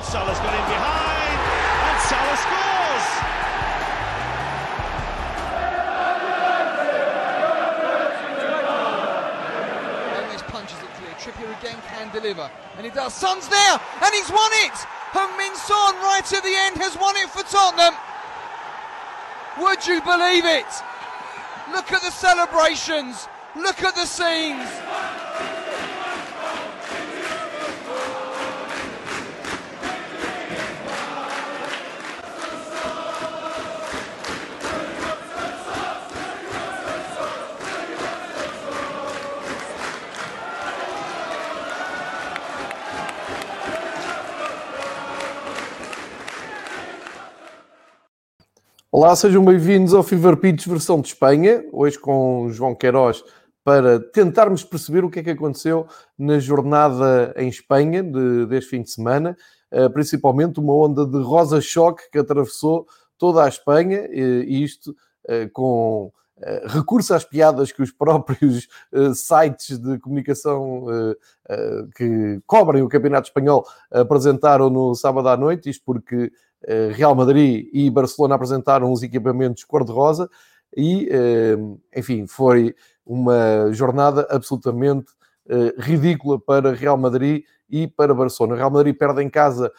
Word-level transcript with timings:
Oh, 0.00 0.02
Salah's 0.02 0.38
got 0.38 0.54
in 0.56 0.64
behind, 0.64 1.40
and 1.84 1.98
Salah 2.08 2.38
scores! 2.40 3.06
Gomez 10.16 10.42
punches 10.48 10.80
it 10.80 10.88
clear. 10.96 11.12
Trippier 11.20 11.52
again 11.60 11.76
can 11.92 12.10
deliver. 12.14 12.50
And 12.78 12.86
he 12.86 12.90
does. 12.90 13.12
Son's 13.12 13.46
there! 13.48 13.78
And 14.02 14.14
he's 14.14 14.30
won 14.30 14.50
it! 14.64 14.72
Heung-Min 15.12 15.54
Son 15.54 15.94
right 15.96 16.32
at 16.32 16.42
the 16.42 16.56
end 16.56 16.78
has 16.78 16.96
won 16.96 17.14
it 17.16 17.28
for 17.28 17.42
Tottenham. 17.42 17.92
Would 19.60 19.86
you 19.86 20.00
believe 20.00 20.46
it? 20.46 20.72
Look 21.72 21.92
at 21.92 22.00
the 22.00 22.10
celebrations. 22.10 23.28
Look 23.54 23.82
at 23.82 23.94
the 23.96 24.06
scenes. 24.06 24.66
Olá, 49.02 49.16
sejam 49.16 49.42
bem-vindos 49.42 49.94
ao 49.94 50.02
Fever 50.02 50.36
Pitch 50.36 50.66
versão 50.66 51.00
de 51.00 51.08
Espanha, 51.08 51.64
hoje 51.72 51.98
com 51.98 52.50
João 52.50 52.74
Queiroz, 52.74 53.24
para 53.64 53.98
tentarmos 53.98 54.62
perceber 54.62 55.06
o 55.06 55.08
que 55.08 55.20
é 55.20 55.22
que 55.22 55.30
aconteceu 55.30 55.86
na 56.18 56.38
jornada 56.38 57.32
em 57.38 57.48
Espanha 57.48 58.02
de, 58.02 58.44
deste 58.44 58.68
fim 58.68 58.82
de 58.82 58.90
semana, 58.90 59.34
eh, 59.70 59.88
principalmente 59.88 60.60
uma 60.60 60.74
onda 60.74 61.06
de 61.06 61.16
rosa-choque 61.16 62.10
que 62.12 62.18
atravessou 62.18 62.86
toda 63.16 63.42
a 63.42 63.48
Espanha, 63.48 64.06
e 64.12 64.62
isto 64.62 64.94
eh, 65.26 65.48
com 65.50 66.12
eh, 66.42 66.64
recurso 66.66 67.14
às 67.14 67.24
piadas 67.24 67.72
que 67.72 67.80
os 67.80 67.90
próprios 67.96 68.68
sites 69.14 69.78
de 69.78 69.98
comunicação 69.98 70.84
que 71.96 72.38
cobrem 72.46 72.82
o 72.82 72.88
Campeonato 72.88 73.28
Espanhol 73.28 73.64
apresentaram 73.90 74.68
no 74.68 74.94
sábado 74.94 75.26
à 75.30 75.38
noite, 75.38 75.70
isto 75.70 75.82
porque 75.86 76.24
eh, 76.24 76.30
Real 76.92 77.14
Madrid 77.14 77.68
e 77.72 77.88
Barcelona 77.90 78.34
apresentaram 78.34 78.92
os 78.92 79.02
equipamentos 79.02 79.64
cor-de-rosa 79.64 80.28
e, 80.76 81.08
eh, 81.10 81.56
enfim, 81.96 82.26
foi 82.26 82.74
uma 83.04 83.72
jornada 83.72 84.26
absolutamente 84.30 85.12
eh, 85.48 85.74
ridícula 85.78 86.38
para 86.38 86.72
Real 86.74 86.96
Madrid 86.96 87.44
e 87.68 87.88
para 87.88 88.14
Barcelona. 88.14 88.56
Real 88.56 88.70
Madrid 88.70 88.96
perde 88.96 89.22
em 89.22 89.30
casa 89.30 89.72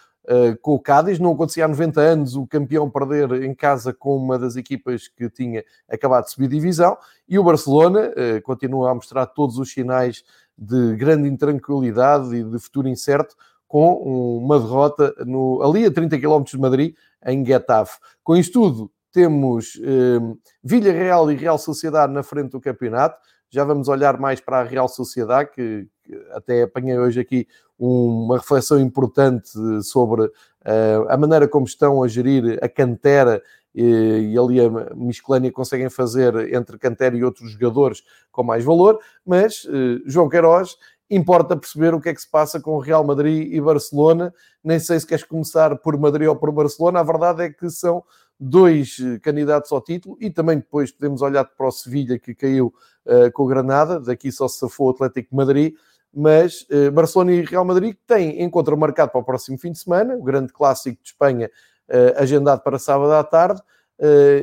com 0.62 0.76
o 0.76 0.80
Cádiz, 0.80 1.18
não 1.18 1.34
acontecia 1.34 1.66
há 1.66 1.68
90 1.68 2.00
anos 2.00 2.36
o 2.36 2.46
campeão 2.46 2.88
perder 2.88 3.42
em 3.42 3.56
casa 3.56 3.92
com 3.92 4.16
uma 4.16 4.38
das 4.38 4.56
equipas 4.56 5.08
que 5.08 5.28
tinha 5.32 5.64
acabado 5.90 6.26
de 6.26 6.32
subir 6.32 6.48
divisão 6.48 6.95
e 7.28 7.40
o 7.40 7.44
Barcelona 7.44 8.14
continua 8.44 8.92
a 8.92 8.94
mostrar 8.94 9.26
todos 9.26 9.58
os 9.58 9.73
sinais 9.73 10.23
de 10.56 10.95
grande 10.95 11.28
intranquilidade 11.28 12.36
e 12.36 12.44
de 12.44 12.60
futuro 12.60 12.88
incerto, 12.88 13.36
com 13.72 13.94
uma 14.38 14.59
derrota 14.59 15.16
no, 15.25 15.64
ali 15.64 15.86
a 15.86 15.91
30 15.91 16.19
km 16.19 16.44
de 16.44 16.59
Madrid, 16.59 16.94
em 17.25 17.45
Getafe. 17.45 18.00
Com 18.22 18.36
isto 18.36 18.52
tudo, 18.52 18.91
temos 19.14 19.80
eh, 19.81 20.19
Vilha 20.61 20.91
Real 20.91 21.31
e 21.31 21.36
Real 21.38 21.58
Sociedade 21.58 22.11
na 22.11 22.22
frente 22.22 22.52
do 22.52 22.59
campeonato. 22.59 23.17
Já 23.49 23.64
vamos 23.64 23.88
olhar 23.88 24.19
mais 24.19 24.42
para 24.42 24.59
a 24.59 24.64
Real 24.64 24.89
Sociedade, 24.89 25.52
que, 25.55 25.88
que 26.03 26.14
até 26.31 26.64
apanhei 26.64 26.99
hoje 26.99 27.22
aqui 27.22 27.47
uma 27.80 28.39
reflexão 28.39 28.77
importante 28.77 29.52
sobre 29.83 30.26
uh, 30.26 31.08
a 31.08 31.15
maneira 31.15 31.48
como 31.48 31.65
estão 31.65 32.04
a 32.04 32.10
gerir 32.10 32.60
a 32.61 32.67
cantera 32.67 33.42
e, 33.73 34.33
e 34.33 34.37
ali 34.37 34.60
a 34.60 34.93
miscelânea 34.93 35.49
conseguem 35.49 35.89
fazer 35.89 36.54
entre 36.54 36.77
cantera 36.77 37.15
e 37.15 37.23
outros 37.23 37.52
jogadores 37.52 38.04
com 38.33 38.43
mais 38.43 38.65
valor. 38.65 38.99
Mas 39.26 39.64
uh, 39.64 40.02
João 40.05 40.27
Queiroz 40.27 40.76
importa 41.11 41.58
perceber 41.58 41.94
o 41.94 41.99
que 41.99 42.08
é 42.08 42.14
que 42.14 42.22
se 42.22 42.30
passa 42.30 42.60
com 42.60 42.80
Real 42.80 43.04
Madrid 43.04 43.54
e 43.54 43.60
Barcelona. 43.60 44.33
Nem 44.64 44.80
sei 44.80 44.98
se 44.98 45.05
queres 45.05 45.26
começar 45.26 45.77
por 45.77 45.98
Madrid 45.98 46.30
ou 46.30 46.36
por 46.38 46.52
Barcelona. 46.54 47.02
A 47.02 47.04
verdade 47.04 47.44
é 47.44 47.49
que 47.49 47.70
são 47.70 48.02
dois 48.39 48.98
eh, 48.99 49.20
candidatos 49.20 49.72
ao 49.73 49.82
título 49.82 50.17
e 50.22 50.30
também 50.30 50.58
depois 50.58 50.89
podemos 50.89 51.22
olhar 51.22 51.44
para 51.44 51.67
o 51.67 51.72
Sevilha 51.72 52.17
que 52.17 52.33
caiu 52.33 52.73
uh, 53.05 53.30
com 53.33 53.44
o 53.44 53.45
Granada. 53.45 53.99
Daqui 53.99 54.32
só 54.32 54.48
se 54.48 54.58
safou 54.58 54.88
o 54.88 54.89
Atlético 54.92 55.36
Madrid. 55.36 55.76
Mas 56.14 56.66
uh, 56.72 56.92
Barcelona 56.92 57.33
e 57.33 57.42
Real 57.42 57.66
Madrid 57.66 57.95
têm 58.08 58.42
encontro 58.42 58.78
marcado 58.78 59.11
para 59.11 59.20
o 59.20 59.23
próximo 59.23 59.58
fim 59.58 59.73
de 59.73 59.80
semana, 59.80 60.16
o 60.16 60.23
grande 60.23 60.54
clássico 60.54 61.02
de 61.04 61.10
Espanha, 61.10 61.52
uh, 61.89 62.22
agendado 62.22 62.61
para 62.61 62.80
sábado 62.80 63.11
à 63.11 63.23
tarde. 63.23 63.61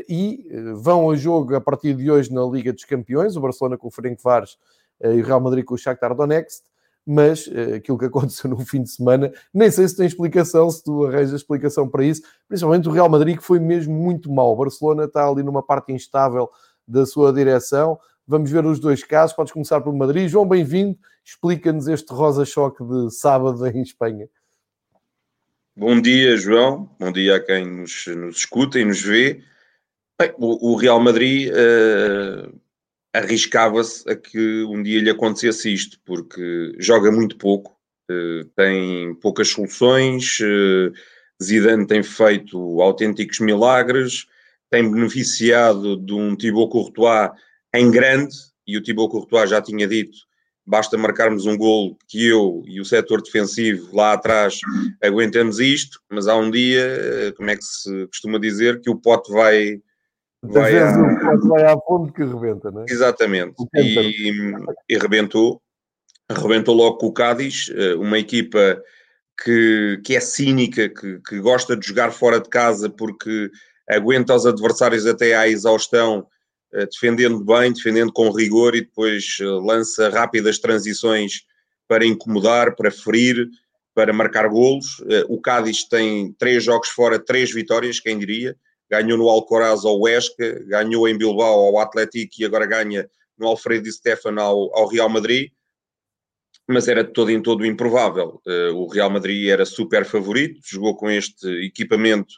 e 0.08 0.46
vão 0.76 1.10
a 1.10 1.16
jogo 1.16 1.56
a 1.56 1.60
partir 1.60 1.92
de 1.94 2.08
hoje 2.08 2.32
na 2.32 2.44
Liga 2.44 2.72
dos 2.72 2.84
Campeões, 2.84 3.34
o 3.36 3.40
Barcelona 3.40 3.76
com 3.76 3.88
o 3.88 3.90
Ferencváros 3.90 4.56
eh, 4.56 4.77
e 5.02 5.20
o 5.20 5.24
Real 5.24 5.40
Madrid 5.40 5.64
com 5.64 5.74
o 5.74 5.78
Shakhtar 5.78 6.14
Donetsk, 6.14 6.62
mas 7.06 7.46
uh, 7.46 7.76
aquilo 7.76 7.98
que 7.98 8.04
aconteceu 8.04 8.50
no 8.50 8.58
fim 8.64 8.82
de 8.82 8.90
semana, 8.90 9.32
nem 9.52 9.70
sei 9.70 9.88
se 9.88 9.96
tem 9.96 10.06
explicação, 10.06 10.70
se 10.70 10.84
tu 10.84 11.06
arranjas 11.06 11.32
explicação 11.32 11.88
para 11.88 12.04
isso, 12.04 12.22
principalmente 12.46 12.88
o 12.88 12.92
Real 12.92 13.08
Madrid 13.08 13.36
que 13.36 13.44
foi 13.44 13.58
mesmo 13.58 13.94
muito 13.94 14.30
mal. 14.30 14.52
O 14.52 14.56
Barcelona 14.56 15.04
está 15.04 15.26
ali 15.26 15.42
numa 15.42 15.62
parte 15.62 15.92
instável 15.92 16.50
da 16.86 17.06
sua 17.06 17.32
direção. 17.32 17.98
Vamos 18.26 18.50
ver 18.50 18.64
os 18.66 18.78
dois 18.78 19.02
casos. 19.02 19.34
Podes 19.34 19.54
começar 19.54 19.80
pelo 19.80 19.96
Madrid. 19.96 20.28
João, 20.28 20.46
bem-vindo. 20.46 20.98
Explica-nos 21.24 21.88
este 21.88 22.12
rosa-choque 22.12 22.84
de 22.84 23.10
sábado 23.10 23.66
em 23.66 23.80
Espanha. 23.80 24.28
Bom 25.74 26.00
dia, 26.00 26.36
João. 26.36 26.90
Bom 26.98 27.10
dia 27.10 27.36
a 27.36 27.40
quem 27.40 27.64
nos, 27.64 28.06
nos 28.08 28.36
escuta 28.36 28.78
e 28.78 28.84
nos 28.84 29.00
vê. 29.00 29.42
Bem, 30.20 30.34
o, 30.36 30.72
o, 30.72 30.76
Real 30.76 30.98
Madrid 31.00 31.50
uh, 31.50 32.52
arriscava-se 33.12 34.08
a 34.08 34.16
que 34.16 34.64
um 34.64 34.82
dia 34.82 35.00
lhe 35.00 35.10
acontecesse 35.10 35.72
isto, 35.72 35.98
porque 36.04 36.74
joga 36.78 37.10
muito 37.10 37.36
pouco, 37.36 37.76
eh, 38.10 38.44
tem 38.56 39.14
poucas 39.16 39.48
soluções, 39.48 40.38
eh, 40.40 40.92
Zidane 41.42 41.86
tem 41.86 42.02
feito 42.02 42.80
autênticos 42.80 43.40
milagres, 43.40 44.26
tem 44.70 44.90
beneficiado 44.90 45.96
de 45.96 46.12
um 46.12 46.36
Thibaut 46.36 46.70
Courtois 46.70 47.30
em 47.74 47.90
grande, 47.90 48.34
e 48.66 48.76
o 48.76 48.82
Thibaut 48.82 49.10
Courtois 49.10 49.50
já 49.50 49.62
tinha 49.62 49.86
dito, 49.86 50.18
basta 50.66 50.98
marcarmos 50.98 51.46
um 51.46 51.56
gol 51.56 51.96
que 52.06 52.26
eu 52.26 52.62
e 52.66 52.78
o 52.78 52.84
setor 52.84 53.22
defensivo 53.22 53.96
lá 53.96 54.12
atrás 54.12 54.58
aguentemos 55.02 55.58
isto, 55.58 55.98
mas 56.10 56.28
há 56.28 56.36
um 56.36 56.50
dia, 56.50 56.82
eh, 56.82 57.32
como 57.36 57.48
é 57.48 57.56
que 57.56 57.64
se 57.64 58.06
costuma 58.08 58.38
dizer, 58.38 58.80
que 58.80 58.90
o 58.90 58.96
pote 58.96 59.32
vai, 59.32 59.80
vai, 60.42 60.72
vezes 60.72 60.96
à... 60.96 61.36
vai 61.48 61.64
à 61.64 61.76
ponte 61.76 62.12
que 62.12 62.24
rebenta, 62.24 62.70
não 62.70 62.82
é? 62.82 62.84
Exatamente. 62.88 63.54
E, 63.74 64.52
e 64.88 64.98
rebentou. 64.98 65.60
Rebentou 66.30 66.74
logo 66.74 66.98
com 66.98 67.06
o 67.06 67.12
Cádiz, 67.12 67.70
eh, 67.74 67.94
uma 67.94 68.18
equipa 68.18 68.82
que, 69.42 69.98
que 70.04 70.14
é 70.14 70.20
cínica, 70.20 70.88
que, 70.88 71.20
que 71.26 71.40
gosta 71.40 71.74
de 71.74 71.86
jogar 71.86 72.10
fora 72.10 72.38
de 72.38 72.50
casa 72.50 72.90
porque 72.90 73.50
aguenta 73.88 74.34
os 74.34 74.44
adversários 74.44 75.06
até 75.06 75.34
à 75.34 75.48
exaustão, 75.48 76.26
eh, 76.74 76.84
defendendo 76.84 77.42
bem, 77.42 77.72
defendendo 77.72 78.12
com 78.12 78.30
rigor 78.30 78.74
e 78.74 78.82
depois 78.82 79.38
eh, 79.40 79.44
lança 79.44 80.10
rápidas 80.10 80.58
transições 80.58 81.44
para 81.88 82.04
incomodar, 82.04 82.76
para 82.76 82.90
ferir, 82.90 83.48
para 83.94 84.12
marcar 84.12 84.46
golos. 84.48 85.02
O 85.28 85.40
Cádiz 85.40 85.82
tem 85.82 86.32
três 86.34 86.62
jogos 86.62 86.90
fora, 86.90 87.18
três 87.18 87.50
vitórias, 87.52 87.98
quem 87.98 88.18
diria 88.18 88.54
ganhou 88.90 89.18
no 89.18 89.28
Alcoraz 89.28 89.84
ao 89.84 90.00
Huesca, 90.00 90.64
ganhou 90.66 91.08
em 91.08 91.16
Bilbao 91.16 91.66
ao 91.66 91.78
Atlético 91.78 92.34
e 92.38 92.44
agora 92.44 92.66
ganha 92.66 93.08
no 93.38 93.46
Alfredo 93.46 93.84
Di 93.84 93.92
Stefano 93.92 94.40
ao, 94.40 94.76
ao, 94.76 94.88
Real 94.88 95.08
Madrid, 95.08 95.50
mas 96.66 96.88
era 96.88 97.04
de 97.04 97.12
todo 97.12 97.30
em 97.30 97.40
todo 97.40 97.64
improvável. 97.64 98.40
Uh, 98.46 98.74
o 98.74 98.88
Real 98.88 99.10
Madrid 99.10 99.48
era 99.48 99.64
super 99.64 100.04
favorito, 100.04 100.60
jogou 100.64 100.96
com 100.96 101.10
este 101.10 101.46
equipamento 101.64 102.34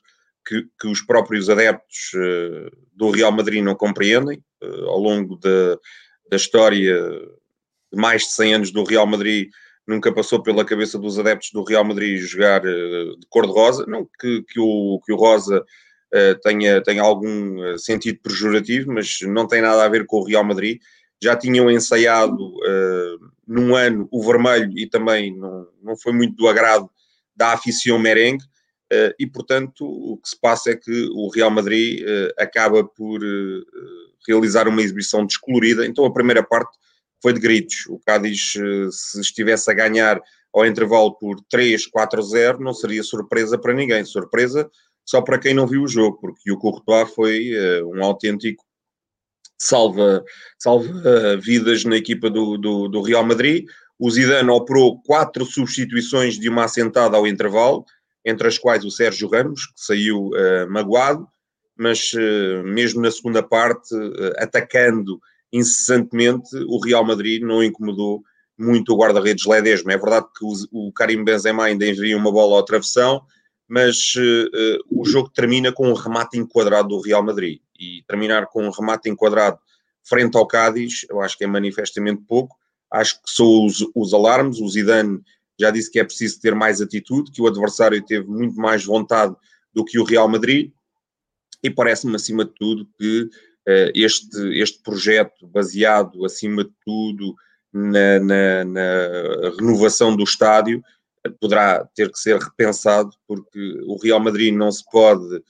que, 0.47 0.67
que 0.79 0.89
os 0.89 1.01
próprios 1.01 1.49
adeptos 1.49 2.13
uh, 2.15 2.71
do 2.93 3.11
Real 3.11 3.33
Madrid 3.33 3.63
não 3.63 3.75
compreendem. 3.75 4.43
Uh, 4.63 4.89
ao 4.89 4.99
longo 4.99 5.37
da, 5.37 5.79
da 6.31 6.37
história 6.37 6.95
de 7.93 7.99
mais 7.99 8.23
de 8.23 8.33
100 8.33 8.55
anos 8.55 8.71
do 8.71 8.85
Real 8.85 9.07
Madrid, 9.07 9.49
nunca 9.87 10.13
passou 10.13 10.43
pela 10.43 10.65
cabeça 10.65 10.99
dos 10.99 11.19
adeptos 11.19 11.51
do 11.53 11.65
Real 11.65 11.85
Madrid 11.85 12.21
jogar 12.21 12.61
de 12.61 13.27
cor-de-rosa, 13.29 13.85
não 13.89 14.07
que, 14.21 14.43
que, 14.43 14.61
o, 14.61 15.01
que 15.05 15.13
o 15.13 15.17
rosa 15.17 15.65
tenha, 16.43 16.83
tenha 16.83 17.03
algum 17.03 17.65
eh, 17.65 17.79
sentido 17.79 18.19
pejorativo, 18.23 18.93
mas 18.93 19.19
não 19.23 19.47
tem 19.47 19.63
nada 19.63 19.85
a 19.85 19.89
ver 19.89 20.07
com 20.07 20.19
o 20.19 20.25
Real 20.25 20.45
Madrid. 20.45 20.81
Já 21.23 21.37
tinham 21.37 21.71
ensaiado 21.71 22.35
uh, 22.35 23.31
num 23.47 23.77
ano 23.77 24.09
o 24.11 24.23
vermelho 24.23 24.73
e 24.77 24.89
também 24.89 25.37
não, 25.37 25.69
não 25.83 25.97
foi 25.97 26.13
muito 26.13 26.35
do 26.35 26.49
agrado 26.49 26.89
da 27.37 27.53
aficião 27.53 27.99
merengue. 27.99 28.43
Uh, 28.93 29.15
e, 29.19 29.27
portanto, 29.27 29.85
o 29.85 30.17
que 30.17 30.31
se 30.31 30.41
passa 30.41 30.71
é 30.71 30.77
que 30.77 31.09
o 31.13 31.29
Real 31.29 31.51
Madrid 31.51 32.01
uh, 32.01 32.33
acaba 32.39 32.83
por 32.83 33.23
uh, 33.23 33.65
realizar 34.27 34.67
uma 34.67 34.83
exibição 34.83 35.25
descolorida. 35.25 35.87
Então, 35.87 36.05
a 36.05 36.13
primeira 36.13 36.43
parte 36.43 36.77
foi 37.23 37.33
de 37.33 37.41
gritos. 37.41 37.87
O 37.89 38.01
Cádiz, 38.01 38.55
se 38.91 39.21
estivesse 39.21 39.71
a 39.71 39.75
ganhar 39.75 40.21
ao 40.53 40.67
intervalo 40.67 41.15
por 41.17 41.37
3, 41.49 41.89
4-0, 41.89 42.59
não 42.59 42.73
seria 42.73 43.03
surpresa 43.03 43.57
para 43.57 43.75
ninguém. 43.75 44.05
Surpresa 44.05 44.69
só 45.05 45.21
para 45.23 45.39
quem 45.39 45.55
não 45.55 45.67
viu 45.67 45.83
o 45.83 45.89
jogo, 45.89 46.19
porque 46.21 46.51
o 46.53 46.59
Courtois 46.59 47.13
foi 47.15 47.51
uh, 47.53 47.89
um 47.95 48.03
autêntico 48.05 48.65
salva, 49.59 50.25
salva 50.59 50.89
uh, 50.89 51.41
vidas 51.41 51.85
na 51.85 51.97
equipa 51.97 52.31
do, 52.31 52.57
do, 52.57 52.89
do, 52.89 53.03
Real 53.03 53.25
Madrid. 53.25 53.67
O 53.99 54.11
Zidane 54.11 54.49
operou 54.49 55.03
quatro 55.03 55.45
substituições 55.45 56.39
de 56.39 56.49
uma 56.49 56.65
assentada 56.65 57.17
ao 57.17 57.27
intervalo, 57.27 57.85
entre 58.25 58.49
as 58.49 58.57
quais 58.57 58.85
o 58.85 58.91
Sérgio 58.91 59.29
Ramos, 59.29 59.67
que 59.67 59.73
saiu 59.77 60.29
uh, 60.29 60.71
magoado, 60.71 61.27
mas 61.77 62.13
mesmo 62.63 63.01
na 63.01 63.11
segunda 63.11 63.43
parte, 63.43 63.95
atacando 64.37 65.19
incessantemente, 65.51 66.55
o 66.69 66.79
Real 66.79 67.03
Madrid 67.05 67.43
não 67.43 67.65
incomodou 67.65 68.23
muito 68.57 68.93
o 68.93 68.97
guarda-redes 68.97 69.47
Ledesma. 69.47 69.93
É 69.93 69.97
verdade 69.97 70.27
que 70.37 70.45
o, 70.45 70.89
o 70.89 70.93
Karim 70.93 71.25
Benzema 71.25 71.65
ainda 71.65 71.87
envia 71.87 72.17
uma 72.17 72.31
bola 72.31 72.57
ao 72.57 72.65
travessão, 72.65 73.23
mas 73.71 74.15
uh, 74.17 74.83
o 74.91 75.05
jogo 75.05 75.31
termina 75.31 75.71
com 75.71 75.89
um 75.89 75.95
remate 75.95 76.37
enquadrado 76.37 76.89
do 76.89 77.01
Real 77.01 77.23
Madrid. 77.23 77.61
E 77.79 78.03
terminar 78.09 78.47
com 78.47 78.67
um 78.67 78.71
remate 78.71 79.09
enquadrado 79.09 79.61
frente 80.03 80.37
ao 80.37 80.45
Cádiz, 80.45 81.07
eu 81.09 81.21
acho 81.21 81.39
que 81.39 81.45
é 81.45 81.47
manifestamente 81.47 82.21
pouco. 82.27 82.57
Acho 82.93 83.23
que 83.23 83.31
são 83.31 83.65
os, 83.65 83.87
os 83.95 84.13
alarmes. 84.13 84.59
O 84.59 84.69
Zidane 84.69 85.21
já 85.57 85.71
disse 85.71 85.89
que 85.89 86.01
é 86.01 86.05
preciso 86.05 86.41
ter 86.41 86.53
mais 86.53 86.81
atitude, 86.81 87.31
que 87.31 87.41
o 87.41 87.47
adversário 87.47 88.05
teve 88.05 88.27
muito 88.27 88.57
mais 88.57 88.85
vontade 88.85 89.37
do 89.73 89.85
que 89.85 90.01
o 90.01 90.05
Real 90.05 90.29
Madrid. 90.29 90.73
E 91.63 91.71
parece-me, 91.71 92.17
acima 92.17 92.45
de 92.45 92.51
tudo, 92.57 92.89
que 92.99 93.23
uh, 93.23 93.93
este, 93.95 94.37
este 94.59 94.83
projeto 94.83 95.47
baseado, 95.47 96.25
acima 96.25 96.65
de 96.65 96.73
tudo, 96.85 97.37
na, 97.73 98.19
na, 98.19 98.65
na 98.65 99.51
renovação 99.57 100.17
do 100.17 100.25
estádio 100.25 100.83
poderá 101.41 101.85
ter 101.95 102.11
que 102.11 102.19
ser 102.19 102.39
repensado, 102.39 103.11
porque 103.27 103.81
o 103.87 103.97
Real 104.03 104.21
Madrid 104.21 104.55
não 104.55 104.71
se 104.73 104.85
pode 104.91 105.43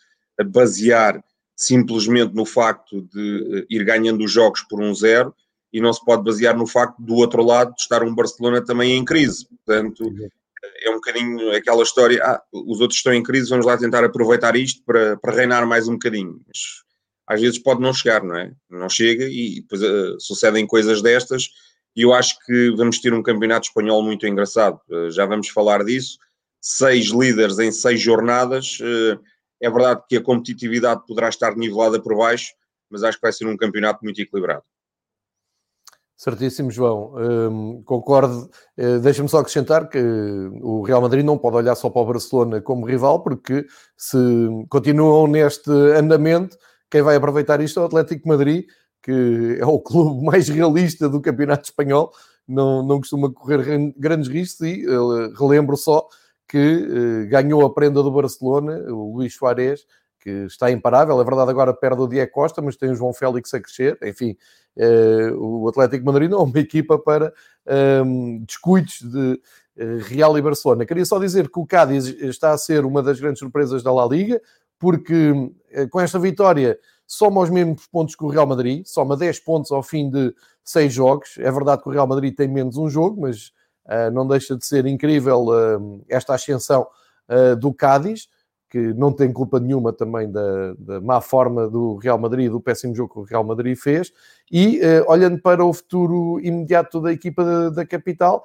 basear 0.46 1.22
simplesmente 1.56 2.34
no 2.34 2.46
facto 2.46 3.02
de 3.02 3.58
eh, 3.58 3.66
ir 3.68 3.84
ganhando 3.84 4.24
os 4.24 4.32
jogos 4.32 4.62
por 4.62 4.80
um 4.82 4.94
zero 4.94 5.34
e 5.72 5.80
não 5.80 5.92
se 5.92 6.02
pode 6.04 6.24
basear 6.24 6.56
no 6.56 6.66
facto 6.66 6.96
do 6.98 7.14
outro 7.14 7.44
lado 7.44 7.74
de 7.74 7.82
estar 7.82 8.02
um 8.02 8.14
Barcelona 8.14 8.64
também 8.64 8.96
em 8.96 9.04
crise. 9.04 9.46
Portanto, 9.46 10.10
é 10.82 10.90
um 10.90 10.94
bocadinho 10.94 11.54
aquela 11.54 11.82
história, 11.82 12.22
ah, 12.24 12.42
os 12.52 12.80
outros 12.80 12.98
estão 12.98 13.12
em 13.12 13.22
crise, 13.22 13.50
vamos 13.50 13.66
lá 13.66 13.76
tentar 13.76 14.02
aproveitar 14.02 14.56
isto 14.56 14.82
para, 14.84 15.16
para 15.18 15.34
reinar 15.34 15.66
mais 15.66 15.86
um 15.86 15.92
bocadinho. 15.92 16.40
Mas 16.46 16.58
às 17.26 17.40
vezes 17.40 17.58
pode 17.58 17.80
não 17.80 17.92
chegar, 17.92 18.24
não 18.24 18.36
é? 18.36 18.52
Não 18.68 18.88
chega 18.88 19.24
e 19.24 19.60
depois 19.60 19.82
uh, 19.82 20.18
sucedem 20.18 20.66
coisas 20.66 21.00
destas 21.02 21.50
e 21.94 22.02
eu 22.02 22.12
acho 22.12 22.38
que 22.44 22.70
vamos 22.76 23.00
ter 23.00 23.12
um 23.12 23.22
campeonato 23.22 23.68
espanhol 23.68 24.02
muito 24.02 24.26
engraçado. 24.26 24.80
Eh, 24.90 25.10
já 25.10 25.26
vamos 25.26 25.48
falar 25.48 25.84
disso. 25.84 26.18
Seis 26.60 27.06
líderes 27.06 27.58
em 27.58 27.72
seis 27.72 28.00
jornadas. 28.00 28.78
Eh, 28.80 29.18
é 29.62 29.70
verdade 29.70 30.02
que 30.08 30.16
a 30.16 30.22
competitividade 30.22 31.04
poderá 31.06 31.28
estar 31.28 31.56
nivelada 31.56 32.00
por 32.00 32.16
baixo, 32.16 32.52
mas 32.88 33.02
acho 33.02 33.18
que 33.18 33.22
vai 33.22 33.32
ser 33.32 33.46
um 33.46 33.56
campeonato 33.56 34.04
muito 34.04 34.20
equilibrado. 34.20 34.62
Certíssimo, 36.16 36.70
João. 36.70 37.14
Um, 37.16 37.82
concordo. 37.82 38.50
Uh, 38.76 38.98
Deixa-me 39.00 39.28
só 39.28 39.38
acrescentar 39.38 39.88
que 39.88 39.98
o 40.60 40.82
Real 40.82 41.00
Madrid 41.00 41.24
não 41.24 41.38
pode 41.38 41.56
olhar 41.56 41.74
só 41.74 41.88
para 41.88 42.02
o 42.02 42.04
Barcelona 42.04 42.60
como 42.60 42.84
rival, 42.84 43.22
porque 43.22 43.66
se 43.96 44.18
continuam 44.68 45.26
neste 45.26 45.70
andamento, 45.70 46.58
quem 46.90 47.00
vai 47.00 47.16
aproveitar 47.16 47.62
isto 47.62 47.80
é 47.80 47.82
o 47.82 47.86
Atlético 47.86 48.28
Madrid, 48.28 48.66
que 49.02 49.58
é 49.60 49.66
o 49.66 49.78
clube 49.78 50.24
mais 50.26 50.48
realista 50.48 51.08
do 51.08 51.20
Campeonato 51.20 51.64
Espanhol, 51.64 52.12
não, 52.46 52.82
não 52.82 52.98
costuma 52.98 53.32
correr 53.32 53.92
grandes 53.96 54.28
riscos 54.28 54.66
e 54.66 54.86
uh, 54.86 55.32
relembro 55.34 55.76
só 55.76 56.06
que 56.48 56.58
uh, 56.58 57.28
ganhou 57.28 57.64
a 57.64 57.72
prenda 57.72 58.02
do 58.02 58.10
Barcelona, 58.10 58.76
o 58.88 59.16
Luís 59.16 59.34
Soares, 59.34 59.86
que 60.18 60.30
está 60.46 60.70
imparável, 60.70 61.18
é 61.18 61.24
verdade 61.24 61.50
agora 61.50 61.72
perde 61.72 62.02
o 62.02 62.08
Diego 62.08 62.32
Costa, 62.32 62.60
mas 62.60 62.76
tem 62.76 62.90
o 62.90 62.94
João 62.94 63.14
Félix 63.14 63.54
a 63.54 63.60
crescer, 63.60 63.96
enfim, 64.02 64.36
uh, 64.76 65.38
o 65.38 65.68
Atlético 65.68 66.04
Madrid 66.04 66.28
não 66.28 66.40
é 66.40 66.42
uma 66.42 66.58
equipa 66.58 66.98
para 66.98 67.32
ehm, 67.66 68.44
descuidos 68.44 69.00
de 69.00 69.40
Real 70.08 70.36
e 70.36 70.42
Barcelona. 70.42 70.84
Queria 70.84 71.06
só 71.06 71.18
dizer 71.18 71.48
que 71.48 71.58
o 71.58 71.64
Cádiz 71.64 72.04
está 72.04 72.52
a 72.52 72.58
ser 72.58 72.84
uma 72.84 73.02
das 73.02 73.18
grandes 73.18 73.38
surpresas 73.38 73.82
da 73.82 73.90
La 73.90 74.04
Liga, 74.04 74.38
porque 74.78 75.32
com 75.88 76.00
esta 76.00 76.18
vitória 76.18 76.78
soma 77.10 77.40
os 77.40 77.50
mesmos 77.50 77.88
pontos 77.88 78.14
que 78.14 78.22
o 78.24 78.28
Real 78.28 78.46
Madrid, 78.46 78.86
soma 78.86 79.16
10 79.16 79.40
pontos 79.40 79.72
ao 79.72 79.82
fim 79.82 80.08
de 80.08 80.32
6 80.62 80.92
jogos. 80.92 81.34
É 81.38 81.50
verdade 81.50 81.82
que 81.82 81.88
o 81.88 81.92
Real 81.92 82.06
Madrid 82.06 82.32
tem 82.32 82.46
menos 82.46 82.76
um 82.76 82.88
jogo, 82.88 83.22
mas 83.22 83.48
uh, 83.86 84.12
não 84.12 84.24
deixa 84.28 84.56
de 84.56 84.64
ser 84.64 84.86
incrível 84.86 85.46
uh, 85.46 86.04
esta 86.08 86.34
ascensão 86.34 86.86
uh, 87.28 87.56
do 87.56 87.74
Cádiz, 87.74 88.28
que 88.70 88.94
não 88.94 89.12
tem 89.12 89.32
culpa 89.32 89.58
nenhuma 89.58 89.92
também 89.92 90.30
da, 90.30 90.74
da, 90.78 91.00
má 91.00 91.20
forma 91.20 91.68
do 91.68 91.96
Real 91.96 92.16
Madrid, 92.16 92.48
do 92.48 92.60
péssimo 92.60 92.94
jogo 92.94 93.12
que 93.12 93.18
o 93.18 93.24
Real 93.24 93.42
Madrid 93.42 93.76
fez. 93.76 94.12
E 94.48 94.80
olhando 95.08 95.42
para 95.42 95.64
o 95.64 95.72
futuro 95.72 96.38
imediato 96.40 97.00
da 97.00 97.12
equipa 97.12 97.44
da, 97.44 97.70
da 97.70 97.84
capital, 97.84 98.44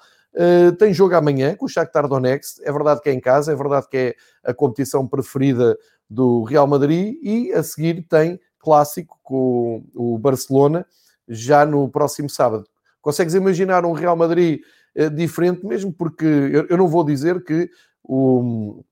tem 0.80 0.92
jogo 0.92 1.16
amanhã 1.16 1.56
com 1.56 1.66
o 1.66 1.70
Shakhtar 1.70 2.08
Donetsk. 2.08 2.60
É 2.64 2.72
verdade 2.72 3.02
que 3.02 3.10
é 3.10 3.14
em 3.14 3.20
casa, 3.20 3.52
é 3.52 3.56
verdade 3.56 3.88
que 3.88 3.98
é 3.98 4.16
a 4.44 4.52
competição 4.52 5.08
preferida 5.08 5.78
do 6.10 6.44
Real 6.44 6.68
Madrid 6.68 7.18
e 7.22 7.52
a 7.54 7.64
seguir 7.64 8.06
tem 8.08 8.40
clássico 8.66 9.20
com 9.22 9.84
o 9.94 10.18
Barcelona 10.18 10.86
já 11.28 11.66
no 11.66 11.88
próximo 11.88 12.28
sábado. 12.28 12.66
Consegues 13.00 13.36
imaginar 13.36 13.86
um 13.86 13.92
Real 13.92 14.16
Madrid 14.16 14.62
uh, 14.98 15.10
diferente, 15.12 15.64
mesmo 15.64 15.94
porque 15.94 16.26
eu, 16.68 16.78
não 16.78 16.88
vou 16.88 17.04
dizer 17.04 17.44
que 17.44 17.70
o, 18.04 18.84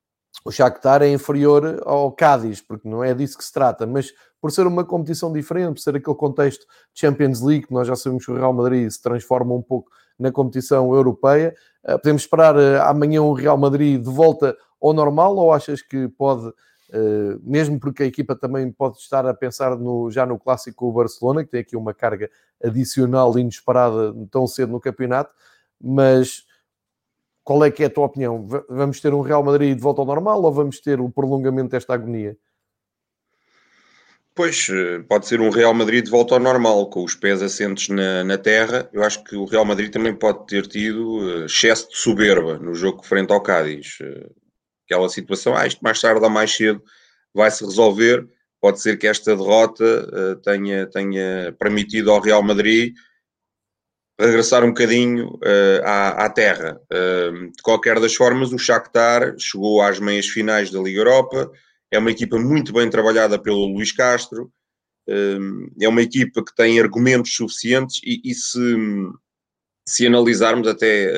o 0.45 0.51
Shakhtar 0.51 1.01
é 1.01 1.09
inferior 1.09 1.81
ao 1.83 2.11
Cádiz, 2.11 2.61
porque 2.61 2.87
não 2.87 3.03
é 3.03 3.13
disso 3.15 3.35
que 3.35 3.43
se 3.43 3.51
trata, 3.51 3.87
mas 3.87 4.11
por 4.39 4.51
ser 4.51 4.67
uma 4.67 4.85
competição 4.85 5.33
diferente, 5.33 5.73
por 5.73 5.79
ser 5.79 5.95
aquele 5.95 6.15
contexto 6.15 6.61
de 6.93 6.99
Champions 7.01 7.41
League, 7.41 7.65
nós 7.71 7.87
já 7.87 7.95
sabemos 7.95 8.25
que 8.25 8.31
o 8.31 8.35
Real 8.35 8.53
Madrid 8.53 8.87
se 8.91 9.01
transforma 9.01 9.55
um 9.55 9.61
pouco 9.61 9.89
na 10.19 10.31
competição 10.31 10.93
europeia, 10.93 11.55
uh, 11.83 11.97
podemos 11.97 12.21
esperar 12.21 12.55
uh, 12.55 12.83
amanhã 12.83 13.23
um 13.23 13.33
Real 13.33 13.57
Madrid 13.57 13.99
de 13.99 14.09
volta 14.09 14.55
ao 14.79 14.93
normal 14.93 15.35
ou 15.37 15.51
achas 15.51 15.81
que 15.81 16.07
pode 16.09 16.51
mesmo 17.41 17.79
porque 17.79 18.03
a 18.03 18.05
equipa 18.05 18.35
também 18.35 18.71
pode 18.71 18.97
estar 18.97 19.25
a 19.25 19.33
pensar 19.33 19.77
no, 19.77 20.11
já 20.11 20.25
no 20.25 20.37
clássico 20.37 20.91
Barcelona, 20.91 21.43
que 21.43 21.51
tem 21.51 21.61
aqui 21.61 21.75
uma 21.75 21.93
carga 21.93 22.29
adicional 22.63 23.37
inesperada 23.37 24.13
tão 24.29 24.45
cedo 24.45 24.71
no 24.71 24.79
campeonato, 24.79 25.33
mas 25.81 26.45
qual 27.43 27.63
é 27.65 27.71
que 27.71 27.83
é 27.83 27.87
a 27.87 27.89
tua 27.89 28.05
opinião? 28.05 28.47
Vamos 28.69 28.99
ter 29.01 29.13
um 29.13 29.21
Real 29.21 29.43
Madrid 29.43 29.75
de 29.75 29.81
volta 29.81 30.01
ao 30.01 30.05
normal 30.05 30.41
ou 30.41 30.51
vamos 30.51 30.79
ter 30.79 31.01
o 31.01 31.09
prolongamento 31.09 31.71
desta 31.71 31.93
agonia? 31.93 32.37
Pois, 34.35 34.67
eh, 34.69 34.99
pode 35.07 35.27
ser 35.27 35.39
um 35.41 35.49
Real 35.49 35.73
Madrid 35.75 36.03
de 36.03 36.09
volta 36.09 36.33
ao 36.33 36.39
normal, 36.39 36.89
com 36.89 37.03
os 37.03 37.13
pés 37.13 37.41
assentes 37.43 37.89
na, 37.89 38.23
na 38.23 38.37
terra. 38.37 38.89
Eu 38.91 39.03
acho 39.03 39.23
que 39.23 39.35
o 39.35 39.45
Real 39.45 39.65
Madrid 39.65 39.91
também 39.91 40.15
pode 40.15 40.47
ter 40.47 40.65
tido 40.65 41.43
eh, 41.43 41.45
excesso 41.45 41.89
de 41.89 41.97
soberba 41.97 42.57
no 42.57 42.73
jogo 42.73 43.03
frente 43.03 43.31
ao 43.31 43.41
Cádiz 43.41 43.99
aquela 44.85 45.09
situação, 45.09 45.55
ah, 45.55 45.65
isto 45.65 45.81
mais 45.81 45.99
tarde 45.99 46.23
ou 46.23 46.29
mais 46.29 46.55
cedo 46.55 46.81
vai 47.33 47.49
se 47.49 47.63
resolver. 47.63 48.27
Pode 48.61 48.81
ser 48.81 48.97
que 48.97 49.07
esta 49.07 49.35
derrota 49.35 49.83
uh, 49.83 50.35
tenha, 50.41 50.85
tenha 50.87 51.53
permitido 51.59 52.11
ao 52.11 52.21
Real 52.21 52.41
Madrid 52.41 52.93
regressar 54.19 54.63
um 54.63 54.69
bocadinho 54.69 55.35
uh, 55.35 55.83
à, 55.83 56.25
à, 56.25 56.29
terra. 56.29 56.79
Uh, 56.91 57.51
de 57.51 57.61
qualquer 57.61 57.99
das 57.99 58.15
formas, 58.15 58.53
o 58.53 58.57
Shakhtar 58.57 59.35
chegou 59.37 59.81
às 59.81 59.99
meias 59.99 60.27
finais 60.27 60.71
da 60.71 60.79
Liga 60.79 60.99
Europa, 60.99 61.51
é 61.91 61.99
uma 61.99 62.11
equipa 62.11 62.37
muito 62.39 62.71
bem 62.71 62.89
trabalhada 62.89 63.37
pelo 63.37 63.65
Luís 63.65 63.91
Castro, 63.91 64.51
é 65.05 65.87
uma 65.87 66.01
equipa 66.01 66.41
que 66.43 66.55
tem 66.55 66.79
argumentos 66.79 67.35
suficientes 67.35 67.99
e, 68.05 68.21
e 68.23 68.33
se, 68.33 68.77
se 69.85 70.07
analisarmos 70.07 70.65
até 70.65 71.11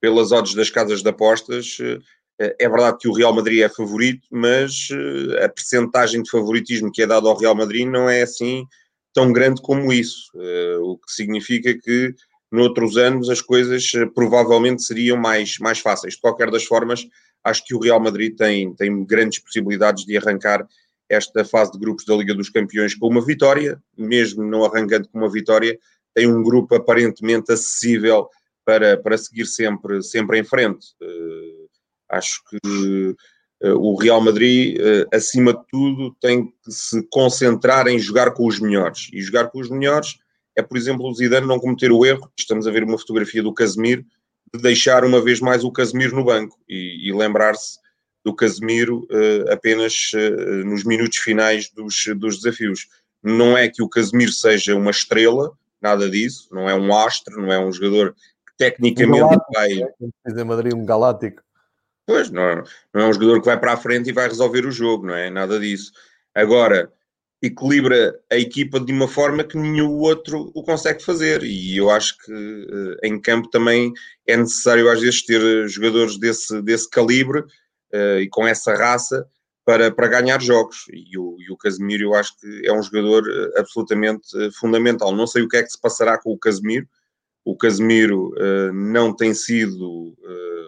pelas 0.00 0.32
odds 0.32 0.54
das 0.54 0.70
casas 0.70 1.02
de 1.02 1.08
apostas, 1.08 1.78
eh, 1.80 1.98
é 2.38 2.68
verdade 2.68 2.98
que 2.98 3.08
o 3.08 3.12
Real 3.12 3.34
Madrid 3.34 3.60
é 3.60 3.68
favorito, 3.68 4.26
mas 4.30 4.88
eh, 4.90 5.44
a 5.44 5.48
percentagem 5.48 6.22
de 6.22 6.30
favoritismo 6.30 6.92
que 6.92 7.02
é 7.02 7.06
dado 7.06 7.28
ao 7.28 7.36
Real 7.36 7.54
Madrid 7.54 7.86
não 7.86 8.08
é 8.08 8.22
assim 8.22 8.66
tão 9.14 9.32
grande 9.32 9.62
como 9.62 9.92
isso, 9.92 10.30
eh, 10.34 10.76
o 10.80 10.98
que 10.98 11.10
significa 11.10 11.72
que 11.78 12.14
noutros 12.52 12.96
anos 12.98 13.30
as 13.30 13.40
coisas 13.40 13.90
provavelmente 14.14 14.82
seriam 14.82 15.16
mais, 15.16 15.58
mais 15.58 15.78
fáceis. 15.78 16.14
De 16.14 16.20
qualquer 16.20 16.50
das 16.50 16.64
formas, 16.64 17.06
acho 17.42 17.64
que 17.64 17.74
o 17.74 17.80
Real 17.80 18.00
Madrid 18.00 18.36
tem, 18.36 18.74
tem 18.74 19.04
grandes 19.04 19.38
possibilidades 19.38 20.04
de 20.04 20.16
arrancar 20.16 20.66
esta 21.08 21.44
fase 21.44 21.72
de 21.72 21.78
grupos 21.78 22.04
da 22.04 22.14
Liga 22.14 22.34
dos 22.34 22.50
Campeões 22.50 22.94
com 22.94 23.08
uma 23.08 23.24
vitória, 23.24 23.80
mesmo 23.96 24.44
não 24.44 24.64
arrancando 24.64 25.08
com 25.08 25.18
uma 25.18 25.30
vitória, 25.30 25.78
tem 26.14 26.26
um 26.26 26.42
grupo 26.42 26.74
aparentemente 26.74 27.52
acessível 27.52 28.28
para, 28.64 28.96
para 28.96 29.16
seguir 29.16 29.46
sempre, 29.46 30.02
sempre 30.02 30.38
em 30.38 30.44
frente. 30.44 30.88
Acho 32.08 32.40
que 32.48 33.16
uh, 33.62 33.74
o 33.78 33.96
Real 33.96 34.20
Madrid, 34.20 34.78
uh, 34.78 35.06
acima 35.14 35.52
de 35.52 35.66
tudo, 35.68 36.16
tem 36.20 36.46
que 36.46 36.72
se 36.72 37.02
concentrar 37.10 37.86
em 37.88 37.98
jogar 37.98 38.32
com 38.32 38.46
os 38.46 38.60
melhores. 38.60 39.08
E 39.12 39.20
jogar 39.20 39.48
com 39.48 39.60
os 39.60 39.70
melhores 39.70 40.16
é, 40.56 40.62
por 40.62 40.76
exemplo, 40.78 41.06
o 41.06 41.14
Zidane 41.14 41.46
não 41.46 41.60
cometer 41.60 41.92
o 41.92 42.04
erro. 42.04 42.32
Estamos 42.36 42.66
a 42.66 42.70
ver 42.70 42.82
uma 42.82 42.98
fotografia 42.98 43.42
do 43.42 43.52
Casemiro 43.52 44.04
de 44.52 44.60
deixar 44.62 45.04
uma 45.04 45.20
vez 45.20 45.38
mais 45.38 45.62
o 45.62 45.70
Casemiro 45.70 46.16
no 46.16 46.24
banco 46.24 46.58
e, 46.66 47.08
e 47.08 47.12
lembrar-se 47.12 47.78
do 48.24 48.34
Casemiro 48.34 49.06
uh, 49.10 49.52
apenas 49.52 50.10
uh, 50.14 50.64
nos 50.64 50.82
minutos 50.82 51.18
finais 51.18 51.70
dos, 51.70 51.94
dos 52.16 52.40
desafios. 52.40 52.88
Não 53.22 53.56
é 53.56 53.68
que 53.68 53.82
o 53.82 53.88
Casemiro 53.88 54.32
seja 54.32 54.74
uma 54.74 54.90
estrela, 54.90 55.52
nada 55.80 56.08
disso, 56.08 56.48
não 56.50 56.68
é 56.68 56.74
um 56.74 56.96
astro, 56.96 57.40
não 57.40 57.52
é 57.52 57.58
um 57.58 57.70
jogador 57.70 58.14
que 58.14 58.56
tecnicamente 58.56 59.22
um 59.22 59.38
vai. 59.54 59.68
Dizer 60.26 60.44
Madrid, 60.44 60.72
um 60.72 60.86
galáctico. 60.86 61.42
Pois, 62.06 62.30
não, 62.30 62.62
não 62.94 63.02
é 63.02 63.08
um 63.08 63.12
jogador 63.12 63.40
que 63.40 63.46
vai 63.46 63.58
para 63.58 63.72
a 63.72 63.76
frente 63.76 64.08
e 64.08 64.12
vai 64.12 64.28
resolver 64.28 64.64
o 64.64 64.70
jogo, 64.70 65.06
não 65.06 65.14
é? 65.14 65.28
Nada 65.28 65.58
disso. 65.58 65.90
Agora, 66.32 66.92
equilibra 67.42 68.18
a 68.30 68.36
equipa 68.36 68.80
de 68.80 68.92
uma 68.92 69.08
forma 69.08 69.44
que 69.44 69.56
nenhum 69.56 69.98
outro 69.98 70.50
o 70.54 70.62
consegue 70.62 71.02
fazer. 71.02 71.42
E 71.42 71.76
eu 71.76 71.90
acho 71.90 72.16
que 72.18 72.32
uh, 72.32 72.96
em 73.02 73.20
campo 73.20 73.48
também 73.50 73.92
é 74.26 74.36
necessário, 74.36 74.90
às 74.90 75.00
vezes, 75.00 75.24
ter 75.24 75.68
jogadores 75.68 76.18
desse, 76.18 76.62
desse 76.62 76.88
calibre 76.88 77.40
uh, 77.40 78.20
e 78.20 78.28
com 78.28 78.46
essa 78.46 78.74
raça 78.74 79.26
para, 79.64 79.90
para 79.90 80.08
ganhar 80.08 80.40
jogos. 80.40 80.84
E 80.92 81.18
o, 81.18 81.36
e 81.40 81.50
o 81.52 81.56
Casemiro, 81.56 82.04
eu 82.04 82.14
acho 82.14 82.38
que 82.38 82.66
é 82.66 82.72
um 82.72 82.82
jogador 82.82 83.24
uh, 83.24 83.58
absolutamente 83.58 84.28
fundamental. 84.58 85.14
Não 85.14 85.26
sei 85.26 85.42
o 85.42 85.48
que 85.48 85.56
é 85.56 85.62
que 85.62 85.70
se 85.70 85.80
passará 85.80 86.18
com 86.18 86.32
o 86.32 86.38
Casemiro. 86.38 86.86
O 87.46 87.56
Casemiro 87.56 88.32
não 88.74 89.14
tem 89.14 89.32
sido 89.32 90.14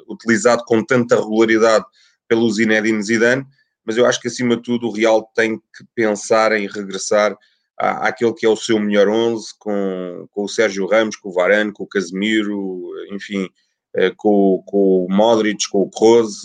utilizado 0.08 0.64
com 0.64 0.82
tanta 0.82 1.16
regularidade 1.16 1.84
pelo 2.28 2.50
Zinedine 2.50 3.02
Zidane 3.02 3.44
mas 3.88 3.96
eu 3.96 4.04
acho 4.04 4.20
que 4.20 4.28
acima 4.28 4.54
de 4.54 4.62
tudo 4.62 4.86
o 4.86 4.92
Real 4.92 5.32
tem 5.34 5.56
que 5.56 5.82
pensar 5.94 6.52
em 6.52 6.68
regressar 6.68 7.34
à, 7.80 8.08
àquele 8.08 8.34
que 8.34 8.44
é 8.44 8.48
o 8.48 8.54
seu 8.54 8.78
melhor 8.78 9.08
11, 9.08 9.46
com, 9.58 10.28
com 10.30 10.44
o 10.44 10.48
Sérgio 10.48 10.86
Ramos, 10.86 11.16
com 11.16 11.30
o 11.30 11.32
Varane, 11.32 11.72
com 11.72 11.84
o 11.84 11.88
Casemiro, 11.88 12.82
enfim, 13.10 13.48
eh, 13.96 14.12
com, 14.14 14.62
com 14.66 15.06
o 15.06 15.08
Modric, 15.08 15.66
com 15.70 15.80
o 15.80 15.90
Kroos. 15.90 16.44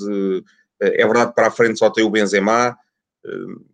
Eh, 0.79 1.01
é 1.01 1.05
verdade 1.05 1.33
para 1.35 1.47
a 1.47 1.51
frente 1.51 1.79
só 1.79 1.89
tem 1.89 2.05
o 2.05 2.09
Benzema. 2.09 2.77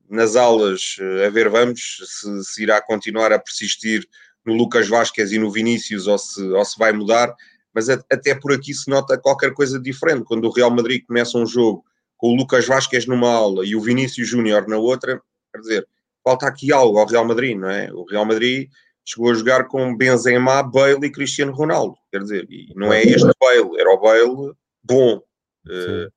Nas 0.09 0.35
aulas, 0.35 0.95
a 1.25 1.29
ver, 1.29 1.47
vamos 1.47 1.97
se, 2.07 2.43
se 2.45 2.63
irá 2.63 2.81
continuar 2.81 3.31
a 3.31 3.37
persistir 3.37 4.03
no 4.49 4.55
Lucas 4.55 4.87
Vasquez 4.87 5.31
e 5.31 5.39
no 5.39 5.51
Vinícius 5.51 6.07
ou 6.07 6.17
se, 6.17 6.41
ou 6.41 6.65
se 6.65 6.77
vai 6.77 6.91
mudar, 6.91 7.33
mas 7.73 7.89
até 7.89 8.35
por 8.35 8.51
aqui 8.51 8.73
se 8.73 8.89
nota 8.89 9.17
qualquer 9.17 9.53
coisa 9.53 9.79
diferente. 9.79 10.25
Quando 10.25 10.45
o 10.45 10.51
Real 10.51 10.71
Madrid 10.71 11.03
começa 11.05 11.37
um 11.37 11.45
jogo 11.45 11.83
com 12.17 12.33
o 12.33 12.35
Lucas 12.35 12.67
Vasquez 12.67 13.05
numa 13.05 13.31
aula 13.31 13.65
e 13.65 13.75
o 13.75 13.81
Vinícius 13.81 14.27
Júnior 14.27 14.67
na 14.67 14.77
outra, 14.77 15.21
quer 15.53 15.59
dizer, 15.61 15.87
falta 16.23 16.47
aqui 16.47 16.73
algo 16.73 16.97
ao 16.97 17.07
Real 17.07 17.25
Madrid, 17.25 17.57
não 17.57 17.69
é? 17.69 17.89
O 17.93 18.03
Real 18.03 18.25
Madrid 18.25 18.69
chegou 19.05 19.31
a 19.31 19.33
jogar 19.33 19.67
com 19.67 19.95
Benzema, 19.95 20.61
Bale 20.61 21.07
e 21.07 21.11
Cristiano 21.11 21.53
Ronaldo, 21.53 21.95
quer 22.11 22.21
dizer, 22.21 22.47
e 22.49 22.73
não 22.75 22.91
é 22.91 23.01
este 23.03 23.31
Bale, 23.39 23.79
era 23.79 23.89
o 23.89 23.99
Bale 23.99 24.53
bom. 24.83 25.21
Uh, 25.65 26.07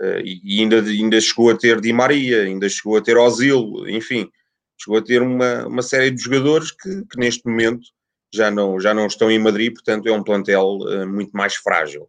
uh, 0.00 0.20
e 0.22 0.60
ainda, 0.60 0.80
ainda 0.80 1.20
chegou 1.20 1.50
a 1.50 1.56
ter 1.56 1.80
Di 1.80 1.92
Maria, 1.92 2.42
ainda 2.42 2.68
chegou 2.68 2.96
a 2.96 3.02
ter 3.02 3.16
Ozil, 3.16 3.88
enfim, 3.88 4.30
chegou 4.76 4.98
a 4.98 5.02
ter 5.02 5.22
uma, 5.22 5.66
uma 5.66 5.82
série 5.82 6.10
de 6.10 6.22
jogadores 6.22 6.70
que, 6.70 7.04
que 7.06 7.18
neste 7.18 7.48
momento 7.48 7.86
já 8.32 8.50
não, 8.50 8.80
já 8.80 8.92
não 8.92 9.06
estão 9.06 9.30
em 9.30 9.38
Madrid, 9.38 9.72
portanto 9.72 10.08
é 10.08 10.12
um 10.12 10.22
plantel 10.22 10.78
uh, 10.78 11.06
muito 11.06 11.30
mais 11.32 11.54
frágil. 11.54 12.08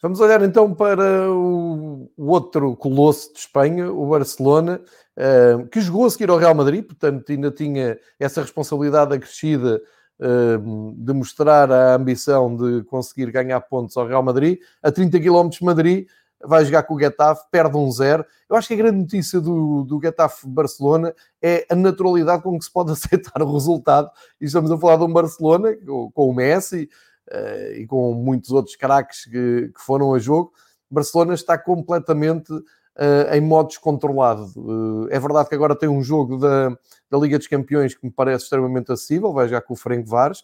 Vamos 0.00 0.20
olhar 0.20 0.42
então 0.42 0.72
para 0.72 1.28
o, 1.30 2.08
outro 2.16 2.76
colosso 2.76 3.32
de 3.32 3.40
Espanha, 3.40 3.90
o 3.90 4.06
Barcelona, 4.06 4.80
uh, 5.16 5.66
que 5.68 5.80
jogou 5.80 6.06
a 6.06 6.10
seguir 6.10 6.30
ao 6.30 6.38
Real 6.38 6.54
Madrid, 6.54 6.84
portanto 6.84 7.30
ainda 7.30 7.50
tinha 7.50 7.98
essa 8.18 8.42
responsabilidade 8.42 9.14
acrescida 9.14 9.82
uh, 10.20 10.94
de 10.96 11.12
mostrar 11.12 11.70
a 11.70 11.94
ambição 11.96 12.54
de 12.54 12.84
conseguir 12.84 13.32
ganhar 13.32 13.60
pontos 13.62 13.96
ao 13.96 14.06
Real 14.06 14.22
Madrid. 14.22 14.60
A 14.82 14.92
30 14.92 15.18
km 15.18 15.48
de 15.48 15.64
Madrid, 15.64 16.06
vai 16.44 16.64
jogar 16.64 16.84
com 16.84 16.94
o 16.94 17.00
Getafe, 17.00 17.46
perde 17.50 17.76
um 17.76 17.90
zero. 17.90 18.24
Eu 18.48 18.56
acho 18.56 18.68
que 18.68 18.74
a 18.74 18.78
grande 18.78 18.98
notícia 18.98 19.40
do, 19.40 19.84
do 19.84 20.00
Getafe 20.00 20.46
Barcelona 20.46 21.14
é 21.42 21.66
a 21.68 21.74
naturalidade 21.74 22.42
com 22.42 22.58
que 22.58 22.64
se 22.64 22.72
pode 22.72 22.92
aceitar 22.92 23.42
o 23.42 23.52
resultado. 23.52 24.10
E 24.40 24.44
estamos 24.44 24.70
a 24.70 24.78
falar 24.78 24.96
de 24.96 25.04
um 25.04 25.12
Barcelona 25.12 25.76
com, 25.84 26.10
com 26.10 26.28
o 26.30 26.34
Messi, 26.34 26.88
uh, 27.28 27.72
e 27.74 27.86
com 27.86 28.12
muitos 28.14 28.50
outros 28.50 28.76
craques 28.76 29.24
que, 29.24 29.70
que, 29.74 29.80
foram 29.80 30.14
a 30.14 30.18
jogo, 30.18 30.52
Barcelona 30.90 31.34
está 31.34 31.58
completamente 31.58 32.52
uh, 32.52 33.34
em 33.34 33.40
modo 33.40 33.68
descontrolado. 33.68 34.50
Uh, 34.56 35.08
é 35.10 35.18
verdade 35.18 35.48
que 35.48 35.54
agora 35.54 35.76
tem 35.76 35.88
um 35.88 36.02
jogo 36.02 36.38
da, 36.38 36.70
da 37.10 37.18
Liga 37.18 37.38
dos 37.38 37.46
Campeões 37.46 37.94
que 37.94 38.04
me 38.04 38.12
parece 38.12 38.44
extremamente 38.44 38.90
acessível, 38.92 39.32
vai 39.32 39.48
já 39.48 39.60
com 39.60 39.74
o 39.74 39.76
Frank 39.76 40.08
Vares, 40.08 40.42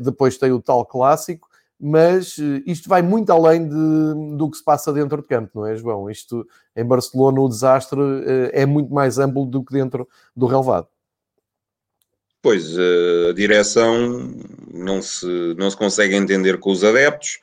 depois 0.00 0.36
tem 0.36 0.52
o 0.52 0.60
tal 0.60 0.84
clássico, 0.84 1.45
mas 1.78 2.38
isto 2.66 2.88
vai 2.88 3.02
muito 3.02 3.30
além 3.30 3.68
de, 3.68 4.36
do 4.36 4.50
que 4.50 4.56
se 4.56 4.64
passa 4.64 4.92
dentro 4.92 5.20
de 5.20 5.28
campo, 5.28 5.50
não 5.54 5.66
é, 5.66 5.76
João? 5.76 6.10
Isto 6.10 6.46
em 6.74 6.84
Barcelona, 6.84 7.40
o 7.40 7.48
desastre 7.48 8.00
é 8.52 8.64
muito 8.64 8.92
mais 8.92 9.18
amplo 9.18 9.44
do 9.44 9.64
que 9.64 9.72
dentro 9.72 10.08
do 10.34 10.46
relevado. 10.46 10.88
Pois, 12.40 12.78
a 12.78 13.32
direção 13.34 14.32
não 14.72 15.02
se, 15.02 15.26
não 15.58 15.70
se 15.70 15.76
consegue 15.76 16.14
entender 16.14 16.58
com 16.58 16.70
os 16.70 16.84
adeptos, 16.84 17.40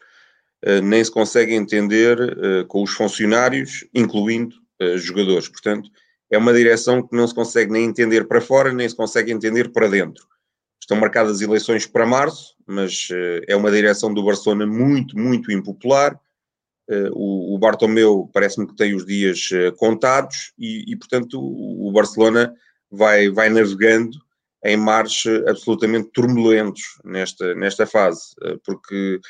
eh, 0.63 0.81
nem 0.81 1.03
se 1.03 1.11
consegue 1.11 1.53
entender 1.53 2.17
eh, 2.21 2.63
com 2.67 2.81
os 2.81 2.91
funcionários, 2.91 3.85
incluindo 3.93 4.55
eh, 4.79 4.97
jogadores. 4.97 5.49
Portanto, 5.49 5.89
é 6.31 6.37
uma 6.37 6.53
direção 6.53 7.05
que 7.05 7.15
não 7.15 7.27
se 7.27 7.35
consegue 7.35 7.71
nem 7.71 7.83
entender 7.83 8.25
para 8.27 8.39
fora, 8.39 8.71
nem 8.71 8.87
se 8.87 8.95
consegue 8.95 9.31
entender 9.31 9.73
para 9.73 9.89
dentro. 9.89 10.25
Estão 10.83 10.97
marcadas 10.97 11.39
eleições 11.39 11.87
para 11.87 12.05
março, 12.05 12.55
mas 12.67 13.07
é 13.47 13.55
uma 13.55 13.71
direção 13.71 14.13
do 14.13 14.21
Barcelona 14.21 14.67
muito, 14.67 15.17
muito 15.17 15.49
impopular. 15.49 16.19
O, 17.13 17.57
Bartomeu 17.57 18.29
parece-me 18.33 18.67
que 18.67 18.75
tem 18.75 18.93
os 18.93 19.05
dias 19.05 19.49
contados 19.77 20.51
e, 20.59 20.83
e 20.91 20.97
portanto, 20.97 21.39
o 21.39 21.89
Barcelona 21.93 22.53
vai, 22.91 23.29
vai 23.29 23.47
navegando 23.47 24.17
em 24.61 24.75
mares 24.75 25.23
absolutamente 25.47 26.09
turbulentos 26.11 26.99
nesta, 27.05 27.55
nesta 27.55 27.85
fase, 27.85 28.33
eh, 28.43 28.57
porque 28.65 29.21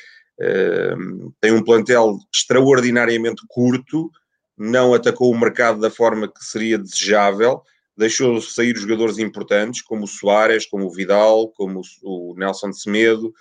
tem 1.40 1.54
um 1.54 1.64
plantel 1.64 2.18
extraordinariamente 2.34 3.44
curto, 3.48 4.12
não 4.58 4.94
atacou 4.94 5.32
o 5.32 5.40
mercado 5.40 5.80
da 5.80 5.92
forma 5.92 6.28
que 6.28 6.44
seria 6.44 6.78
desejável, 6.78 7.62
deixou 7.98 8.42
sair 8.42 8.76
jogadores 8.76 9.18
importantes, 9.18 9.82
como 9.82 10.04
o 10.04 10.08
Soares, 10.08 10.66
como 10.66 10.86
o 10.86 10.92
Vidal, 10.92 11.50
como 11.50 11.82
o, 12.02 12.34
Nelson 12.36 12.72
de 12.72 12.82
Semedo, 12.82 13.34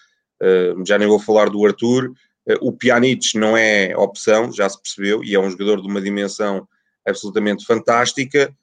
uh, 0.42 0.86
já 0.86 0.98
nem 0.98 1.08
vou 1.08 1.18
falar 1.18 1.48
do 1.48 1.64
Arthur. 1.64 2.12
Uh, 2.46 2.58
o 2.60 2.72
Pjanic 2.72 3.36
não 3.38 3.56
é 3.56 3.96
opção, 3.96 4.52
já 4.52 4.68
se 4.68 4.80
percebeu, 4.80 5.24
e 5.24 5.34
é 5.34 5.40
um 5.40 5.50
jogador 5.50 5.80
de 5.80 5.88
uma 5.88 6.00
dimensão 6.00 6.68
absolutamente 7.06 7.64
fantástica. 7.64 8.54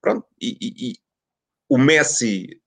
pronto, 0.00 0.26
e, 0.40 0.94
o 1.68 1.78
Messi 1.78 2.60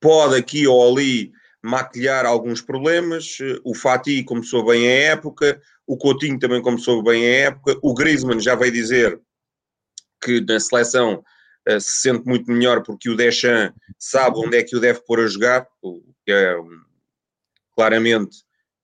pode 0.00 0.36
aqui 0.36 0.66
ou 0.66 0.90
ali 0.90 1.32
maquilhar 1.62 2.24
alguns 2.24 2.60
problemas. 2.60 3.36
O 3.64 3.74
Fati 3.74 4.22
começou 4.24 4.64
bem 4.64 4.86
a 4.86 5.12
época, 5.12 5.60
o 5.86 5.96
Coutinho 5.96 6.38
também 6.38 6.62
começou 6.62 7.02
bem 7.02 7.24
a 7.24 7.34
época, 7.48 7.78
o 7.82 7.92
Griezmann 7.92 8.40
já 8.40 8.54
veio 8.54 8.72
dizer 8.72 9.20
que 10.22 10.40
na 10.40 10.60
seleção 10.60 11.22
uh, 11.68 11.80
se 11.80 12.00
sente 12.00 12.26
muito 12.26 12.50
melhor 12.50 12.82
porque 12.82 13.10
o 13.10 13.16
Deschamps 13.16 13.74
sabe 13.98 14.38
onde 14.38 14.56
é 14.56 14.62
que 14.62 14.76
o 14.76 14.80
deve 14.80 15.00
pôr 15.00 15.20
a 15.20 15.26
jogar, 15.26 15.66
que 16.24 16.32
é 16.32 16.56
um, 16.58 16.80
claramente 17.74 18.38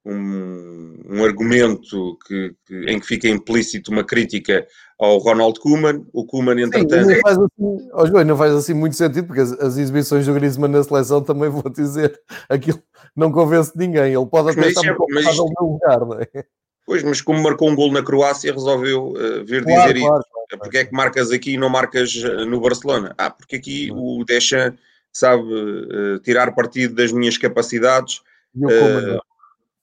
um, 0.04 1.02
um 1.06 1.24
argumento 1.24 2.18
que, 2.26 2.54
que, 2.66 2.90
em 2.90 2.98
que 2.98 3.06
fica 3.06 3.28
implícito 3.28 3.90
uma 3.90 4.04
crítica 4.04 4.66
ao 4.98 5.18
Ronald 5.18 5.60
Koeman. 5.60 6.06
O 6.12 6.24
Koeman, 6.24 6.60
entretanto. 6.60 7.04
Sim, 7.04 7.14
não, 7.14 7.20
faz 7.20 7.38
assim, 7.38 7.88
oh, 7.92 8.06
João, 8.06 8.24
não 8.24 8.36
faz 8.36 8.54
assim 8.54 8.74
muito 8.74 8.96
sentido, 8.96 9.26
porque 9.26 9.42
as, 9.42 9.52
as, 9.52 9.76
exibições 9.76 10.26
do 10.26 10.34
Griezmann 10.34 10.70
na 10.70 10.82
seleção 10.82 11.22
também 11.22 11.48
vou 11.48 11.70
dizer 11.70 12.18
aquilo 12.48 12.82
não 13.14 13.30
convence 13.30 13.72
ninguém. 13.76 14.14
Ele 14.14 14.26
pode 14.26 14.50
até 14.50 14.68
estar 14.68 14.86
é, 14.86 14.96
mas, 15.10 15.36
no 15.36 15.44
meu 15.44 15.72
lugar, 15.72 16.00
não 16.00 16.20
é? 16.20 16.44
Pois, 16.88 17.02
mas 17.02 17.20
como 17.20 17.42
marcou 17.42 17.68
um 17.68 17.76
gol 17.76 17.92
na 17.92 18.02
Croácia, 18.02 18.50
resolveu 18.50 19.08
uh, 19.08 19.44
vir 19.44 19.62
claro, 19.62 19.92
dizer 19.92 20.00
claro, 20.00 20.20
isso. 20.20 20.30
Claro, 20.30 20.62
porque 20.62 20.78
é 20.78 20.84
que 20.86 20.94
marcas 20.94 21.30
aqui 21.30 21.52
e 21.52 21.58
não 21.58 21.68
marcas 21.68 22.16
eh, 22.16 22.46
no 22.46 22.62
Barcelona? 22.62 23.14
Ah, 23.18 23.28
porque 23.28 23.56
aqui 23.56 23.90
o 23.92 24.24
Deschamps 24.24 24.80
sabe 25.12 25.42
uh, 25.42 26.18
tirar 26.20 26.54
partido 26.54 26.94
das 26.94 27.12
minhas 27.12 27.36
capacidades. 27.36 28.22
Uh, 28.56 29.20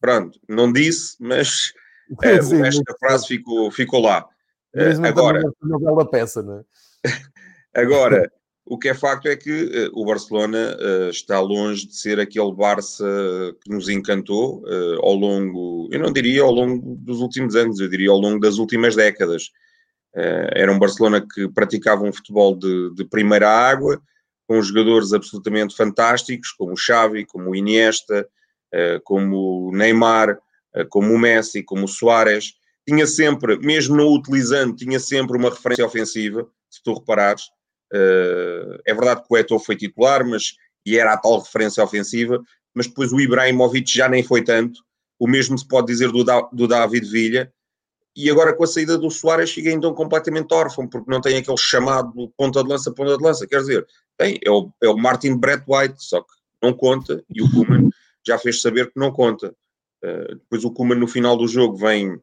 pronto, 0.01 0.39
não 0.49 0.73
disse, 0.73 1.15
mas 1.19 1.73
uh, 2.09 2.41
Sim, 2.41 2.81
da 2.83 2.97
frase 2.97 3.27
ficou, 3.27 3.69
ficou 3.69 4.01
lá. 4.01 4.27
Uh, 4.75 5.05
agora, 5.05 5.43
uma 5.61 5.79
bela 5.79 6.09
peça, 6.09 6.41
não 6.41 6.57
é? 6.57 6.63
agora, 7.79 8.31
o 8.65 8.79
que 8.79 8.89
é 8.89 8.93
facto 8.95 9.27
é 9.27 9.35
que 9.35 9.51
uh, 9.51 9.91
o 9.93 10.05
Barcelona 10.05 10.75
uh, 10.79 11.09
está 11.09 11.39
longe 11.39 11.87
de 11.87 11.95
ser 11.95 12.19
aquele 12.19 12.51
Barça 12.51 13.05
que 13.63 13.69
nos 13.69 13.87
encantou 13.87 14.63
ao 15.01 15.13
longo, 15.13 15.87
eu 15.91 15.99
não 15.99 16.11
diria 16.11 16.41
ao 16.41 16.51
longo 16.51 16.95
dos 16.95 17.19
últimos 17.21 17.55
anos, 17.55 17.79
eu 17.79 17.87
diria 17.87 18.09
ao 18.09 18.17
longo 18.17 18.39
das 18.39 18.57
últimas 18.57 18.95
décadas. 18.95 19.51
era 20.13 20.71
um 20.71 20.79
Barcelona 20.79 21.21
que 21.21 21.47
praticava 21.49 22.03
um 22.03 22.13
futebol 22.13 22.57
de, 22.57 22.93
de 22.95 23.05
primeira 23.05 23.49
água, 23.49 24.01
com 24.47 24.61
jogadores 24.61 25.13
absolutamente 25.13 25.75
fantásticos, 25.75 26.51
como 26.51 26.73
o 26.73 26.77
Xavi, 26.77 27.25
como 27.25 27.51
o 27.51 27.55
Iniesta, 27.55 28.27
como 29.03 29.67
o 29.67 29.71
Neymar, 29.71 30.39
como 30.89 31.13
o 31.13 31.19
Messi, 31.19 31.63
como 31.63 31.85
o 31.85 31.87
Soares, 31.87 32.53
tinha 32.87 33.07
sempre, 33.07 33.57
mesmo 33.59 33.95
não 33.95 34.07
utilizando, 34.13 34.75
tinha 34.75 34.99
sempre 34.99 35.37
uma 35.37 35.49
referência 35.49 35.85
ofensiva, 35.85 36.47
se 36.69 36.81
tu 36.83 36.93
reparares. 36.93 37.43
É 38.85 38.93
verdade 38.93 39.21
que 39.21 39.27
o 39.29 39.37
Eto'o 39.37 39.59
foi 39.59 39.75
titular, 39.75 40.25
mas 40.25 40.55
e 40.85 40.97
era 40.97 41.13
a 41.13 41.17
tal 41.17 41.39
referência 41.39 41.83
ofensiva, 41.83 42.41
mas 42.73 42.87
depois 42.87 43.11
o 43.11 43.19
Ibrahimovic 43.19 43.91
já 43.91 44.07
nem 44.07 44.23
foi 44.23 44.43
tanto. 44.43 44.81
O 45.17 45.27
mesmo 45.27 45.57
se 45.57 45.67
pode 45.67 45.87
dizer 45.87 46.11
do, 46.11 46.23
do 46.51 46.67
David 46.67 47.09
Villa. 47.09 47.51
E 48.15 48.29
agora 48.29 48.55
com 48.55 48.63
a 48.63 48.67
saída 48.67 48.97
do 48.97 49.09
Soares 49.09 49.51
fica 49.51 49.69
então 49.69 49.93
completamente 49.93 50.53
órfão, 50.53 50.87
porque 50.87 51.09
não 51.09 51.19
tem 51.19 51.37
aquele 51.37 51.57
chamado 51.57 52.31
ponta 52.37 52.63
de 52.63 52.69
lança, 52.69 52.91
ponta 52.93 53.17
de 53.17 53.23
lança. 53.23 53.47
Quer 53.47 53.59
dizer, 53.59 53.87
tem, 54.17 54.39
é 54.43 54.49
o, 54.49 54.71
é 54.81 54.87
o 54.87 54.97
Martin 54.97 55.35
Brett 55.35 55.63
White, 55.67 55.95
só 55.97 56.21
que 56.21 56.31
não 56.61 56.73
conta, 56.73 57.23
e 57.29 57.41
o 57.41 57.51
Kuman 57.51 57.89
já 58.25 58.37
fez 58.37 58.61
saber 58.61 58.87
que 58.87 58.99
não 58.99 59.11
conta. 59.11 59.53
Uh, 60.03 60.35
depois 60.35 60.63
o 60.63 60.71
Kuman 60.71 60.95
no 60.95 61.07
final 61.07 61.35
do 61.35 61.47
jogo 61.47 61.75
vem, 61.75 62.17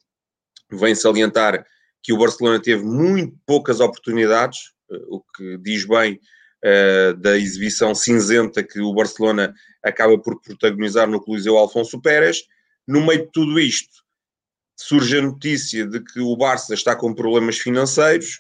vem 0.71 0.95
salientar 0.95 1.65
que 2.03 2.13
o 2.13 2.19
Barcelona 2.19 2.61
teve 2.61 2.83
muito 2.83 3.37
poucas 3.47 3.79
oportunidades, 3.79 4.73
o 5.09 5.21
que 5.21 5.59
diz 5.59 5.85
bem 5.85 6.19
uh, 6.65 7.15
da 7.15 7.37
exibição 7.37 7.95
cinzenta 7.95 8.63
que 8.63 8.81
o 8.81 8.95
Barcelona 8.95 9.55
acaba 9.83 10.19
por 10.19 10.41
protagonizar 10.41 11.09
no 11.09 11.21
Coliseu 11.21 11.57
Alfonso 11.57 12.01
Pérez. 12.01 12.43
No 12.87 13.05
meio 13.05 13.27
de 13.27 13.33
tudo 13.33 13.59
isto, 13.61 14.03
surge 14.77 15.19
a 15.19 15.23
notícia 15.23 15.87
de 15.87 16.01
que 16.01 16.21
o 16.21 16.37
Barça 16.37 16.75
está 16.75 16.97
com 16.97 17.15
problemas 17.15 17.59
financeiros, 17.59 18.39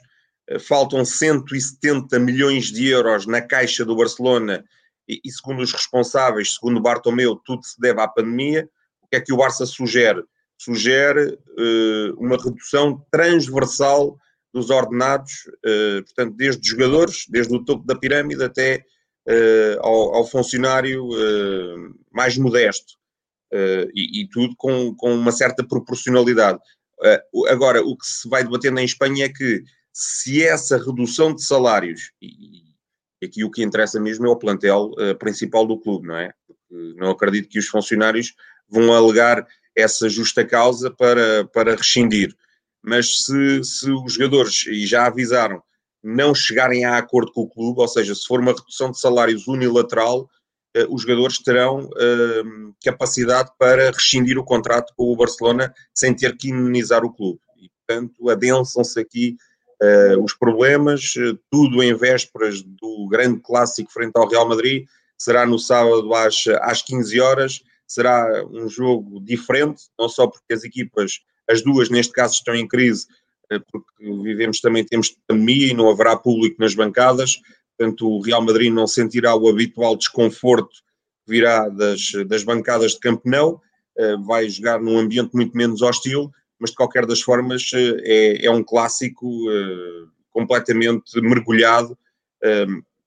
uh, 0.50 0.61
faltam 0.61 1.04
170 1.04 2.18
milhões 2.18 2.73
de 2.73 2.88
euros 2.88 3.26
na 3.26 3.40
caixa 3.40 3.85
do 3.85 3.97
Barcelona 3.97 4.64
e, 5.09 5.21
e, 5.25 5.30
segundo 5.30 5.62
os 5.62 5.73
responsáveis, 5.73 6.54
segundo 6.54 6.80
Bartomeu, 6.80 7.37
tudo 7.44 7.64
se 7.64 7.80
deve 7.80 8.00
à 8.00 8.09
pandemia. 8.09 8.68
O 9.02 9.09
que 9.09 9.16
é 9.16 9.21
que 9.21 9.32
o 9.32 9.37
Barça 9.37 9.66
sugere? 9.66 10.23
Sugere 10.56 11.32
uh, 11.32 12.14
uma 12.18 12.37
redução 12.37 13.04
transversal 13.11 14.16
dos 14.52 14.71
ordenados, 14.71 15.32
uh, 15.64 16.04
portanto, 16.04 16.35
desde 16.37 16.68
jogadores, 16.68 17.25
desde 17.28 17.54
o 17.54 17.64
topo 17.64 17.87
da 17.87 17.97
pirâmide 17.97 18.44
até 18.44 18.85
uh, 19.28 19.80
ao, 19.87 20.26
funcionário 20.26 21.04
uh, 21.06 21.94
mais 22.12 22.37
modesto. 22.37 23.00
E, 23.94 24.26
tudo 24.32 24.54
com, 24.56 24.97
uma 25.02 25.30
certa 25.30 25.62
proporcionalidade. 25.62 26.59
agora, 27.49 27.82
o 27.82 27.94
que 27.94 28.06
se 28.06 28.26
vai 28.26 28.42
debatendo 28.42 28.80
em 28.80 28.85
Espanha 28.87 29.26
é 29.26 29.28
que 29.28 29.62
se 29.92 30.42
essa 30.42 30.78
redução 30.78 31.35
de 31.35 31.44
salários, 31.44 32.12
e, 32.18 32.62
e 33.21 33.26
aqui 33.26 33.44
o 33.44 33.50
que 33.50 33.62
interessa 33.62 34.00
mesmo 34.00 34.26
é 34.26 34.30
o 34.30 34.38
plantel 34.38 34.92
principal 35.18 35.66
do 35.66 35.78
clube, 35.78 36.06
não 36.06 36.16
é? 36.16 36.32
Porque 36.47 36.94
não 36.99 37.11
acredito 37.11 37.50
que 37.50 37.59
os 37.59 37.68
funcionários 37.68 38.32
vão 38.66 38.90
alegar 38.94 39.47
essa 39.76 40.09
justa 40.09 40.47
causa 40.47 40.90
para, 40.90 41.44
para 41.49 41.76
rescindir 41.76 42.35
mas 42.82 43.24
se, 43.24 43.64
se 43.64 43.90
os 43.90 44.14
jogadores, 44.14 44.66
e 44.66 44.86
já 44.86 45.06
avisaram, 45.06 45.62
não 46.02 46.34
chegarem 46.34 46.84
a 46.84 46.98
acordo 46.98 47.32
com 47.32 47.42
o 47.42 47.48
clube, 47.48 47.80
ou 47.80 47.88
seja, 47.88 48.14
se 48.14 48.26
for 48.26 48.40
uma 48.40 48.52
redução 48.52 48.90
de 48.90 48.98
salários 48.98 49.46
unilateral, 49.46 50.28
eh, 50.74 50.86
os 50.88 51.02
jogadores 51.02 51.38
terão 51.38 51.88
eh, 51.96 52.42
capacidade 52.82 53.50
para 53.58 53.90
rescindir 53.90 54.38
o 54.38 54.44
contrato 54.44 54.92
com 54.96 55.12
o 55.12 55.16
Barcelona 55.16 55.72
sem 55.94 56.14
ter 56.14 56.36
que 56.36 56.48
imunizar 56.48 57.04
o 57.04 57.12
clube. 57.12 57.40
E, 57.56 57.68
portanto, 57.68 58.28
adensam-se 58.28 58.98
aqui 58.98 59.36
eh, 59.80 60.16
os 60.16 60.34
problemas, 60.34 61.14
tudo 61.50 61.82
em 61.82 61.94
vésperas 61.94 62.62
do 62.62 63.06
grande 63.08 63.40
clássico 63.40 63.92
frente 63.92 64.12
ao 64.16 64.28
Real 64.28 64.48
Madrid, 64.48 64.86
será 65.16 65.46
no 65.46 65.58
sábado 65.58 66.12
às, 66.14 66.44
às 66.62 66.83
15 66.83 67.20
horas, 67.20 67.62
será 67.87 68.44
um 68.50 68.68
jogo 68.68 69.20
diferente, 69.20 69.85
não 69.96 70.09
só 70.09 70.26
porque 70.26 70.52
as 70.52 70.64
equipas 70.64 71.20
as 71.52 71.62
duas, 71.62 71.90
neste 71.90 72.12
caso, 72.12 72.34
estão 72.34 72.54
em 72.54 72.66
crise, 72.66 73.06
eh, 73.50 73.60
porque 73.70 73.92
vivemos 74.22 74.60
também 74.60 74.84
tempos 74.84 75.10
de 75.10 75.16
pandemia 75.26 75.68
e 75.68 75.74
não 75.74 75.90
haverá 75.90 76.16
público 76.16 76.56
nas 76.58 76.74
bancadas. 76.74 77.38
Portanto, 77.76 78.08
o 78.08 78.20
Real 78.22 78.42
Madrid 78.42 78.72
não 78.72 78.86
sentirá 78.86 79.34
o 79.36 79.48
habitual 79.48 79.96
desconforto 79.96 80.74
que 81.24 81.32
virá 81.32 81.68
das, 81.68 82.10
das 82.26 82.42
bancadas 82.42 82.92
de 82.92 83.00
Camp 83.00 83.24
Nou. 83.24 83.60
Eh, 83.96 84.16
vai 84.24 84.48
jogar 84.48 84.80
num 84.80 84.98
ambiente 84.98 85.32
muito 85.34 85.56
menos 85.56 85.82
hostil, 85.82 86.30
mas 86.58 86.70
de 86.70 86.76
qualquer 86.76 87.06
das 87.06 87.20
formas 87.20 87.70
eh, 87.74 87.96
é, 88.04 88.46
é 88.46 88.50
um 88.50 88.64
clássico 88.64 89.28
completamente 90.30 91.20
mergulhado 91.20 91.96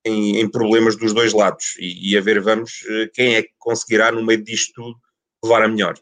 em, 0.05 0.39
em, 0.39 0.47
problemas 0.47 0.95
dos 0.95 1.12
dois 1.12 1.34
lados. 1.34 1.75
E, 1.79 2.12
e, 2.12 2.17
a 2.17 2.21
ver, 2.21 2.39
vamos, 2.39 2.86
quem 3.15 3.36
é 3.36 3.41
que 3.41 3.49
conseguirá, 3.58 4.12
no 4.12 4.23
meio 4.23 4.43
disto 4.43 4.73
tudo, 4.75 4.95
levar 5.43 5.63
a 5.63 5.67
melhor. 5.67 5.95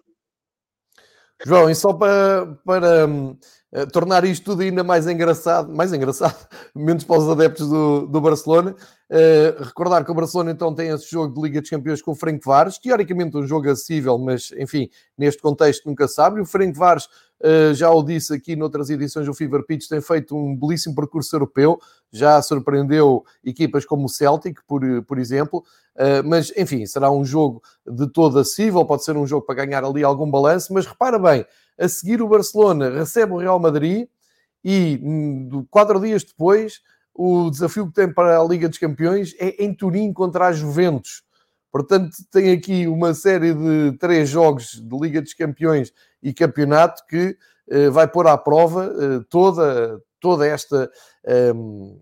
João, 1.45 1.69
e 1.69 1.75
só 1.75 1.91
para, 1.91 2.57
para 2.65 3.07
uh, 3.07 3.87
tornar 3.91 4.23
isto 4.23 4.45
tudo 4.45 4.61
ainda 4.61 4.83
mais 4.83 5.07
engraçado, 5.07 5.73
mais 5.75 5.91
engraçado, 5.91 6.35
menos 6.73 7.03
para 7.03 7.17
os 7.17 7.29
adeptos 7.29 7.67
do, 7.67 8.07
do 8.07 8.21
Barcelona, 8.21 8.75
uh, 9.11 9.63
recordar 9.63 10.05
que 10.05 10.11
o 10.11 10.15
Barcelona 10.15 10.51
então 10.51 10.73
tem 10.73 10.89
esse 10.89 11.09
jogo 11.09 11.33
de 11.33 11.41
Liga 11.41 11.59
dos 11.59 11.69
Campeões 11.69 12.01
com 12.01 12.11
o 12.11 12.15
Frank 12.15 12.39
Vares, 12.45 12.77
teoricamente 12.77 13.35
um 13.35 13.45
jogo 13.45 13.69
acessível, 13.69 14.17
mas 14.17 14.51
enfim, 14.57 14.89
neste 15.17 15.41
contexto 15.41 15.85
nunca 15.85 16.07
sabe. 16.07 16.39
O 16.39 16.45
Frank 16.45 16.77
Vares, 16.77 17.09
já 17.73 17.91
o 17.91 18.01
disse 18.01 18.33
aqui 18.33 18.55
noutras 18.55 18.89
edições 18.89 19.25
do 19.25 19.33
Fever 19.33 19.65
Pitch, 19.65 19.87
tem 19.87 19.99
feito 19.99 20.35
um 20.35 20.55
belíssimo 20.55 20.95
percurso 20.95 21.35
europeu, 21.35 21.77
já 22.11 22.41
surpreendeu 22.41 23.25
equipas 23.43 23.85
como 23.85 24.05
o 24.05 24.09
Celtic, 24.09 24.59
por, 24.65 24.81
por 25.03 25.19
exemplo, 25.19 25.63
Uh, 25.95 26.25
mas, 26.25 26.51
enfim, 26.57 26.85
será 26.87 27.11
um 27.11 27.23
jogo 27.23 27.61
de 27.85 28.07
todo 28.07 28.39
acessível, 28.39 28.83
pode 28.83 29.03
ser 29.03 29.15
um 29.15 29.27
jogo 29.27 29.45
para 29.45 29.63
ganhar 29.63 29.83
ali 29.83 30.03
algum 30.03 30.29
balanço, 30.29 30.73
mas 30.73 30.87
repara 30.87 31.19
bem, 31.19 31.45
a 31.77 31.87
seguir 31.87 32.21
o 32.21 32.27
Barcelona 32.27 32.89
recebe 32.89 33.33
o 33.33 33.37
Real 33.37 33.59
Madrid 33.59 34.07
e 34.63 34.99
hum, 35.03 35.65
quatro 35.69 35.99
dias 35.99 36.23
depois 36.23 36.81
o 37.13 37.49
desafio 37.51 37.87
que 37.87 37.93
tem 37.93 38.11
para 38.11 38.39
a 38.39 38.43
Liga 38.43 38.67
dos 38.67 38.79
Campeões 38.79 39.35
é 39.37 39.63
em 39.63 39.73
Turim 39.73 40.11
contra 40.11 40.47
a 40.47 40.51
Juventus. 40.51 41.21
Portanto, 41.73 42.11
tem 42.29 42.51
aqui 42.51 42.87
uma 42.87 43.15
série 43.15 43.51
de 43.51 43.97
três 43.97 44.29
jogos 44.29 44.79
de 44.79 44.95
Liga 44.95 45.19
dos 45.19 45.33
Campeões 45.33 45.91
e 46.21 46.31
campeonato 46.31 47.03
que 47.07 47.35
uh, 47.67 47.91
vai 47.91 48.07
pôr 48.07 48.27
à 48.27 48.37
prova 48.37 48.89
uh, 48.89 49.23
toda, 49.23 49.99
toda 50.19 50.45
esta 50.45 50.87
um, 51.55 51.99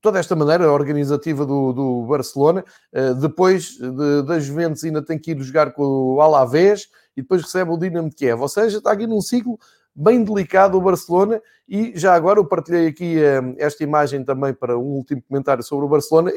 toda 0.00 0.18
esta 0.18 0.34
maneira 0.34 0.68
organizativa 0.72 1.46
do, 1.46 1.72
do 1.72 2.02
Barcelona. 2.04 2.64
Uh, 2.92 3.14
depois 3.14 3.76
de, 3.78 4.22
da 4.24 4.40
Juventus 4.40 4.82
ainda 4.82 5.00
tem 5.00 5.16
que 5.16 5.30
ir 5.30 5.40
jogar 5.40 5.72
com 5.72 5.84
o 5.84 6.20
Alavés 6.20 6.88
e 7.16 7.22
depois 7.22 7.42
recebe 7.42 7.70
o 7.70 7.78
Dinamo 7.78 8.10
de 8.10 8.16
Kiev. 8.16 8.42
Ou 8.42 8.48
seja, 8.48 8.78
está 8.78 8.90
aqui 8.90 9.06
num 9.06 9.20
ciclo 9.20 9.56
bem 9.94 10.24
delicado 10.24 10.76
o 10.76 10.80
Barcelona 10.80 11.40
e 11.68 11.92
já 11.94 12.14
agora 12.14 12.38
eu 12.38 12.44
partilhei 12.44 12.86
aqui 12.86 13.16
uh, 13.18 13.54
esta 13.58 13.84
imagem 13.84 14.24
também 14.24 14.52
para 14.52 14.78
um 14.78 14.82
último 14.82 15.22
comentário 15.28 15.62
sobre 15.62 15.86
o 15.86 15.88
Barcelona 15.88 16.32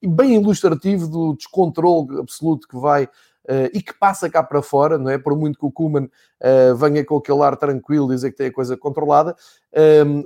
e, 0.00 0.08
bem 0.08 0.34
ilustrativo 0.34 1.06
do 1.08 1.34
descontrole 1.34 2.18
absoluto 2.20 2.68
que 2.68 2.76
vai 2.76 3.08
Uh, 3.42 3.66
e 3.74 3.82
que 3.82 3.92
passa 3.92 4.30
cá 4.30 4.40
para 4.40 4.62
fora, 4.62 4.96
não 4.96 5.10
é? 5.10 5.18
Por 5.18 5.36
muito 5.36 5.58
que 5.58 5.66
o 5.66 5.70
Kuman 5.72 6.04
uh, 6.04 6.76
venha 6.76 7.04
com 7.04 7.16
aquele 7.16 7.42
ar 7.42 7.56
tranquilo, 7.56 8.06
dizer 8.06 8.30
que 8.30 8.36
tem 8.36 8.46
a 8.46 8.52
coisa 8.52 8.76
controlada. 8.76 9.34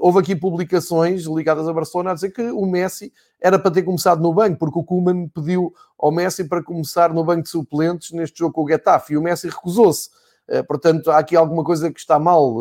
Houve 0.00 0.18
aqui 0.18 0.36
publicações 0.36 1.24
ligadas 1.24 1.66
a 1.66 1.72
Barcelona 1.72 2.10
a 2.10 2.14
dizer 2.14 2.30
que 2.30 2.42
o 2.42 2.66
Messi 2.66 3.10
era 3.40 3.58
para 3.58 3.70
ter 3.70 3.84
começado 3.84 4.20
no 4.20 4.34
banco, 4.34 4.58
porque 4.58 4.78
o 4.78 4.84
Kuman 4.84 5.28
pediu 5.28 5.72
ao 5.98 6.12
Messi 6.12 6.44
para 6.44 6.62
começar 6.62 7.10
no 7.10 7.24
banco 7.24 7.44
de 7.44 7.48
suplentes 7.48 8.12
neste 8.12 8.38
jogo 8.38 8.52
com 8.52 8.64
o 8.64 8.68
Getafe 8.68 9.14
e 9.14 9.16
o 9.16 9.22
Messi 9.22 9.48
recusou-se. 9.48 10.10
Uh, 10.48 10.64
portanto, 10.66 11.10
há 11.10 11.18
aqui 11.18 11.36
alguma 11.36 11.64
coisa 11.64 11.90
que 11.92 12.00
está 12.00 12.18
mal. 12.18 12.54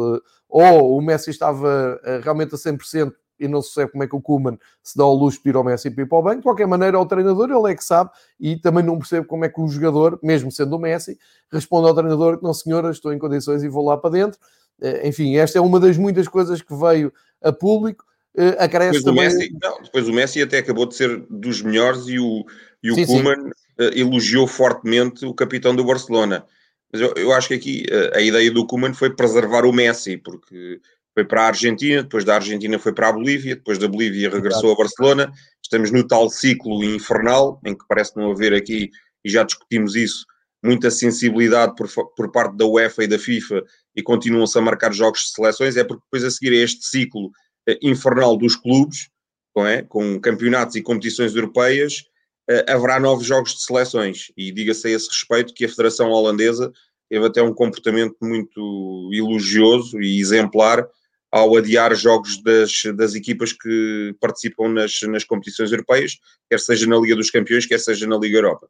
ou 0.49 0.97
o 0.97 1.01
Messi 1.01 1.29
estava 1.29 1.99
realmente 2.23 2.55
a 2.55 2.57
100% 2.57 3.13
e 3.39 3.47
não 3.47 3.61
se 3.61 3.73
sabe 3.73 3.91
como 3.91 4.03
é 4.03 4.07
que 4.07 4.15
o 4.15 4.21
Kuman 4.21 4.57
se 4.81 4.97
dá 4.97 5.03
ao 5.03 5.13
luxo 5.13 5.41
de 5.43 5.49
ir 5.49 5.55
ao 5.55 5.63
Messi 5.63 5.89
e 5.89 5.91
ir 5.91 6.05
para 6.05 6.17
o 6.17 6.21
banco. 6.21 6.37
De 6.37 6.43
qualquer 6.43 6.67
maneira, 6.67 6.99
o 6.99 7.05
treinador, 7.05 7.49
ele 7.51 7.71
é 7.71 7.75
que 7.75 7.83
sabe, 7.83 8.09
e 8.39 8.55
também 8.55 8.83
não 8.83 8.97
percebe 8.97 9.27
como 9.27 9.45
é 9.45 9.49
que 9.49 9.59
o 9.59 9.67
jogador, 9.67 10.19
mesmo 10.23 10.51
sendo 10.51 10.75
o 10.75 10.79
Messi, 10.79 11.17
responde 11.51 11.87
ao 11.87 11.93
treinador 11.93 12.37
que 12.37 12.43
não, 12.43 12.53
senhora, 12.53 12.91
estou 12.91 13.13
em 13.13 13.19
condições 13.19 13.63
e 13.63 13.67
vou 13.67 13.85
lá 13.85 13.97
para 13.97 14.11
dentro. 14.11 14.39
Eh, 14.81 15.07
enfim, 15.07 15.35
esta 15.37 15.57
é 15.57 15.61
uma 15.61 15.79
das 15.79 15.97
muitas 15.97 16.27
coisas 16.27 16.61
que 16.61 16.73
veio 16.73 17.11
a 17.41 17.51
público. 17.51 18.05
Acresce 18.59 19.03
depois, 19.03 19.03
também... 19.03 19.29
o 19.29 19.37
Messi, 19.37 19.57
não, 19.61 19.81
depois 19.81 20.07
o 20.09 20.13
Messi 20.13 20.41
até 20.41 20.57
acabou 20.57 20.85
de 20.85 20.95
ser 20.95 21.25
dos 21.29 21.61
melhores 21.61 22.07
e 22.07 22.19
o, 22.19 22.45
e 22.83 22.91
o 22.91 22.95
sim, 22.95 23.05
Koeman 23.05 23.43
sim. 23.43 23.99
Elogiou 23.99 24.45
fortemente 24.45 25.25
o 25.25 25.33
capitão 25.33 25.73
do 25.73 25.85
Barcelona. 25.85 26.45
Mas 26.91 27.01
eu, 27.01 27.13
eu 27.15 27.31
acho 27.33 27.49
que 27.49 27.53
aqui 27.53 27.85
uh, 27.89 28.17
a 28.17 28.21
ideia 28.21 28.51
do 28.51 28.65
Koeman 28.65 28.93
foi 28.93 29.13
preservar 29.15 29.65
o 29.65 29.73
Messi, 29.73 30.17
porque 30.17 30.79
foi 31.13 31.25
para 31.25 31.43
a 31.43 31.47
Argentina, 31.47 32.03
depois 32.03 32.25
da 32.25 32.35
Argentina 32.35 32.77
foi 32.77 32.93
para 32.93 33.09
a 33.09 33.13
Bolívia, 33.13 33.55
depois 33.55 33.77
da 33.77 33.87
Bolívia 33.87 34.29
regressou 34.29 34.71
a 34.71 34.75
Barcelona. 34.75 35.31
Estamos 35.63 35.91
no 35.91 36.05
tal 36.05 36.29
ciclo 36.29 36.83
infernal, 36.83 37.59
em 37.65 37.75
que 37.75 37.85
parece 37.87 38.15
não 38.17 38.31
haver 38.31 38.53
aqui, 38.53 38.89
e 39.23 39.29
já 39.29 39.43
discutimos 39.43 39.95
isso, 39.95 40.25
muita 40.63 40.91
sensibilidade 40.91 41.73
por, 41.75 41.87
por 42.15 42.31
parte 42.31 42.57
da 42.57 42.65
UEFA 42.65 43.03
e 43.03 43.07
da 43.07 43.17
FIFA 43.17 43.63
e 43.95 44.03
continuam-se 44.03 44.57
a 44.57 44.61
marcar 44.61 44.93
jogos 44.93 45.21
de 45.21 45.31
seleções, 45.31 45.77
é 45.77 45.83
porque 45.83 46.03
depois 46.03 46.23
a 46.23 46.29
seguir 46.29 46.53
a 46.53 46.63
este 46.63 46.85
ciclo 46.85 47.31
eh, 47.67 47.77
infernal 47.81 48.35
dos 48.35 48.55
clubes, 48.55 49.09
é? 49.57 49.83
com 49.83 50.19
campeonatos 50.19 50.75
e 50.75 50.81
competições 50.81 51.33
europeias, 51.33 52.03
haverá 52.67 52.99
novos 52.99 53.25
jogos 53.25 53.55
de 53.55 53.63
seleções. 53.63 54.31
E 54.37 54.51
diga-se 54.51 54.87
a 54.87 54.91
esse 54.91 55.07
respeito 55.07 55.53
que 55.53 55.65
a 55.65 55.69
Federação 55.69 56.09
Holandesa 56.09 56.71
teve 57.09 57.25
até 57.25 57.41
um 57.41 57.53
comportamento 57.53 58.15
muito 58.21 59.09
elogioso 59.13 60.01
e 60.01 60.19
exemplar 60.19 60.87
ao 61.31 61.55
adiar 61.57 61.93
jogos 61.95 62.41
das, 62.41 62.83
das 62.95 63.13
equipas 63.13 63.51
que 63.51 64.15
participam 64.21 64.69
nas, 64.69 65.01
nas 65.01 65.23
competições 65.23 65.71
europeias, 65.71 66.17
quer 66.49 66.59
seja 66.59 66.87
na 66.87 66.97
Liga 66.97 67.15
dos 67.15 67.29
Campeões, 67.29 67.65
quer 67.65 67.79
seja 67.79 68.07
na 68.07 68.17
Liga 68.17 68.37
Europa. 68.37 68.69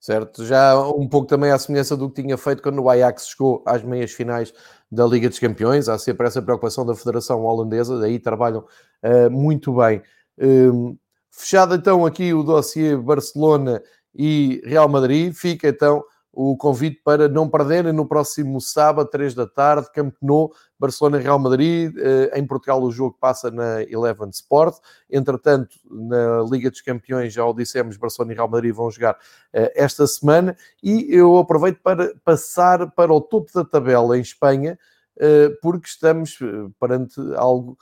Certo, 0.00 0.44
já 0.44 0.76
um 0.88 1.06
pouco 1.06 1.28
também 1.28 1.52
à 1.52 1.58
semelhança 1.58 1.96
do 1.96 2.10
que 2.10 2.22
tinha 2.22 2.36
feito 2.36 2.62
quando 2.62 2.82
o 2.82 2.90
Ajax 2.90 3.28
chegou 3.28 3.62
às 3.66 3.84
meias 3.84 4.10
finais 4.10 4.52
da 4.90 5.06
Liga 5.06 5.28
dos 5.28 5.38
Campeões, 5.38 5.88
há 5.88 5.96
sempre 5.98 6.26
essa 6.26 6.42
preocupação 6.42 6.84
da 6.84 6.94
Federação 6.94 7.44
Holandesa, 7.44 8.00
daí 8.00 8.18
trabalham 8.18 8.66
uh, 9.04 9.30
muito 9.30 9.74
bem. 9.74 10.02
Um, 10.38 10.96
fechado 11.32 11.74
então 11.74 12.06
aqui 12.06 12.32
o 12.32 12.42
dossiê 12.42 12.96
Barcelona 12.96 13.82
e 14.14 14.62
Real 14.64 14.88
Madrid, 14.88 15.32
fica 15.32 15.68
então 15.68 16.04
o 16.32 16.56
convite 16.56 17.00
para 17.04 17.28
não 17.28 17.46
perderem 17.46 17.92
no 17.92 18.06
próximo 18.06 18.58
sábado, 18.58 19.10
3 19.10 19.34
da 19.34 19.46
tarde, 19.46 19.90
Camp 19.92 20.14
Nou, 20.22 20.50
Barcelona 20.78 21.18
Real 21.18 21.38
Madrid. 21.38 21.94
Eh, 21.98 22.38
em 22.38 22.46
Portugal 22.46 22.82
o 22.82 22.90
jogo 22.90 23.16
passa 23.20 23.50
na 23.50 23.82
Eleven 23.82 24.30
Sport. 24.30 24.76
Entretanto, 25.10 25.76
na 25.90 26.42
Liga 26.50 26.70
dos 26.70 26.80
Campeões, 26.80 27.34
já 27.34 27.44
o 27.44 27.52
dissemos, 27.52 27.98
Barcelona 27.98 28.32
e 28.32 28.36
Real 28.36 28.48
Madrid 28.48 28.74
vão 28.74 28.90
jogar 28.90 29.18
eh, 29.52 29.72
esta 29.76 30.06
semana. 30.06 30.56
E 30.82 31.06
eu 31.10 31.36
aproveito 31.36 31.80
para 31.82 32.14
passar 32.24 32.90
para 32.92 33.12
o 33.12 33.20
topo 33.20 33.52
da 33.52 33.64
tabela 33.64 34.16
em 34.16 34.22
Espanha, 34.22 34.78
eh, 35.18 35.50
porque 35.60 35.86
estamos 35.86 36.38
perante 36.80 37.20
algo 37.36 37.76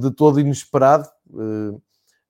de 0.00 0.10
todo 0.10 0.40
inesperado 0.40 1.06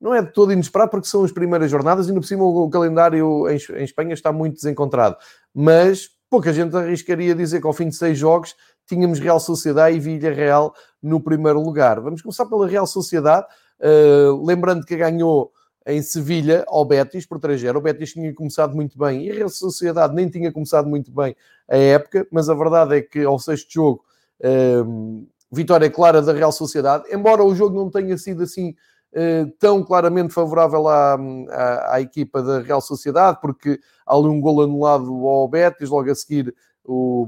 não 0.01 0.15
é 0.15 0.23
de 0.23 0.33
todo 0.33 0.53
inesperado 0.53 0.91
porque 0.91 1.09
são 1.09 1.25
as 1.25 1.33
primeiras 1.33 1.71
jornadas 1.71 2.09
e 2.09 2.13
no 2.13 2.21
por 2.21 2.27
cima 2.27 2.45
o 2.45 2.69
calendário 2.69 3.49
em, 3.49 3.59
em 3.79 3.85
Espanha 3.85 4.15
está 4.15 4.33
muito 4.33 4.57
desencontrado. 4.57 5.17
Mas 5.55 6.09
pouca 6.29 6.53
gente 6.53 6.77
arriscaria 6.77 7.35
dizer 7.35 7.61
que 7.61 7.67
ao 7.67 7.73
fim 7.73 7.89
de 7.89 7.97
seis 7.97 8.19
jogos 8.19 8.55
tínhamos 8.87 9.19
Real 9.19 9.41
Sociedade 9.41 9.97
e 9.97 10.01
Vilha 10.01 10.33
Real 10.33 10.75
no 11.03 11.21
primeiro 11.21 11.61
lugar. 11.61 12.01
Vamos 12.01 12.23
começar 12.23 12.47
pela 12.47 12.69
Real 12.69 12.87
Sociedade, 12.87 13.47
uh, 13.81 14.45
lembrando 14.45 14.85
que 14.85 14.97
ganhou 14.97 15.51
em 15.87 16.03
Sevilha 16.03 16.65
ao 16.69 16.85
Betis 16.85 17.27
por 17.27 17.39
3-0. 17.39 17.77
O 17.77 17.81
Betis 17.81 18.13
tinha 18.13 18.35
começado 18.35 18.75
muito 18.75 18.99
bem 18.99 19.25
e 19.25 19.31
a 19.31 19.35
Real 19.35 19.49
Sociedade 19.49 20.15
nem 20.15 20.29
tinha 20.29 20.53
começado 20.53 20.89
muito 20.89 21.13
bem 21.13 21.35
a 21.69 21.77
época, 21.77 22.27
mas 22.31 22.49
a 22.49 22.55
verdade 22.55 22.97
é 22.97 23.03
que 23.03 23.23
ao 23.23 23.39
sexto 23.39 23.73
jogo, 23.73 24.05
uh, 24.41 25.27
vitória 25.51 25.89
clara 25.91 26.21
da 26.21 26.33
Real 26.33 26.53
Sociedade, 26.53 27.05
embora 27.13 27.43
o 27.43 27.55
jogo 27.55 27.77
não 27.77 27.91
tenha 27.91 28.19
sido 28.19 28.43
assim 28.43 28.75
tão 29.59 29.83
claramente 29.83 30.35
favorável 30.35 30.89
à, 30.89 31.15
à, 31.15 31.95
à, 31.95 32.01
equipa 32.01 32.43
da 32.43 32.61
Real 32.61 32.81
Sociedade, 32.81 33.39
porque 33.41 33.81
há 34.07 34.15
ali 34.15 34.29
um 34.29 34.41
gol 34.41 34.63
anulado 34.63 35.27
ao 35.27 35.49
Betis, 35.49 35.89
logo 35.89 36.11
a 36.11 36.15
seguir 36.15 36.55
o, 36.85 37.27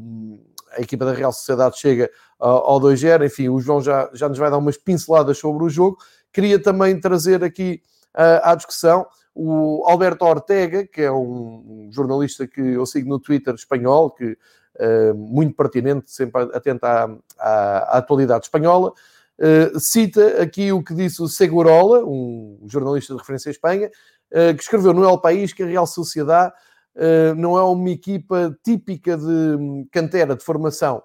a 0.77 0.81
equipa 0.81 1.05
da 1.05 1.13
Real 1.13 1.33
Sociedade 1.33 1.79
chega 1.79 2.11
ao 2.39 2.81
2-0. 2.81 3.27
Enfim, 3.27 3.49
o 3.49 3.61
João 3.61 3.81
já, 3.81 4.09
já 4.13 4.29
nos 4.29 4.39
vai 4.39 4.51
dar 4.51 4.59
umas 4.59 4.77
pinceladas 4.77 5.39
sobre 5.39 5.65
o 5.65 5.69
jogo. 5.69 5.99
Queria 6.33 6.61
também 6.63 6.99
trazer 7.01 7.43
aqui 7.43 7.83
uh, 8.15 8.41
à 8.43 8.55
discussão 8.55 9.07
o 9.35 9.85
Alberto 9.87 10.25
Ortega, 10.25 10.87
que 10.87 11.03
é 11.03 11.13
um 11.13 11.89
jornalista 11.93 12.47
que 12.47 12.61
eu 12.61 12.85
sigo 12.85 13.09
no 13.09 13.21
Twitter 13.21 13.55
espanhol, 13.55 14.11
que 14.11 14.33
uh, 14.33 15.15
muito 15.15 15.55
pertinente, 15.55 16.11
sempre 16.11 16.43
atento 16.53 16.85
à, 16.85 17.05
à, 17.39 17.79
à 17.79 17.99
atualidade 17.99 18.47
espanhola. 18.47 18.93
Uh, 19.39 19.79
cita 19.79 20.43
aqui 20.43 20.73
o 20.73 20.83
que 20.83 20.93
disse 20.93 21.23
o 21.23 21.29
Segurola, 21.29 22.05
um 22.05 22.59
jornalista 22.67 23.15
de 23.15 23.21
referência 23.21 23.49
em 23.49 23.53
Espanha, 23.53 23.89
uh, 24.33 24.57
que 24.57 24.63
escreveu 24.63 24.93
no 24.93 25.09
El 25.09 25.21
País 25.21 25.53
que 25.53 25.63
a 25.63 25.67
Real 25.67 25.87
Sociedade 25.87 26.53
uh, 26.97 27.35
não 27.37 27.57
é 27.57 27.63
uma 27.63 27.89
equipa 27.89 28.59
típica 28.65 29.17
de 29.17 29.25
hum, 29.25 29.87
cantera, 29.93 30.35
de 30.35 30.43
formação, 30.43 31.03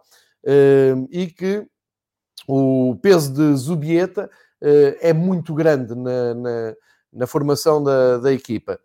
e 1.09 1.27
que 1.27 1.65
o 2.47 2.97
peso 3.01 3.33
de 3.33 3.55
Zubieta 3.55 4.29
é 4.99 5.13
muito 5.13 5.53
grande 5.53 5.95
na, 5.95 6.33
na, 6.33 6.75
na 7.13 7.27
formação 7.27 7.81
da, 7.81 8.17
da 8.17 8.33
equipa. 8.33 8.77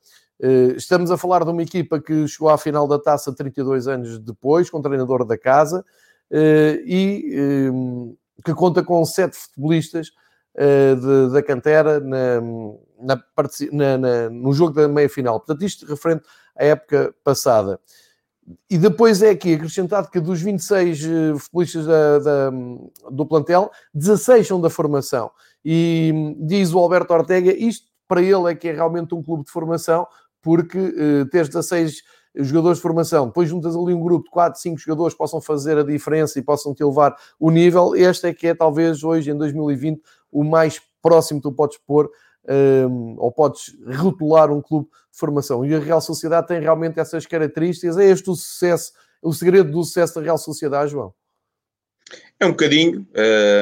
Estamos 0.76 1.10
a 1.10 1.16
falar 1.16 1.42
de 1.42 1.50
uma 1.50 1.62
equipa 1.64 2.00
que 2.00 2.28
chegou 2.28 2.48
à 2.48 2.56
final 2.56 2.86
da 2.86 2.96
taça 2.96 3.34
32 3.34 3.88
anos 3.88 4.20
depois, 4.20 4.70
com 4.70 4.78
o 4.78 4.82
treinador 4.82 5.24
da 5.24 5.36
casa, 5.36 5.84
e 6.30 7.68
hum, 7.72 8.16
que 8.44 8.54
conta 8.54 8.82
com 8.82 9.04
sete 9.04 9.36
futebolistas 9.36 10.08
uh, 10.54 10.96
de, 10.96 11.32
da 11.32 11.42
cantera 11.42 12.00
na, 12.00 12.40
na, 13.00 13.98
na, 13.98 14.30
no 14.30 14.52
jogo 14.52 14.72
da 14.72 14.88
meia-final. 14.88 15.40
Portanto, 15.40 15.64
isto 15.64 15.86
referente 15.86 16.24
à 16.56 16.64
época 16.64 17.14
passada. 17.24 17.80
E 18.70 18.78
depois 18.78 19.22
é 19.22 19.30
aqui 19.30 19.54
acrescentado 19.54 20.10
que 20.10 20.20
dos 20.20 20.40
26 20.40 21.04
uh, 21.04 21.38
futebolistas 21.38 21.86
da, 21.86 22.18
da, 22.18 22.50
do 23.10 23.26
plantel, 23.26 23.70
16 23.92 24.46
são 24.46 24.60
da 24.60 24.70
formação. 24.70 25.30
E 25.64 26.34
diz 26.40 26.72
o 26.72 26.78
Alberto 26.78 27.12
Ortega, 27.12 27.52
isto 27.52 27.86
para 28.06 28.22
ele 28.22 28.50
é 28.50 28.54
que 28.54 28.68
é 28.68 28.72
realmente 28.72 29.14
um 29.14 29.22
clube 29.22 29.44
de 29.44 29.50
formação, 29.50 30.06
porque 30.40 30.78
uh, 30.78 31.26
ter 31.30 31.46
16 31.46 32.02
jogadores 32.46 32.78
de 32.78 32.82
formação, 32.82 33.26
depois 33.26 33.48
juntas 33.48 33.74
ali 33.74 33.92
um 33.92 34.00
grupo 34.00 34.24
de 34.24 34.30
4, 34.30 34.60
5 34.60 34.78
jogadores 34.78 35.14
possam 35.14 35.40
fazer 35.40 35.78
a 35.78 35.82
diferença 35.82 36.38
e 36.38 36.42
possam 36.42 36.74
te 36.74 36.84
levar 36.84 37.16
o 37.38 37.50
nível, 37.50 37.94
este 37.96 38.28
é 38.28 38.34
que 38.34 38.46
é 38.46 38.54
talvez 38.54 39.02
hoje, 39.02 39.30
em 39.30 39.36
2020, 39.36 40.00
o 40.30 40.44
mais 40.44 40.80
próximo 41.02 41.40
que 41.40 41.48
tu 41.48 41.52
podes 41.52 41.78
pôr 41.78 42.10
um, 42.48 43.16
ou 43.18 43.30
podes 43.30 43.76
rotular 43.96 44.50
um 44.50 44.62
clube 44.62 44.86
de 44.86 45.18
formação. 45.18 45.64
E 45.64 45.74
a 45.74 45.78
Real 45.78 46.00
Sociedade 46.00 46.46
tem 46.46 46.60
realmente 46.60 46.98
essas 46.98 47.26
características. 47.26 47.98
É 47.98 48.04
este 48.04 48.30
o 48.30 48.34
sucesso, 48.34 48.92
o 49.22 49.32
segredo 49.32 49.70
do 49.70 49.84
sucesso 49.84 50.14
da 50.14 50.22
Real 50.22 50.38
Sociedade, 50.38 50.92
João? 50.92 51.12
É 52.40 52.46
um 52.46 52.50
bocadinho. 52.50 53.06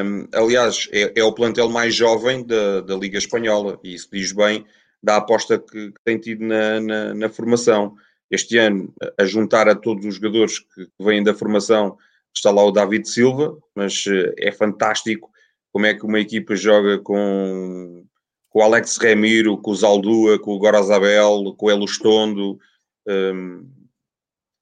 Um, 0.05 0.29
aliás, 0.33 0.89
é, 0.93 1.19
é, 1.19 1.25
o 1.25 1.33
plantel 1.33 1.69
mais 1.69 1.95
jovem 1.95 2.47
da, 2.47 2.81
da 2.81 2.95
Liga 2.95 3.19
Espanhola 3.19 3.79
e 3.83 3.95
isso 3.95 4.09
diz 4.13 4.33
bem 4.33 4.65
da 5.03 5.17
aposta 5.17 5.59
que, 5.59 5.93
que 5.93 6.01
tem 6.05 6.19
tido 6.19 6.45
na, 6.45 6.81
na, 6.81 7.15
na 7.15 7.29
formação 7.29 7.97
este 8.31 8.59
ano 8.59 8.93
a 9.19 9.25
juntar 9.25 9.69
a 9.69 9.75
todos 9.75 10.05
os 10.05 10.17
jogadores 10.17 10.59
que 10.59 10.89
vêm 11.01 11.23
da 11.23 11.35
formação 11.35 11.97
está 12.35 12.51
lá 12.51 12.63
o 12.65 12.71
David 12.71 13.09
Silva, 13.09 13.57
mas 13.75 14.05
eh, 14.07 14.35
é 14.39 14.53
fantástico 14.53 15.31
como 15.73 15.87
é 15.87 15.95
que 15.95 16.05
uma 16.05 16.21
equipa 16.21 16.55
joga 16.55 16.99
com, 16.99 18.05
com 18.49 18.59
o 18.59 18.63
Alex 18.63 18.99
Remiro, 18.99 19.59
com 19.59 19.71
o 19.71 19.75
Zaldua, 19.75 20.39
com 20.39 20.53
o 20.53 20.59
Gorazabel, 20.59 21.55
com 21.57 21.67
o 21.67 21.71
Elustondo, 21.71 22.59
um, 23.07 23.67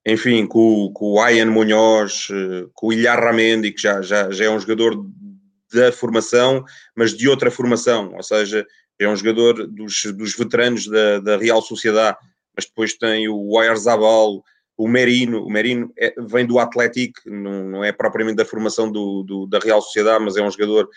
enfim, 0.06 0.46
com, 0.46 0.92
com 0.92 1.12
o 1.12 1.28
Ian 1.28 1.46
Munhoz, 1.46 2.28
eh, 2.30 2.66
com 2.74 2.88
o 2.88 2.92
Ilhar 2.92 3.22
Ramendi, 3.22 3.72
que 3.72 3.80
já, 3.80 4.02
já, 4.02 4.30
já 4.30 4.44
é 4.44 4.50
um 4.50 4.60
jogador 4.60 5.04
da 5.72 5.90
formação, 5.90 6.64
mas 6.94 7.16
de 7.16 7.28
outra 7.28 7.50
formação, 7.50 8.14
ou 8.14 8.22
seja, 8.22 8.64
é 8.98 9.08
um 9.08 9.16
jogador 9.16 9.66
dos, 9.66 10.04
dos 10.14 10.36
veteranos 10.36 10.86
da, 10.86 11.18
da 11.18 11.36
Real 11.36 11.60
Sociedade 11.60 12.18
mas 12.56 12.66
depois 12.66 12.94
tem 12.94 13.28
o 13.28 13.50
Oyarzabal, 13.50 14.42
o 14.76 14.88
Merino, 14.88 15.44
o 15.44 15.50
Merino 15.50 15.92
é, 15.96 16.14
vem 16.18 16.46
do 16.46 16.58
Atlético, 16.58 17.20
não, 17.26 17.64
não, 17.64 17.84
é 17.84 17.92
propriamente 17.92 18.36
da 18.36 18.44
formação 18.44 18.90
do, 18.90 19.22
do, 19.22 19.46
da 19.46 19.58
Real 19.58 19.80
Sociedade, 19.80 20.24
mas 20.24 20.36
é 20.36 20.42
um 20.42 20.50
jogador 20.50 20.88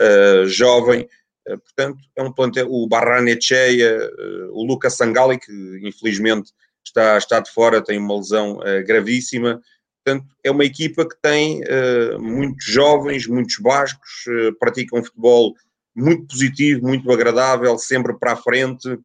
uh, 0.00 0.46
jovem, 0.46 1.08
uh, 1.48 1.58
portanto 1.58 1.98
é 2.14 2.22
um 2.22 2.32
plantel, 2.32 2.68
o 2.70 2.86
Barranecheia, 2.86 4.08
uh, 4.08 4.52
o 4.52 4.64
Lucas 4.64 4.94
Sangali, 4.94 5.38
que 5.38 5.52
infelizmente 5.82 6.52
está, 6.84 7.18
está 7.18 7.40
de 7.40 7.50
fora, 7.50 7.82
tem 7.82 7.98
uma 7.98 8.16
lesão 8.16 8.58
gravíssima, 8.86 9.60
portanto 10.04 10.28
é 10.44 10.50
uma 10.50 10.64
equipa 10.64 11.08
que 11.08 11.16
tem 11.22 11.62
muitos 12.20 12.66
jovens, 12.66 13.26
muitos 13.26 13.56
bascos, 13.56 14.26
praticam 14.60 15.02
futebol 15.02 15.54
muito 15.96 16.26
positivo, 16.26 16.86
muito 16.86 17.10
agradável, 17.10 17.78
sempre 17.78 18.12
para 18.18 18.32
a 18.32 18.36
frente, 18.36 18.98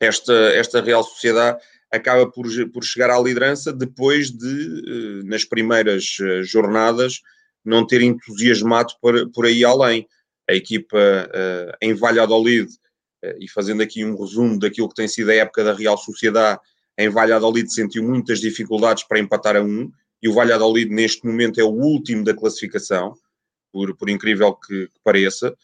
esta, 0.00 0.32
esta 0.32 0.80
Real 0.80 1.04
Sociedade 1.04 1.60
acaba 1.90 2.30
por, 2.30 2.46
por 2.72 2.84
chegar 2.84 3.10
à 3.10 3.20
liderança 3.20 3.72
depois 3.72 4.30
de, 4.30 4.84
eh, 4.86 5.24
nas 5.24 5.44
primeiras 5.44 6.16
eh, 6.20 6.42
jornadas, 6.42 7.20
não 7.64 7.86
ter 7.86 8.00
entusiasmado 8.00 8.94
por, 9.00 9.30
por 9.30 9.46
aí 9.46 9.64
além. 9.64 10.06
A 10.48 10.54
equipa 10.54 10.96
uh, 10.98 11.76
em 11.80 11.94
Valladolid, 11.94 12.68
e 13.38 13.48
fazendo 13.48 13.82
aqui 13.82 14.04
um 14.04 14.18
resumo 14.18 14.58
daquilo 14.58 14.88
que 14.88 14.96
tem 14.96 15.06
sido 15.06 15.30
a 15.30 15.34
época 15.34 15.62
da 15.62 15.72
Real 15.72 15.96
Sociedade, 15.96 16.58
em 16.98 17.08
Valladolid 17.08 17.72
sentiu 17.72 18.02
muitas 18.02 18.40
dificuldades 18.40 19.04
para 19.04 19.20
empatar 19.20 19.54
a 19.54 19.62
um, 19.62 19.92
e 20.20 20.28
o 20.28 20.34
Valladolid 20.34 20.90
neste 20.92 21.24
momento 21.24 21.60
é 21.60 21.62
o 21.64 21.70
último 21.70 22.24
da 22.24 22.34
classificação, 22.34 23.14
por, 23.72 23.96
por 23.96 24.10
incrível 24.10 24.54
que, 24.54 24.88
que 24.88 25.00
pareça. 25.04 25.54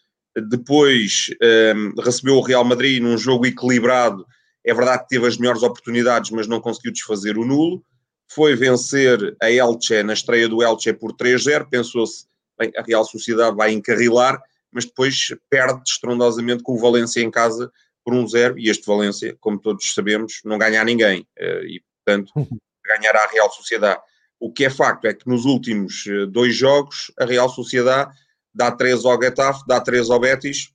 Depois 0.48 1.26
um, 1.74 2.00
recebeu 2.00 2.34
o 2.34 2.42
Real 2.42 2.64
Madrid 2.64 3.02
num 3.02 3.16
jogo 3.16 3.46
equilibrado. 3.46 4.26
É 4.64 4.74
verdade 4.74 5.02
que 5.02 5.08
teve 5.08 5.26
as 5.26 5.38
melhores 5.38 5.62
oportunidades, 5.62 6.30
mas 6.30 6.46
não 6.46 6.60
conseguiu 6.60 6.92
desfazer 6.92 7.38
o 7.38 7.44
nulo. 7.44 7.82
Foi 8.28 8.54
vencer 8.54 9.36
a 9.40 9.50
Elche 9.50 10.02
na 10.02 10.12
estreia 10.12 10.48
do 10.48 10.62
Elche 10.62 10.92
por 10.92 11.12
3-0. 11.12 11.68
Pensou-se, 11.70 12.26
bem, 12.58 12.72
a 12.76 12.82
Real 12.82 13.04
Sociedade 13.04 13.56
vai 13.56 13.72
encarrilar, 13.72 14.40
mas 14.72 14.84
depois 14.84 15.28
perde 15.48 15.80
estrondosamente 15.86 16.62
com 16.62 16.72
o 16.74 16.78
Valência 16.78 17.20
em 17.20 17.30
casa 17.30 17.70
por 18.04 18.14
um 18.14 18.26
zero, 18.28 18.56
e 18.56 18.70
este 18.70 18.86
Valência, 18.86 19.36
como 19.40 19.58
todos 19.58 19.92
sabemos, 19.92 20.40
não 20.44 20.58
ganha 20.58 20.80
a 20.80 20.84
ninguém, 20.84 21.26
e 21.36 21.82
portanto 22.04 22.32
ganhará 22.86 23.24
a 23.24 23.28
Real 23.28 23.50
Sociedade. 23.50 24.00
O 24.38 24.52
que 24.52 24.64
é 24.66 24.70
facto 24.70 25.06
é 25.06 25.14
que 25.14 25.28
nos 25.28 25.44
últimos 25.44 26.04
dois 26.30 26.54
jogos 26.54 27.10
a 27.18 27.24
Real 27.24 27.48
Sociedade 27.48 28.14
dá 28.56 28.72
três 28.72 29.04
ao 29.04 29.22
Getafe, 29.22 29.62
dá 29.68 29.80
três 29.80 30.08
ao 30.08 30.18
Betis, 30.18 30.72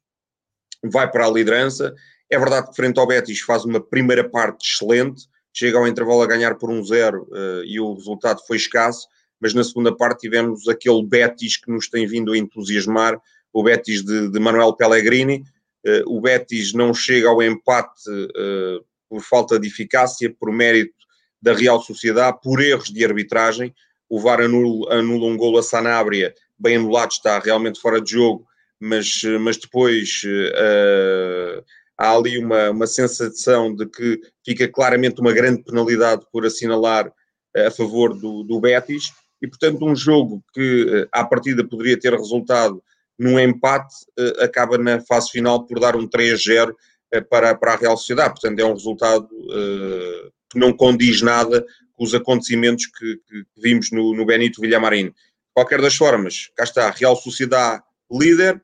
vai 0.83 1.09
para 1.09 1.25
a 1.25 1.31
liderança. 1.31 1.93
É 2.29 2.37
verdade 2.37 2.69
que 2.69 2.75
frente 2.75 2.99
ao 2.99 3.07
Betis 3.07 3.41
faz 3.41 3.65
uma 3.65 3.81
primeira 3.81 4.23
parte 4.23 4.65
excelente, 4.65 5.27
chega 5.51 5.77
ao 5.77 5.87
intervalo 5.87 6.21
a 6.21 6.27
ganhar 6.27 6.55
por 6.55 6.69
um 6.69 6.83
zero 6.83 7.27
uh, 7.31 7.63
e 7.65 7.79
o 7.79 7.93
resultado 7.93 8.39
foi 8.45 8.57
escasso, 8.57 9.07
mas 9.39 9.53
na 9.53 9.63
segunda 9.63 9.93
parte 9.93 10.21
tivemos 10.21 10.67
aquele 10.67 11.03
Betis 11.03 11.57
que 11.57 11.71
nos 11.71 11.89
tem 11.89 12.05
vindo 12.05 12.31
a 12.31 12.37
entusiasmar, 12.37 13.19
o 13.51 13.63
Betis 13.63 14.03
de, 14.05 14.29
de 14.29 14.39
Manuel 14.39 14.73
Pellegrini. 14.73 15.43
Uh, 15.85 16.17
o 16.17 16.21
Betis 16.21 16.73
não 16.73 16.93
chega 16.93 17.27
ao 17.27 17.41
empate 17.41 18.09
uh, 18.09 18.85
por 19.09 19.21
falta 19.21 19.59
de 19.59 19.67
eficácia, 19.67 20.33
por 20.39 20.53
mérito 20.53 20.93
da 21.41 21.53
Real 21.53 21.81
Sociedade, 21.81 22.37
por 22.41 22.61
erros 22.61 22.89
de 22.89 23.03
arbitragem. 23.03 23.73
O 24.07 24.19
VAR 24.19 24.41
anula, 24.41 24.93
anula 24.93 25.25
um 25.25 25.35
golo 25.35 25.57
a 25.57 25.63
Sanabria, 25.63 26.35
bem 26.61 26.77
anulado, 26.77 27.11
está 27.11 27.39
realmente 27.39 27.79
fora 27.79 28.01
de 28.01 28.11
jogo, 28.11 28.45
mas, 28.79 29.21
mas 29.39 29.57
depois 29.57 30.21
uh, 30.25 31.63
há 31.97 32.15
ali 32.15 32.37
uma, 32.37 32.71
uma 32.71 32.87
sensação 32.87 33.75
de 33.75 33.85
que 33.85 34.19
fica 34.45 34.67
claramente 34.67 35.21
uma 35.21 35.33
grande 35.33 35.63
penalidade 35.63 36.25
por 36.31 36.45
assinalar 36.45 37.11
a 37.55 37.69
favor 37.69 38.17
do, 38.17 38.43
do 38.43 38.59
Betis, 38.59 39.11
e 39.41 39.47
portanto 39.47 39.85
um 39.85 39.95
jogo 39.95 40.43
que 40.53 41.07
à 41.11 41.25
partida 41.25 41.67
poderia 41.67 41.99
ter 41.99 42.13
resultado 42.13 42.81
num 43.19 43.39
empate, 43.39 43.93
uh, 44.19 44.43
acaba 44.43 44.77
na 44.77 44.99
fase 45.01 45.31
final 45.31 45.65
por 45.65 45.79
dar 45.79 45.95
um 45.95 46.07
3-0 46.07 46.71
uh, 46.71 47.29
para, 47.29 47.53
para 47.55 47.73
a 47.73 47.77
Real 47.77 47.97
Sociedade. 47.97 48.33
Portanto, 48.33 48.59
é 48.59 48.65
um 48.65 48.73
resultado 48.73 49.27
que 50.49 50.59
não 50.59 50.73
condiz 50.73 51.21
nada 51.21 51.65
com 51.93 52.03
os 52.03 52.15
acontecimentos 52.15 52.87
que, 52.87 53.17
que 53.27 53.43
vimos 53.61 53.91
no, 53.91 54.15
no 54.15 54.25
Benito 54.25 54.59
Villamarín. 54.59 55.13
Qualquer 55.53 55.81
das 55.81 55.95
formas, 55.95 56.49
cá 56.55 56.63
está, 56.63 56.89
Real 56.91 57.15
Sociedade 57.15 57.83
líder, 58.11 58.61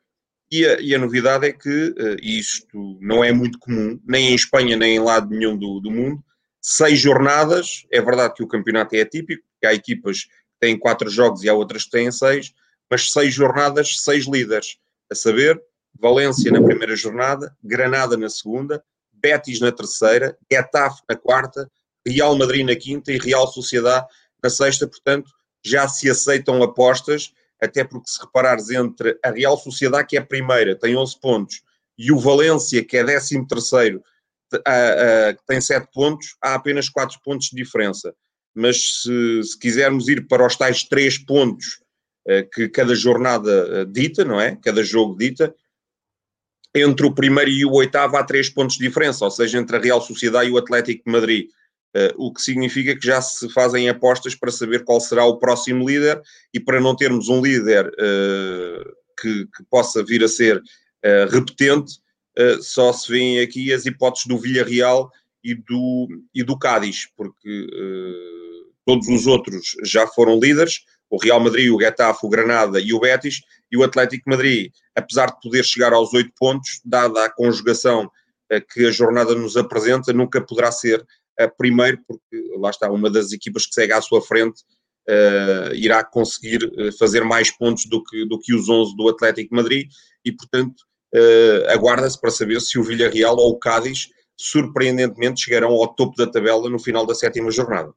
e 0.52 0.66
a, 0.66 0.80
e 0.80 0.96
a 0.96 1.00
novidade 1.00 1.46
é 1.46 1.52
que, 1.52 1.94
e 2.22 2.40
isto 2.40 2.98
não 3.02 3.24
é 3.24 3.32
muito 3.32 3.60
comum, 3.60 4.00
nem 4.06 4.30
em 4.30 4.36
Espanha, 4.36 4.78
nem 4.78 4.96
em 4.96 5.00
lado 5.00 5.30
nenhum 5.30 5.58
do, 5.58 5.80
do 5.80 5.92
mundo, 5.92 6.24
seis 6.62 7.00
jornadas, 7.00 7.86
é 7.92 8.02
verdade 8.02 8.34
que 8.36 8.44
o 8.44 8.48
campeonato 8.48 8.96
é 8.96 9.02
atípico, 9.02 9.44
porque 9.52 9.68
há 9.68 9.74
equipas 9.74 10.24
que 10.24 10.32
têm 10.60 10.78
quatro 10.78 11.10
jogos 11.10 11.44
e 11.44 11.50
há 11.50 11.54
outras 11.54 11.86
que 11.86 11.92
têm 11.92 12.12
seis, 12.12 12.54
mas 12.90 13.12
seis 13.12 13.34
jornadas, 13.34 14.02
seis 14.02 14.26
líderes. 14.26 14.78
A 15.12 15.16
saber, 15.16 15.62
Valência 16.00 16.52
na 16.52 16.62
primeira 16.62 16.96
jornada, 16.96 17.56
Granada 17.64 18.16
na 18.18 18.30
segunda, 18.30 18.84
Betis 19.12 19.60
na 19.60 19.72
terceira, 19.72 20.38
Getafe 20.52 21.02
na 21.10 21.16
quarta, 21.16 21.70
Real 22.06 22.38
Madrid 22.38 22.66
na 22.66 22.76
quinta 22.76 23.12
e 23.12 23.18
Real 23.18 23.48
Sociedade 23.48 24.06
na 24.44 24.50
sexta. 24.50 24.88
Portanto, 24.88 25.30
já 25.68 25.88
se 25.88 26.10
aceitam 26.10 26.62
apostas, 26.64 27.34
até 27.62 27.84
porque 27.84 28.10
se 28.10 28.20
reparares 28.22 28.70
entre 28.70 29.18
a 29.24 29.32
Real 29.32 29.58
Sociedade, 29.58 30.08
que 30.08 30.18
é 30.18 30.20
a 30.20 30.26
primeira, 30.26 30.76
tem 30.76 30.96
11 30.96 31.20
pontos, 31.20 31.62
e 31.98 32.12
o 32.12 32.20
Valência, 32.20 32.84
que 32.84 32.98
é 32.98 33.04
13 33.04 33.48
terceiro, 33.48 34.04
que 34.52 35.46
tem 35.46 35.60
7 35.60 35.88
pontos, 35.92 36.36
há 36.42 36.56
apenas 36.56 36.90
4 36.90 37.20
pontos 37.24 37.50
de 37.50 37.56
diferença. 37.56 38.14
Mas 38.56 39.02
se, 39.02 39.44
se 39.44 39.60
quisermos 39.60 40.08
ir 40.08 40.28
para 40.28 40.46
os 40.46 40.56
tais 40.56 40.84
3 40.84 41.18
pontos 41.20 41.80
eh, 42.28 42.44
que 42.44 42.68
cada 42.68 42.94
jornada 42.94 43.52
eh, 43.52 43.86
dita, 43.86 44.26
não 44.26 44.40
é? 44.40 44.58
Cada 44.58 44.84
jogo 44.84 45.18
dita, 45.18 45.56
entre 46.76 47.06
o 47.06 47.14
primeiro 47.14 47.50
e 47.50 47.66
o 47.66 47.72
oitavo 47.74 48.18
há 48.18 48.24
três 48.24 48.50
pontos 48.50 48.78
de 48.78 48.86
diferença, 48.86 49.24
ou 49.24 49.32
seja, 49.32 49.58
entre 49.58 49.78
a 49.78 49.80
Real 49.80 50.02
Sociedade 50.02 50.50
e 50.50 50.52
o 50.52 50.58
Atlético 50.58 51.04
de 51.06 51.12
Madrid. 51.12 51.50
Uh, 51.96 52.14
o 52.18 52.34
que 52.34 52.42
significa 52.42 52.96
que 52.96 53.06
já 53.06 53.22
se 53.22 53.50
fazem 53.50 53.90
apostas 53.90 54.36
para 54.36 54.52
saber 54.52 54.84
qual 54.84 55.00
será 55.00 55.26
o 55.26 55.38
próximo 55.38 55.88
líder 55.88 56.22
e 56.54 56.60
para 56.60 56.82
não 56.82 56.96
termos 56.96 57.28
um 57.30 57.42
líder 57.42 57.88
uh, 57.88 58.94
que, 59.20 59.46
que, 59.46 59.64
possa 59.70 60.04
vir 60.04 60.24
a 60.24 60.28
ser 60.28 60.58
uh, 60.58 61.32
repetente, 61.32 61.94
só 62.62 62.94
se 62.94 63.12
vêem 63.12 63.40
aqui 63.40 63.74
as 63.74 63.88
hipóteses 63.88 64.28
do 64.28 64.38
Villarreal 64.38 65.10
e 65.44 65.56
do, 65.56 66.08
e 66.36 66.44
do 66.44 66.56
Cádiz, 66.56 67.08
porque 67.18 67.68
todos 68.86 69.08
os 69.08 69.26
outros 69.26 69.76
já 69.84 70.06
foram 70.06 70.40
líderes, 70.40 70.82
o 71.10 71.18
Real 71.18 71.40
Madrid, 71.40 71.72
o 71.72 71.80
Getafe, 71.80 72.26
o 72.26 72.30
Granada 72.30 72.80
e 72.80 72.94
o 72.94 73.00
Betis, 73.00 73.42
e 73.72 73.78
o 73.78 73.84
Atlético 73.84 74.30
Madrid, 74.30 74.72
apesar 74.96 75.28
de 75.28 75.40
poder 75.42 75.64
chegar 75.64 75.94
aos 75.94 76.14
oito 76.14 76.32
pontos, 76.38 76.82
dada 76.86 77.26
a 77.26 77.30
conjugação 77.30 78.10
eh, 78.50 78.62
que 78.62 78.86
a 78.86 78.92
jornada 78.92 79.36
nos 79.36 79.58
apresenta, 79.58 80.14
nunca 80.14 80.42
poderá 80.42 80.72
ser 80.72 81.06
primeiro, 81.46 82.00
porque 82.08 82.58
lá 82.58 82.70
está, 82.70 82.90
uma 82.90 83.12
das 83.12 83.32
equipas 83.32 83.66
que 83.68 83.74
segue 83.74 83.94
à 83.94 84.02
sua 84.02 84.22
frente 84.22 84.64
uh, 85.08 85.74
irá 85.76 86.04
conseguir 86.04 86.60
eh, 86.78 86.92
fazer 86.98 87.24
mais 87.24 87.52
pontos 87.52 87.86
do 87.86 88.04
que, 88.04 88.26
do 88.28 88.40
que 88.40 88.54
os 88.54 88.68
11 88.68 88.96
do 88.96 89.10
Atlético 89.10 89.56
Madrid, 89.56 89.90
e 90.26 90.32
portanto 90.32 90.76
uh, 91.14 91.70
aguarda-se 91.70 92.20
para 92.20 92.32
saber 92.32 92.60
se 92.62 92.80
o 92.80 92.84
Villarreal 92.84 93.36
ou 93.38 93.52
o 93.52 93.60
Cádiz 93.60 94.10
surpreendentemente 94.36 95.42
chegarão 95.42 95.72
ao 95.72 95.94
topo 95.94 96.16
da 96.16 96.28
tabela 96.28 96.70
no 96.70 96.80
final 96.80 97.06
da 97.06 97.16
sétima 97.16 97.52
jornada. 97.52 97.92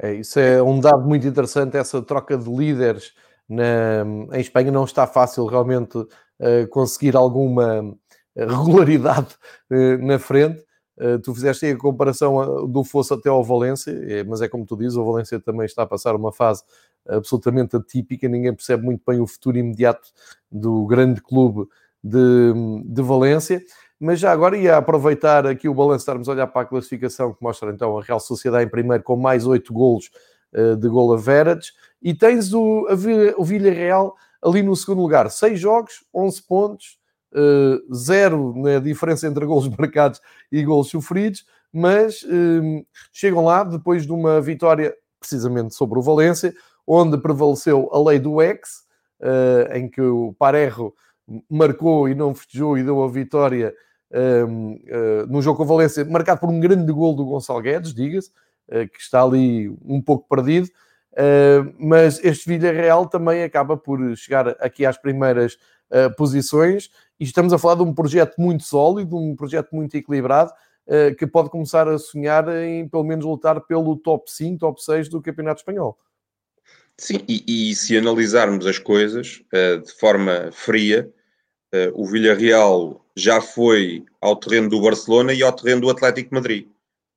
É, 0.00 0.14
isso 0.14 0.38
é 0.38 0.62
um 0.62 0.80
dado 0.80 1.06
muito 1.06 1.26
interessante, 1.26 1.76
essa 1.76 2.02
troca 2.02 2.36
de 2.36 2.50
líderes 2.50 3.12
na, 3.48 4.04
em 4.32 4.40
Espanha. 4.40 4.70
Não 4.70 4.84
está 4.84 5.06
fácil 5.06 5.46
realmente 5.46 5.96
uh, 5.96 6.68
conseguir 6.70 7.16
alguma 7.16 7.96
regularidade 8.36 9.34
uh, 9.70 10.04
na 10.04 10.18
frente. 10.18 10.64
Uh, 10.96 11.18
tu 11.18 11.34
fizeste 11.34 11.66
aí 11.66 11.72
a 11.72 11.76
comparação 11.76 12.68
do 12.68 12.84
Fosso 12.84 13.14
até 13.14 13.28
ao 13.28 13.42
Valência, 13.42 13.92
mas 14.26 14.40
é 14.40 14.48
como 14.48 14.64
tu 14.64 14.76
dizes, 14.76 14.96
o 14.96 15.04
Valência 15.04 15.40
também 15.40 15.66
está 15.66 15.82
a 15.82 15.86
passar 15.86 16.14
uma 16.14 16.32
fase 16.32 16.62
absolutamente 17.08 17.76
atípica, 17.76 18.28
ninguém 18.28 18.54
percebe 18.54 18.84
muito 18.84 19.02
bem 19.06 19.20
o 19.20 19.26
futuro 19.26 19.58
imediato 19.58 20.08
do 20.50 20.86
grande 20.86 21.20
clube 21.20 21.68
de, 22.02 22.52
de 22.84 23.02
Valência. 23.02 23.62
Mas 23.98 24.20
já 24.20 24.32
agora 24.32 24.56
ia 24.56 24.76
aproveitar 24.76 25.46
aqui 25.46 25.68
o 25.68 25.74
balanço, 25.74 26.02
estarmos 26.02 26.28
a 26.28 26.32
olhar 26.32 26.46
para 26.46 26.62
a 26.62 26.66
classificação 26.66 27.32
que 27.32 27.42
mostra 27.42 27.70
então 27.70 27.96
a 27.98 28.02
Real 28.02 28.20
Sociedade 28.20 28.64
em 28.64 28.68
primeiro 28.68 29.02
com 29.02 29.16
mais 29.16 29.46
8 29.46 29.72
golos 29.72 30.10
de 30.78 30.88
gol 30.88 31.12
a 31.12 31.16
Verades 31.16 31.72
e 32.00 32.14
tens 32.14 32.52
o, 32.52 32.86
o 33.36 33.44
Villarreal 33.44 34.14
ali 34.42 34.62
no 34.62 34.76
segundo 34.76 35.00
lugar, 35.00 35.30
6 35.30 35.58
jogos, 35.58 36.04
11 36.14 36.42
pontos, 36.42 36.98
uh, 37.34 37.94
zero 37.94 38.54
na 38.56 38.78
diferença 38.78 39.26
entre 39.26 39.44
golos 39.44 39.68
marcados 39.76 40.20
e 40.50 40.62
golos 40.62 40.88
sofridos, 40.88 41.44
mas 41.72 42.22
uh, 42.22 42.86
chegam 43.12 43.44
lá 43.44 43.64
depois 43.64 44.06
de 44.06 44.12
uma 44.12 44.40
vitória 44.40 44.94
precisamente 45.18 45.74
sobre 45.74 45.98
o 45.98 46.02
Valência, 46.02 46.54
onde 46.86 47.18
prevaleceu 47.18 47.88
a 47.92 47.98
lei 48.10 48.18
do 48.18 48.40
ex, 48.40 48.84
uh, 49.20 49.72
em 49.74 49.88
que 49.88 50.00
o 50.00 50.34
Parejo 50.38 50.92
marcou 51.50 52.08
e 52.08 52.14
não 52.14 52.34
festejou 52.34 52.76
e 52.76 52.82
deu 52.82 53.02
a 53.02 53.08
vitória 53.08 53.74
um, 54.12 54.74
uh, 54.74 55.26
no 55.28 55.40
jogo 55.40 55.56
com 55.56 55.64
o 55.64 55.66
Valência, 55.66 56.04
marcado 56.04 56.40
por 56.40 56.50
um 56.50 56.60
grande 56.60 56.92
gol 56.92 57.14
do 57.14 57.24
Gonçalo 57.24 57.62
Guedes, 57.62 57.94
diga-se, 57.94 58.30
que 58.66 58.98
está 58.98 59.22
ali 59.22 59.68
um 59.84 60.00
pouco 60.00 60.26
perdido. 60.26 60.68
Uh, 61.14 61.72
mas 61.78 62.18
este 62.24 62.48
Villarreal 62.48 63.06
também 63.06 63.44
acaba 63.44 63.76
por 63.76 64.16
chegar 64.16 64.48
aqui 64.60 64.84
às 64.84 64.96
primeiras 64.96 65.56
posições 66.16 66.90
e 67.18 67.24
estamos 67.24 67.52
a 67.52 67.58
falar 67.58 67.76
de 67.76 67.82
um 67.82 67.94
projeto 67.94 68.34
muito 68.38 68.64
sólido, 68.64 69.16
um 69.16 69.36
projeto 69.36 69.68
muito 69.72 69.94
equilibrado, 69.96 70.52
que 71.18 71.26
pode 71.26 71.50
começar 71.50 71.88
a 71.88 71.98
sonhar 71.98 72.48
em 72.48 72.88
pelo 72.88 73.04
menos 73.04 73.24
lutar 73.24 73.60
pelo 73.62 73.96
top 73.96 74.30
5, 74.30 74.58
top 74.58 74.82
6 74.82 75.08
do 75.08 75.22
Campeonato 75.22 75.60
Espanhol. 75.60 75.96
Sim, 76.98 77.20
e, 77.28 77.70
e 77.70 77.74
se 77.74 77.96
analisarmos 77.96 78.66
as 78.66 78.78
coisas 78.78 79.42
de 79.52 79.92
forma 79.98 80.50
fria, 80.52 81.08
o 81.94 82.06
Villarreal 82.06 83.04
já 83.16 83.40
foi 83.40 84.04
ao 84.20 84.36
terreno 84.36 84.68
do 84.68 84.80
Barcelona 84.80 85.32
e 85.32 85.42
ao 85.42 85.52
terreno 85.52 85.82
do 85.82 85.90
Atlético 85.90 86.34
Madrid. 86.34 86.68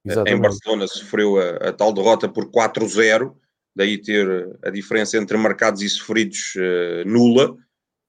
Exatamente. 0.06 0.38
Em 0.38 0.42
Barcelona 0.42 0.88
sofreu 0.88 1.38
a, 1.38 1.70
a 1.70 1.74
tal 1.74 1.92
derrota 1.92 2.30
por 2.30 2.50
4-0, 2.50 3.34
daí 3.76 3.98
ter 3.98 4.58
a 4.64 4.70
diferença 4.70 5.18
entre 5.18 5.38
marcados 5.38 5.82
e 5.82 5.90
sofridos 5.90 6.56
uh, 6.56 7.08
nula, 7.08 7.56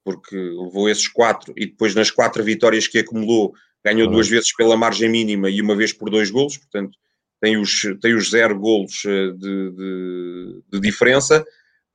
porque 0.04 0.36
levou 0.36 0.88
esses 0.88 1.08
quatro 1.08 1.52
e 1.56 1.66
depois 1.66 1.94
nas 1.94 2.10
quatro 2.10 2.42
vitórias 2.42 2.86
que 2.86 2.98
acumulou 2.98 3.52
ganhou 3.84 4.06
uhum. 4.06 4.14
duas 4.14 4.28
vezes 4.28 4.54
pela 4.54 4.76
margem 4.76 5.08
mínima 5.08 5.48
e 5.48 5.60
uma 5.60 5.76
vez 5.76 5.92
por 5.92 6.10
dois 6.10 6.30
golos, 6.30 6.56
portanto 6.56 6.98
tem 7.40 7.56
os, 7.56 7.82
tem 8.00 8.14
os 8.14 8.30
zero 8.30 8.58
golos 8.58 9.04
uh, 9.04 9.32
de, 9.32 9.70
de, 9.70 10.62
de, 10.72 10.80
diferença, 10.80 11.44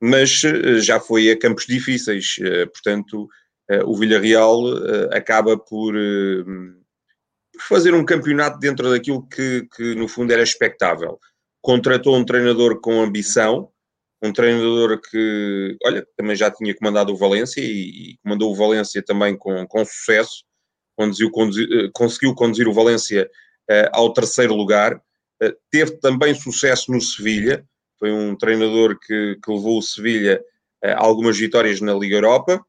mas 0.00 0.42
uh, 0.42 0.80
já 0.80 0.98
foi 0.98 1.30
a 1.30 1.38
campos 1.38 1.66
difíceis, 1.66 2.36
portanto 2.72 3.28
eh, 3.68 3.82
o 3.84 3.94
Villarreal 3.94 4.60
eh, 4.76 5.16
acaba 5.16 5.56
por 5.56 5.96
eh, 5.96 6.44
fazer 7.60 7.94
um 7.94 8.04
campeonato 8.04 8.58
dentro 8.58 8.90
daquilo 8.90 9.26
que, 9.26 9.66
que, 9.74 9.94
no 9.94 10.08
fundo 10.08 10.32
era 10.32 10.42
expectável. 10.42 11.18
Contratou 11.62 12.16
um 12.16 12.24
treinador 12.24 12.80
com 12.80 13.00
ambição, 13.00 13.70
um 14.24 14.32
treinador 14.32 15.00
que, 15.00 15.76
olha, 15.84 16.06
também 16.16 16.34
já 16.34 16.50
tinha 16.50 16.74
comandado 16.74 17.12
o 17.12 17.16
Valência 17.16 17.60
e, 17.60 18.12
e 18.12 18.18
comandou 18.22 18.50
o 18.50 18.56
Valência 18.56 19.02
também 19.02 19.36
com, 19.36 19.66
com 19.66 19.84
sucesso. 19.84 20.44
conduziu, 20.96 21.30
conduziu, 21.30 21.66
conseguiu 21.92 22.34
conduzir 22.34 22.66
o 22.66 22.72
Valência 22.72 23.30
ao 23.92 24.12
terceiro 24.12 24.54
lugar. 24.54 25.00
teve 25.70 25.98
também 25.98 26.34
sucesso 26.34 26.90
no 26.90 27.00
Sevilha, 27.00 27.64
foi 27.98 28.12
um 28.12 28.34
treinador 28.36 28.98
que, 28.98 29.38
que 29.42 29.50
levou 29.50 29.78
o 29.78 29.82
Sevilha 29.82 30.42
a 30.82 31.04
algumas 31.04 31.38
vitórias 31.38 31.80
na 31.80 31.94
Liga 31.94 32.16
Europa. 32.16 32.64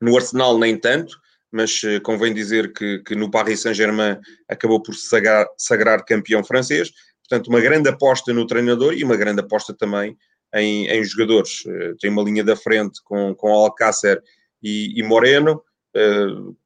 No 0.00 0.16
Arsenal, 0.16 0.58
nem 0.58 0.76
tanto, 0.76 1.18
mas 1.50 1.80
convém 2.04 2.32
dizer 2.32 2.72
que, 2.72 3.00
que 3.00 3.16
no 3.16 3.30
Paris 3.30 3.62
Saint-Germain 3.62 4.18
acabou 4.48 4.80
por 4.80 4.94
sagrar, 4.94 5.46
sagrar 5.56 6.04
campeão 6.04 6.44
francês. 6.44 6.92
Portanto, 7.28 7.48
uma 7.48 7.60
grande 7.60 7.88
aposta 7.88 8.32
no 8.32 8.46
treinador 8.46 8.94
e 8.94 9.02
uma 9.02 9.16
grande 9.16 9.40
aposta 9.40 9.74
também 9.74 10.16
em, 10.54 10.86
em 10.86 11.04
jogadores. 11.04 11.64
Uh, 11.64 11.96
tem 11.98 12.10
uma 12.10 12.22
linha 12.22 12.44
da 12.44 12.56
frente 12.56 13.02
com, 13.02 13.34
com 13.34 13.52
Alcácer 13.52 14.22
e, 14.62 14.98
e 14.98 15.02
Moreno. 15.02 15.62
Uh, 15.96 16.56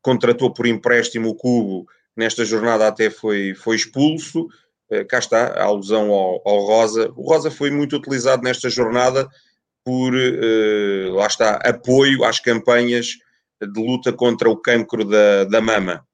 contratou 0.00 0.52
por 0.52 0.66
empréstimo 0.66 1.30
o 1.30 1.34
Cubo, 1.34 1.86
nesta 2.16 2.44
jornada 2.44 2.88
até 2.88 3.10
foi, 3.10 3.54
foi 3.54 3.76
expulso. 3.76 4.48
Uh, 4.90 5.06
cá 5.08 5.18
está, 5.18 5.46
a 5.48 5.64
alusão 5.64 6.10
ao, 6.10 6.42
ao, 6.44 6.58
Rosa. 6.66 7.10
O 7.16 7.22
Rosa 7.22 7.50
foi 7.50 7.70
muito 7.70 7.96
utilizado 7.96 8.42
nesta 8.42 8.68
jornada 8.68 9.28
por, 9.84 10.12
lá 11.10 11.26
está, 11.26 11.56
apoio 11.56 12.22
às 12.22 12.38
campanhas 12.38 13.16
de 13.60 13.80
luta 13.80 14.12
contra 14.12 14.48
o 14.48 14.56
cancro 14.56 15.04
da, 15.04 15.42
da 15.42 15.60
mama. 15.60 16.06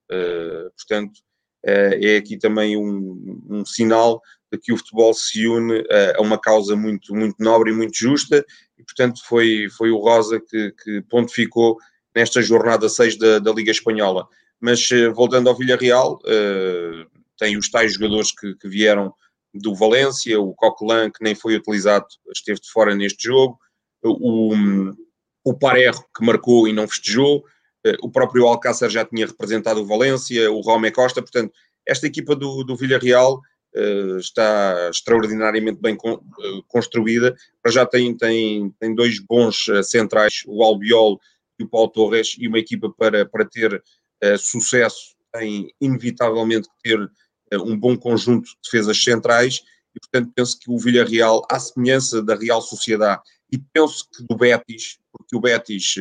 portanto, 0.75 1.21
é 1.63 2.17
aqui 2.17 2.39
também 2.39 2.79
um, 2.79 3.45
um 3.47 3.67
sinal 3.67 4.23
de 4.53 4.59
que 4.59 4.73
o 4.73 4.77
futebol 4.77 5.13
se 5.13 5.47
une 5.47 5.85
a 6.17 6.21
uma 6.21 6.39
causa 6.39 6.75
muito, 6.75 7.15
muito 7.15 7.37
nobre 7.39 7.71
e 7.71 7.75
muito 7.75 7.97
justa, 7.97 8.45
e 8.79 8.83
portanto 8.83 9.21
foi, 9.25 9.69
foi 9.77 9.91
o 9.91 9.99
Rosa 9.99 10.41
que, 10.41 10.73
que 10.83 11.03
pontificou 11.03 11.77
nesta 12.15 12.43
jornada 12.43 12.89
6 12.89 13.17
da, 13.17 13.39
da 13.39 13.53
Liga 13.53 13.71
Espanhola. 13.71 14.27
Mas 14.61 14.91
eh, 14.91 15.09
voltando 15.09 15.49
ao 15.49 15.57
Villarreal, 15.57 16.19
uh, 16.25 17.21
tem 17.39 17.57
os 17.57 17.71
tais 17.71 17.95
jogadores 17.95 18.33
que, 18.33 18.55
que, 18.57 18.69
vieram 18.69 19.15
do 19.55 19.75
Valência, 19.75 20.41
o 20.41 20.53
Coquelin, 20.55 21.11
que 21.11 21.23
nem 21.23 21.35
foi 21.35 21.55
utilizado, 21.55 22.07
esteve 22.35 22.61
de 22.61 22.69
fora 22.71 22.95
neste 22.95 23.25
jogo, 23.29 23.59
o, 24.03 24.53
o 25.45 25.55
Parejo, 25.55 26.05
que 26.17 26.25
marcou 26.25 26.67
e 26.67 26.73
não 26.73 26.89
festejou, 26.89 27.39
uh, 27.39 27.97
o 28.03 28.11
próprio 28.11 28.47
Alcácer 28.47 28.91
já 28.91 29.05
tinha 29.05 29.27
representado 29.27 29.81
o 29.81 29.87
Valência, 29.87 30.51
o 30.51 30.61
Rome 30.61 30.91
Costa, 30.91 31.23
portanto, 31.23 31.53
esta 31.87 32.07
equipa 32.07 32.35
do, 32.35 32.65
do 32.65 32.77
Villarreal 32.77 33.41
está 34.19 34.89
extraordinariamente 34.91 35.81
bem 35.81 35.95
uh, 35.95 36.63
construída. 36.69 37.37
Para 37.63 37.73
já 37.73 37.87
tem, 37.87 38.17
tem, 38.17 38.71
tem 38.81 38.95
dois 38.95 39.19
bons 39.21 39.69
uh, 39.69 39.83
centrais, 39.83 40.43
o 40.47 40.63
Albiol 40.63 41.21
e 41.59 41.65
o 41.65 41.69
Paulo 41.69 41.89
Torres, 41.89 42.35
e 42.39 42.49
uma 42.49 42.59
equipa 42.59 42.93
para, 42.97 43.27
para 43.27 43.45
ter 43.45 43.83
sucesso 44.39 45.17
tem 45.33 45.73
inevitavelmente 45.81 46.69
que 46.69 46.91
ter 46.91 47.11
um 47.61 47.77
bom 47.77 47.97
conjunto 47.97 48.47
de 48.47 48.57
defesas 48.65 49.03
centrais 49.03 49.63
e, 49.95 50.01
portanto, 50.01 50.33
penso 50.35 50.59
que 50.59 50.71
o 50.71 50.79
Villarreal, 50.79 51.47
à 51.51 51.59
semelhança 51.59 52.23
da 52.23 52.35
Real 52.35 52.61
Sociedade 52.61 53.23
e 53.53 53.59
penso 53.59 54.09
que 54.11 54.25
do 54.25 54.37
Betis, 54.37 54.99
porque 55.13 55.37
o 55.37 55.41
Betis 55.41 55.95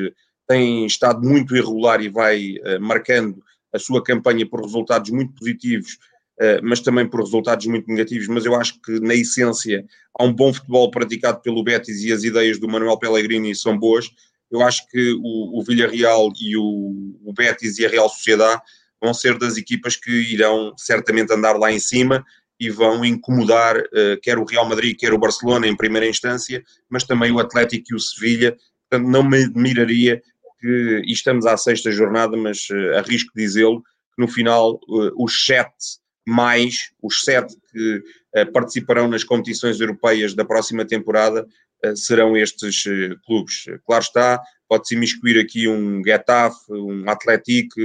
tem 0.47 0.85
estado 0.85 1.27
muito 1.27 1.55
irregular 1.55 2.01
e 2.01 2.09
vai 2.09 2.55
marcando 2.79 3.43
a 3.73 3.79
sua 3.79 4.03
campanha 4.03 4.47
por 4.47 4.61
resultados 4.61 5.09
muito 5.11 5.33
positivos 5.33 5.97
eh, 5.99 6.16
mas 6.63 6.81
também 6.81 7.07
por 7.07 7.21
resultados 7.21 7.65
muito 7.65 7.87
negativos. 7.87 8.27
Mas 8.27 8.45
eu 8.45 8.55
acho 8.55 8.79
que, 8.81 8.99
na 8.99 9.15
essência, 9.15 9.85
há 10.13 10.23
um 10.23 10.33
bom 10.33 10.53
futebol 10.53 10.91
praticado 10.91 11.41
pelo 11.41 11.63
Betis 11.63 12.03
e 12.03 12.11
as 12.11 12.23
ideias 12.23 12.59
do 12.59 12.67
Manuel 12.67 12.99
Pellegrini 12.99 13.55
são 13.55 13.77
boas. 13.77 14.07
Eu 14.51 14.61
acho 14.61 14.87
que 14.89 15.13
o, 15.13 15.59
o 15.59 15.63
Villarreal 15.63 16.31
e 16.41 16.55
o, 16.55 17.17
o 17.25 17.33
Betis 17.33 17.79
e 17.79 17.85
a 17.85 17.89
Real 17.89 18.07
Sociedade 18.09 18.61
vão 19.01 19.13
ser 19.13 19.37
das 19.37 19.57
equipas 19.57 19.95
que 19.95 20.11
irão 20.11 20.73
certamente 20.77 21.33
andar 21.33 21.57
lá 21.57 21.71
em 21.71 21.79
cima 21.79 22.23
e 22.59 22.69
vão 22.69 23.05
incomodar 23.05 23.77
uh, 23.77 24.19
quer 24.21 24.37
o 24.37 24.45
Real 24.45 24.67
Madrid, 24.67 24.97
quer 24.97 25.13
o 25.13 25.19
Barcelona 25.19 25.67
em 25.67 25.77
primeira 25.77 26.07
instância, 26.07 26.63
mas 26.89 27.03
também 27.03 27.31
o 27.31 27.39
Atlético 27.39 27.85
e 27.91 27.95
o 27.95 27.99
Sevilha. 27.99 28.57
Portanto, 28.89 29.09
não 29.09 29.23
me 29.23 29.43
admiraria 29.43 30.21
que, 30.59 31.01
e 31.05 31.11
estamos 31.11 31.45
à 31.45 31.55
sexta 31.55 31.91
jornada, 31.91 32.35
mas 32.35 32.67
uh, 32.69 32.97
arrisco 32.97 33.31
dizê-lo, 33.35 33.81
que 33.81 34.21
no 34.21 34.27
final 34.27 34.79
uh, 34.87 35.23
os 35.23 35.45
sete 35.45 35.99
mais 36.27 36.91
os 37.01 37.23
sete 37.23 37.55
que 37.71 38.03
uh, 38.35 38.51
participarão 38.51 39.07
nas 39.07 39.23
competições 39.23 39.79
europeias 39.79 40.33
da 40.33 40.43
próxima 40.43 40.83
temporada 40.85 41.47
uh, 41.85 41.95
serão 41.95 42.35
estes 42.35 42.85
uh, 42.85 43.17
clubes. 43.25 43.63
Claro 43.85 44.03
está, 44.03 44.41
pode-se 44.67 44.93
imiscuir 44.93 45.39
aqui 45.39 45.69
um 45.69 46.03
Getafe, 46.03 46.73
um 46.73 47.09
Atlético, 47.09 47.79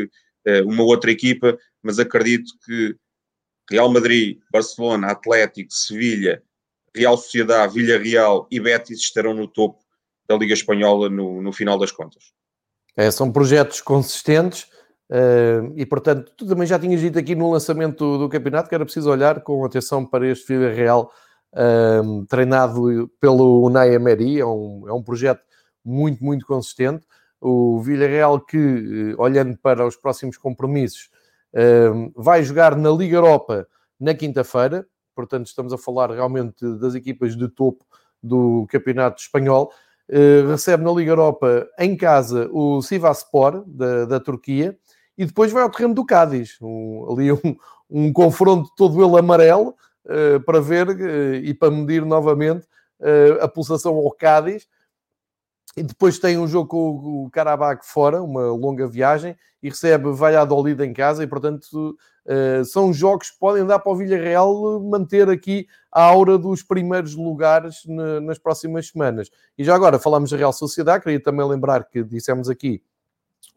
uma 0.66 0.82
outra 0.82 1.12
equipa, 1.12 1.56
mas 1.80 2.00
acredito 2.00 2.52
que 2.66 2.96
Real 3.70 3.88
Madrid, 3.88 4.40
Barcelona, 4.50 5.12
Atlético, 5.12 5.72
Sevilha, 5.72 6.42
Real 6.92 7.16
Sociedade, 7.16 7.74
Villarreal 7.74 8.48
e 8.50 8.58
Betis 8.58 8.98
estarão 8.98 9.34
no 9.34 9.46
topo 9.46 9.78
da 10.28 10.36
Liga 10.36 10.52
Espanhola 10.52 11.08
no, 11.08 11.40
no 11.40 11.52
final 11.52 11.78
das 11.78 11.92
contas. 11.92 12.32
É, 12.96 13.08
são 13.08 13.30
projetos 13.30 13.80
consistentes 13.80 14.66
Uh, 15.12 15.74
e 15.76 15.84
portanto, 15.84 16.32
tu 16.34 16.46
também 16.46 16.66
já 16.66 16.78
tinhas 16.78 16.98
dito 16.98 17.18
aqui 17.18 17.34
no 17.34 17.50
lançamento 17.50 18.16
do, 18.16 18.30
campeonato 18.30 18.66
que 18.66 18.74
era 18.74 18.82
preciso 18.82 19.10
olhar 19.10 19.42
com 19.42 19.62
atenção 19.62 20.06
para 20.06 20.26
este 20.26 20.46
Vila 20.48 20.72
Real 20.72 21.12
treinado 22.30 23.10
pelo 23.20 23.62
Unai 23.62 23.94
Emery. 23.94 24.40
É 24.40 24.46
um, 24.46 24.84
é 24.88 24.92
um 24.94 25.02
projeto 25.02 25.42
muito, 25.84 26.24
muito 26.24 26.46
consistente. 26.46 27.06
O 27.38 27.78
Villarreal 27.80 28.40
que, 28.40 29.14
olhando 29.18 29.58
para 29.58 29.86
os 29.86 29.94
próximos 29.94 30.38
compromissos, 30.38 31.10
vai 32.16 32.42
jogar 32.42 32.74
na 32.74 32.88
Liga 32.88 33.16
Europa 33.16 33.68
na 34.00 34.14
quinta-feira. 34.14 34.86
Portanto, 35.14 35.44
estamos 35.44 35.74
a 35.74 35.78
falar 35.78 36.10
realmente 36.10 36.64
das 36.78 36.94
equipas 36.94 37.36
de 37.36 37.48
topo 37.48 37.84
do 38.22 38.66
campeonato 38.70 39.20
espanhol. 39.20 39.70
Uh, 40.08 40.48
recebe 40.48 40.82
na 40.82 40.90
Liga 40.90 41.12
Europa 41.12 41.68
em 41.78 41.96
casa 41.96 42.48
o 42.50 42.82
Sivaspor 42.82 43.62
da, 43.66 44.04
da 44.04 44.20
Turquia 44.20 44.76
e 45.16 45.26
depois 45.26 45.52
vai 45.52 45.62
ao 45.62 45.70
terreno 45.70 45.94
do 45.94 46.04
Cádiz, 46.04 46.56
um, 46.60 47.12
ali 47.12 47.32
um, 47.32 47.56
um 47.90 48.12
confronto 48.12 48.70
todo 48.76 49.04
ele 49.04 49.18
amarelo 49.18 49.74
uh, 50.06 50.40
para 50.44 50.60
ver 50.60 50.88
uh, 50.88 51.34
e 51.34 51.52
para 51.52 51.70
medir 51.70 52.04
novamente 52.04 52.66
uh, 53.00 53.42
a 53.42 53.48
pulsação 53.48 53.94
ao 53.94 54.10
Cádiz. 54.10 54.66
E 55.74 55.82
depois 55.82 56.18
tem 56.18 56.36
um 56.36 56.46
jogo 56.46 56.68
com 56.68 57.24
o 57.24 57.30
Karabakh 57.30 57.82
fora, 57.82 58.22
uma 58.22 58.52
longa 58.52 58.86
viagem, 58.86 59.34
e 59.62 59.70
recebe 59.70 60.12
Valladolid 60.12 60.78
em 60.82 60.92
casa, 60.92 61.22
e 61.24 61.26
portanto 61.26 61.96
são 62.66 62.92
jogos 62.92 63.30
que 63.30 63.38
podem 63.38 63.64
dar 63.64 63.78
para 63.78 63.90
o 63.90 63.96
Villarreal 63.96 64.80
manter 64.80 65.30
aqui 65.30 65.66
a 65.90 66.02
aura 66.02 66.36
dos 66.36 66.62
primeiros 66.62 67.16
lugares 67.16 67.84
nas 68.22 68.38
próximas 68.38 68.88
semanas. 68.88 69.30
E 69.56 69.64
já 69.64 69.74
agora 69.74 69.98
falamos 69.98 70.30
da 70.30 70.36
Real 70.36 70.52
Sociedade, 70.52 71.02
queria 71.02 71.22
também 71.22 71.48
lembrar 71.48 71.84
que 71.84 72.04
dissemos 72.04 72.50
aqui 72.50 72.82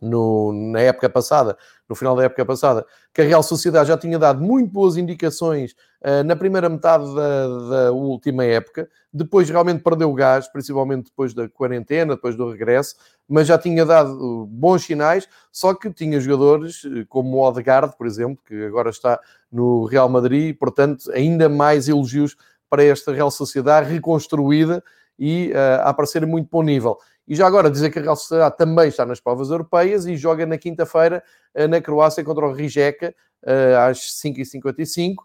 no, 0.02 0.52
na 0.54 0.82
época 0.82 1.10
passada, 1.10 1.58
no 1.88 1.96
final 1.96 2.16
da 2.16 2.24
época 2.24 2.46
passada, 2.46 2.86
que 3.14 3.22
a 3.22 3.26
Real 3.26 3.44
Sociedade 3.44 3.88
já 3.88 3.98
tinha 3.98 4.20
dado 4.20 4.42
muito 4.42 4.72
boas 4.72 4.98
indicações 4.98 5.74
uh, 6.02 6.24
na 6.24 6.36
primeira 6.36 6.68
metade 6.68 7.06
da, 7.16 7.48
da, 7.48 7.92
última 7.92 8.44
época, 8.44 8.90
depois 9.14 9.50
realmente 9.50 9.82
perdeu 9.84 10.12
o 10.12 10.14
gás, 10.14 10.48
principalmente 10.48 11.06
depois 11.06 11.34
da 11.34 11.48
quarentena, 11.48 12.16
depois 12.16 12.36
do 12.36 12.50
regresso, 12.52 12.96
mas 13.28 13.48
já 13.48 13.58
tinha 13.58 13.86
dado 13.86 14.46
bons 14.48 14.84
sinais, 14.84 15.28
só 15.52 15.74
que 15.74 15.92
tinha 15.92 16.20
jogadores 16.20 16.84
eh, 16.86 17.06
como 17.08 17.38
o 17.38 17.42
Odegaard, 17.42 17.96
por 17.98 18.06
exemplo, 18.06 18.44
que 18.46 18.66
agora 18.66 18.90
está 18.90 19.20
no 19.52 19.86
Real 19.86 20.10
Madrid, 20.10 20.56
portanto, 20.58 21.12
ainda 21.12 21.48
mais 21.48 21.88
elogios 21.88 22.36
para 22.70 22.84
esta 22.84 23.14
Real 23.14 23.32
Sociedade 23.32 23.92
reconstruída 23.92 24.84
e 25.18 25.52
uh, 25.54 25.82
a 25.84 25.90
aparecer 25.90 26.26
muito 26.26 26.50
bom 26.52 26.62
nível. 26.62 26.98
E 27.28 27.36
já 27.36 27.48
agora 27.48 27.72
dizer 27.72 27.90
que 27.90 28.00
a 28.00 28.02
Real 28.02 28.16
Sociedade 28.16 28.58
também 28.58 28.88
está 28.88 29.06
nas 29.06 29.20
provas 29.20 29.50
europeias 29.50 30.06
e 30.06 30.16
joga 30.16 30.46
na 30.46 30.58
quinta-feira 30.58 31.24
uh, 31.56 31.68
na 31.68 31.82
Croácia 31.82 32.24
contra 32.24 32.46
o 32.46 32.54
Rijeka 32.54 33.14
uh, 33.44 33.90
às 33.90 34.00
5h55, 34.24 35.16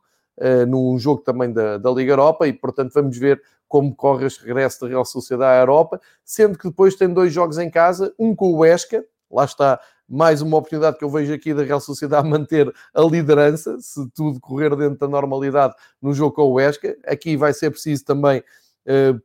num 0.66 0.98
jogo 0.98 1.20
também 1.20 1.52
da, 1.52 1.76
da 1.76 1.90
Liga 1.90 2.12
Europa 2.12 2.48
e, 2.48 2.52
portanto, 2.54 2.92
vamos 2.94 3.14
ver 3.18 3.42
como 3.68 3.94
corre 3.94 4.26
este 4.26 4.42
regresso 4.44 4.80
da 4.80 4.88
Real 4.88 5.04
Sociedade 5.04 5.58
à 5.58 5.60
Europa, 5.60 6.00
sendo 6.24 6.58
que 6.58 6.68
depois 6.68 6.96
tem 6.96 7.12
dois 7.12 7.30
jogos 7.30 7.58
em 7.58 7.70
casa, 7.70 8.12
um 8.18 8.34
com 8.34 8.54
o 8.54 8.64
Esca, 8.64 9.04
lá 9.30 9.44
está 9.44 9.78
mais 10.08 10.42
uma 10.42 10.56
oportunidade 10.56 10.98
que 10.98 11.04
eu 11.04 11.08
vejo 11.08 11.32
aqui 11.32 11.54
da 11.54 11.62
Real 11.62 11.80
Sociedade 11.80 12.26
manter 12.28 12.74
a 12.92 13.00
liderança, 13.02 13.78
se 13.78 14.10
tudo 14.10 14.40
correr 14.40 14.74
dentro 14.74 14.98
da 14.98 15.06
normalidade 15.06 15.72
no 16.02 16.12
jogo 16.12 16.34
com 16.34 16.42
o 16.42 16.58
Esca. 16.58 16.96
Aqui 17.06 17.36
vai 17.36 17.52
ser 17.54 17.70
preciso 17.70 18.04
também 18.04 18.38
eh, 18.38 18.44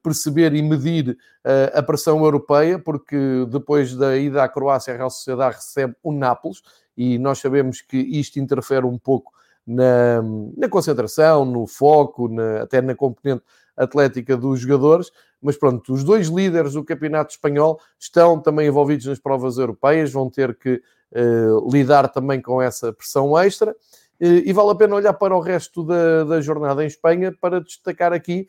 perceber 0.03 0.53
e 0.53 0.61
medir 0.61 1.17
eh, 1.43 1.71
a 1.73 1.81
pressão 1.81 2.23
europeia, 2.23 2.77
porque 2.77 3.17
depois 3.49 3.95
da 3.95 4.17
ida 4.17 4.43
à 4.43 4.49
Croácia, 4.49 4.93
a 4.93 4.97
Real 4.97 5.09
Sociedade 5.09 5.55
recebe 5.55 5.95
o 6.03 6.11
Nápoles 6.11 6.61
e 6.95 7.17
nós 7.17 7.39
sabemos 7.39 7.81
que 7.81 7.97
isto 7.97 8.39
interfere 8.39 8.85
um 8.85 8.97
pouco 8.97 9.33
na, 9.65 10.21
na 10.55 10.69
concentração, 10.69 11.45
no 11.45 11.65
foco, 11.65 12.27
na, 12.27 12.61
até 12.61 12.81
na 12.81 12.93
componente 12.95 13.43
atlética 13.75 14.37
dos 14.37 14.59
jogadores, 14.59 15.11
mas 15.41 15.57
pronto, 15.57 15.93
os 15.93 16.03
dois 16.03 16.27
líderes 16.27 16.73
do 16.73 16.83
campeonato 16.83 17.33
espanhol 17.33 17.79
estão 17.99 18.39
também 18.39 18.67
envolvidos 18.67 19.05
nas 19.05 19.19
provas 19.19 19.57
europeias, 19.57 20.11
vão 20.11 20.29
ter 20.29 20.55
que 20.55 20.81
uh, 21.11 21.69
lidar 21.71 22.07
também 22.09 22.41
com 22.41 22.61
essa 22.61 22.93
pressão 22.93 23.37
extra. 23.37 23.75
E 24.17 24.53
vale 24.53 24.71
a 24.71 24.75
pena 24.75 24.95
olhar 24.95 25.13
para 25.13 25.35
o 25.35 25.41
resto 25.41 25.83
da, 25.83 26.23
da 26.23 26.39
jornada 26.39 26.81
em 26.81 26.87
Espanha 26.87 27.33
para 27.33 27.59
destacar 27.59 28.13
aqui 28.13 28.47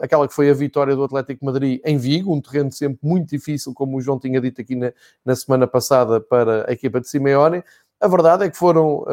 aquela 0.00 0.26
que 0.26 0.34
foi 0.34 0.50
a 0.50 0.54
vitória 0.54 0.94
do 0.96 1.04
Atlético 1.04 1.44
Madrid 1.44 1.80
em 1.84 1.96
Vigo, 1.96 2.34
um 2.34 2.40
terreno 2.40 2.72
sempre 2.72 2.98
muito 3.02 3.28
difícil, 3.28 3.72
como 3.72 3.96
o 3.96 4.00
João 4.00 4.18
tinha 4.18 4.40
dito 4.40 4.60
aqui 4.60 4.74
na, 4.74 4.92
na 5.24 5.36
semana 5.36 5.66
passada 5.66 6.20
para 6.20 6.68
a 6.68 6.72
equipa 6.72 7.00
de 7.00 7.08
Simeone. 7.08 7.62
A 8.00 8.08
verdade 8.08 8.44
é 8.44 8.50
que 8.50 8.56
foram 8.56 9.04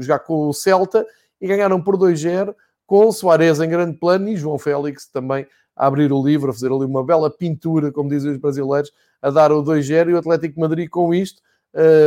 jogar 0.00 0.20
com 0.20 0.48
o 0.48 0.52
Celta 0.52 1.06
e 1.40 1.46
ganharam 1.46 1.80
por 1.80 1.96
2-0 1.96 2.54
com 2.86 3.12
Soares 3.12 3.60
em 3.60 3.68
grande 3.68 3.98
plano 3.98 4.28
e 4.28 4.36
João 4.36 4.58
Félix 4.58 5.06
também 5.06 5.46
a 5.76 5.86
abrir 5.86 6.12
o 6.12 6.22
livro, 6.22 6.50
a 6.50 6.52
fazer 6.52 6.72
ali 6.72 6.84
uma 6.84 7.04
bela 7.04 7.30
pintura, 7.30 7.92
como 7.92 8.10
dizem 8.10 8.32
os 8.32 8.38
brasileiros, 8.38 8.90
a 9.22 9.30
dar 9.30 9.52
o 9.52 9.62
2-0 9.62 10.10
e 10.10 10.14
o 10.14 10.18
Atlético 10.18 10.58
Madrid 10.58 10.88
com 10.88 11.14
isto 11.14 11.40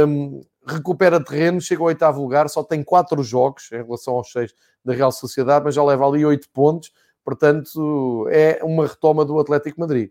um, 0.08 0.42
recupera 0.66 1.24
terreno, 1.24 1.62
chega 1.62 1.82
ao 1.82 1.88
oitavo 1.88 2.22
lugar, 2.22 2.50
só 2.50 2.64
tem 2.64 2.84
quatro 2.84 3.24
jogos 3.24 3.72
em 3.72 3.84
relação 3.84 4.16
aos 4.16 4.32
seis 4.32 4.54
da 4.84 4.94
Real 4.94 5.12
Sociedade, 5.12 5.64
mas 5.64 5.76
já 5.76 5.84
leva 5.84 6.08
ali 6.08 6.26
oito 6.26 6.50
pontos, 6.50 6.92
portanto 7.24 8.28
é 8.30 8.60
uma 8.64 8.88
retoma 8.88 9.26
do 9.26 9.40
Atlético 9.40 9.80
Madrid. 9.80 10.10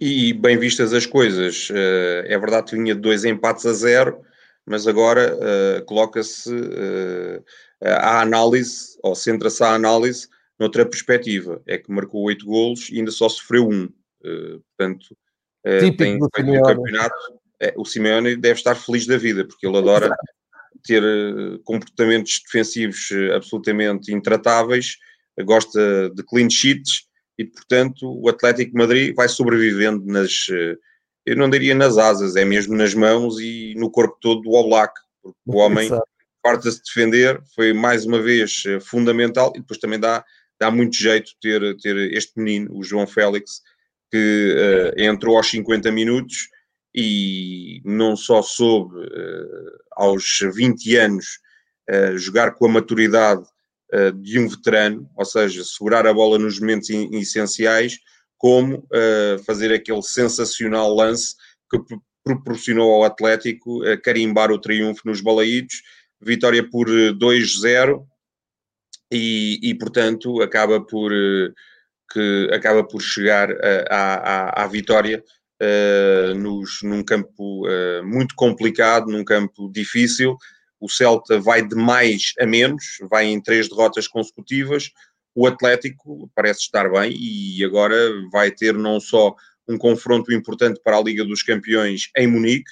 E 0.00 0.32
bem 0.32 0.56
vistas 0.56 0.92
as 0.92 1.06
coisas, 1.06 1.68
eh, 1.72 2.24
é 2.28 2.38
verdade 2.38 2.70
que 2.70 2.76
vinha 2.76 2.94
de 2.94 3.00
dois 3.00 3.24
empates 3.24 3.66
a 3.66 3.72
zero, 3.72 4.20
mas 4.64 4.86
agora 4.86 5.34
uh, 5.34 5.84
coloca-se 5.86 6.54
uh, 6.54 7.44
a 7.82 8.20
análise, 8.20 8.98
ou 9.02 9.14
centra-se 9.14 9.64
a 9.64 9.72
análise 9.72 10.28
noutra 10.58 10.84
perspectiva. 10.84 11.62
É 11.66 11.78
que 11.78 11.90
marcou 11.90 12.22
oito 12.24 12.44
golos 12.44 12.88
e 12.90 12.98
ainda 12.98 13.10
só 13.10 13.28
sofreu 13.28 13.68
um. 13.68 13.84
Uh, 14.22 14.62
portanto, 14.76 15.16
uh, 15.66 15.96
tem 15.96 16.18
feito 16.18 16.50
um 16.50 16.62
campeonato. 16.62 17.38
É, 17.60 17.74
o 17.76 17.84
Simeone 17.84 18.36
deve 18.36 18.58
estar 18.58 18.74
feliz 18.74 19.06
da 19.06 19.16
vida, 19.16 19.44
porque 19.44 19.66
ele 19.66 19.78
adora 19.78 20.14
ter 20.84 21.02
uh, 21.02 21.58
comportamentos 21.64 22.40
defensivos 22.44 23.08
absolutamente 23.34 24.12
intratáveis, 24.12 24.96
gosta 25.44 26.10
de 26.10 26.22
clean 26.22 26.48
sheets 26.50 27.06
e, 27.38 27.44
portanto, 27.44 28.02
o 28.02 28.28
Atlético 28.28 28.76
Madrid 28.76 29.14
vai 29.14 29.28
sobrevivendo 29.28 30.04
nas, 30.06 30.46
eu 31.24 31.36
não 31.36 31.48
diria 31.48 31.74
nas 31.74 31.96
asas, 31.98 32.36
é 32.36 32.44
mesmo 32.44 32.74
nas 32.74 32.94
mãos 32.94 33.38
e 33.38 33.74
no 33.76 33.90
corpo 33.90 34.16
todo 34.20 34.42
do 34.42 34.52
Oblak, 34.52 34.92
porque 35.22 35.38
o 35.46 35.56
homem 35.58 35.88
farta-se 36.44 36.82
defender, 36.82 37.40
foi 37.54 37.72
mais 37.72 38.04
uma 38.06 38.20
vez 38.20 38.62
fundamental 38.80 39.52
e 39.54 39.60
depois 39.60 39.78
também 39.78 40.00
dá 40.00 40.24
dá 40.58 40.70
muito 40.70 40.96
jeito 40.96 41.32
ter, 41.40 41.76
ter 41.76 41.96
este 42.12 42.32
menino, 42.36 42.76
o 42.76 42.82
João 42.82 43.06
Félix, 43.06 43.62
que 44.10 44.92
uh, 44.96 45.00
entrou 45.00 45.36
aos 45.36 45.48
50 45.48 45.90
minutos 45.92 46.48
e 46.94 47.80
não 47.84 48.16
só 48.16 48.42
soube, 48.42 48.96
uh, 48.96 49.78
aos 49.92 50.40
20 50.54 50.96
anos, 50.96 51.26
uh, 51.90 52.18
jogar 52.18 52.54
com 52.54 52.66
a 52.66 52.70
maturidade 52.70 53.44
de 54.20 54.38
um 54.38 54.48
veterano, 54.48 55.08
ou 55.16 55.24
seja, 55.24 55.64
segurar 55.64 56.06
a 56.06 56.12
bola 56.12 56.38
nos 56.38 56.60
momentos 56.60 56.90
essenciais, 56.90 57.98
como 58.36 58.86
fazer 59.46 59.72
aquele 59.72 60.02
sensacional 60.02 60.94
lance 60.94 61.34
que 61.70 61.78
proporcionou 62.22 62.92
ao 62.92 63.04
Atlético 63.04 63.80
carimbar 64.04 64.50
o 64.50 64.60
triunfo 64.60 65.00
nos 65.06 65.22
balaídos, 65.22 65.82
vitória 66.20 66.68
por 66.68 66.86
2-0, 66.86 68.06
e, 69.10 69.58
e 69.62 69.74
portanto 69.74 70.42
acaba 70.42 70.80
por, 70.80 71.12
eh, 71.12 71.52
que, 72.12 72.50
acaba 72.52 72.84
por 72.84 73.00
chegar 73.00 73.48
à 73.90 74.66
vitória 74.66 75.22
uh, 75.62 76.34
nos, 76.34 76.82
num 76.82 77.02
campo 77.02 77.66
uh, 77.66 78.04
muito 78.04 78.34
complicado, 78.34 79.10
num 79.10 79.24
campo 79.24 79.70
difícil. 79.72 80.36
O 80.80 80.88
Celta 80.88 81.40
vai 81.40 81.66
de 81.66 81.74
mais 81.74 82.32
a 82.38 82.46
menos, 82.46 82.98
vai 83.10 83.26
em 83.26 83.40
três 83.40 83.68
derrotas 83.68 84.06
consecutivas. 84.06 84.90
O 85.34 85.46
Atlético 85.46 86.30
parece 86.34 86.60
estar 86.60 86.90
bem 86.90 87.14
e 87.16 87.64
agora 87.64 87.96
vai 88.30 88.50
ter 88.50 88.74
não 88.74 89.00
só 89.00 89.34
um 89.68 89.76
confronto 89.76 90.32
importante 90.32 90.80
para 90.82 90.96
a 90.96 91.02
Liga 91.02 91.24
dos 91.24 91.42
Campeões 91.42 92.10
em 92.16 92.26
Munique, 92.26 92.70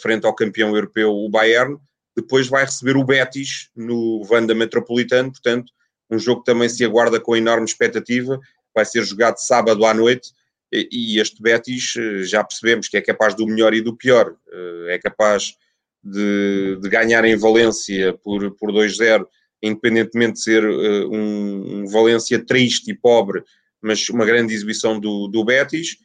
frente 0.00 0.26
ao 0.26 0.34
campeão 0.34 0.74
europeu, 0.74 1.10
o 1.10 1.28
Bayern, 1.28 1.78
depois 2.16 2.48
vai 2.48 2.64
receber 2.64 2.96
o 2.96 3.04
Betis 3.04 3.70
no 3.74 4.22
Vanda 4.24 4.54
Metropolitano, 4.54 5.30
portanto, 5.30 5.72
um 6.10 6.18
jogo 6.18 6.42
que 6.42 6.52
também 6.52 6.68
se 6.68 6.84
aguarda 6.84 7.20
com 7.20 7.36
enorme 7.36 7.64
expectativa, 7.64 8.38
vai 8.74 8.84
ser 8.84 9.04
jogado 9.04 9.38
sábado 9.38 9.84
à 9.84 9.94
noite, 9.94 10.32
e 10.72 11.18
este 11.18 11.42
Betis 11.42 11.94
eh, 11.96 12.22
já 12.22 12.44
percebemos 12.44 12.88
que 12.88 12.96
é 12.96 13.00
capaz 13.00 13.34
do 13.34 13.46
melhor 13.46 13.74
e 13.74 13.80
do 13.80 13.96
pior, 13.96 14.36
eh, 14.52 14.94
é 14.94 14.98
capaz 14.98 15.56
de, 16.02 16.78
de 16.80 16.88
ganhar 16.88 17.24
em 17.24 17.36
Valência 17.36 18.12
por, 18.24 18.54
por 18.56 18.72
2-0, 18.72 19.26
independentemente 19.62 20.34
de 20.34 20.42
ser 20.42 20.64
eh, 20.64 21.04
um, 21.06 21.82
um, 21.82 21.86
Valência 21.86 22.44
triste 22.44 22.90
e 22.90 22.94
pobre, 22.94 23.42
mas 23.82 24.08
uma 24.08 24.24
grande 24.24 24.54
exibição 24.54 24.98
do, 24.98 25.28
do 25.28 25.44
Betis, 25.44 25.96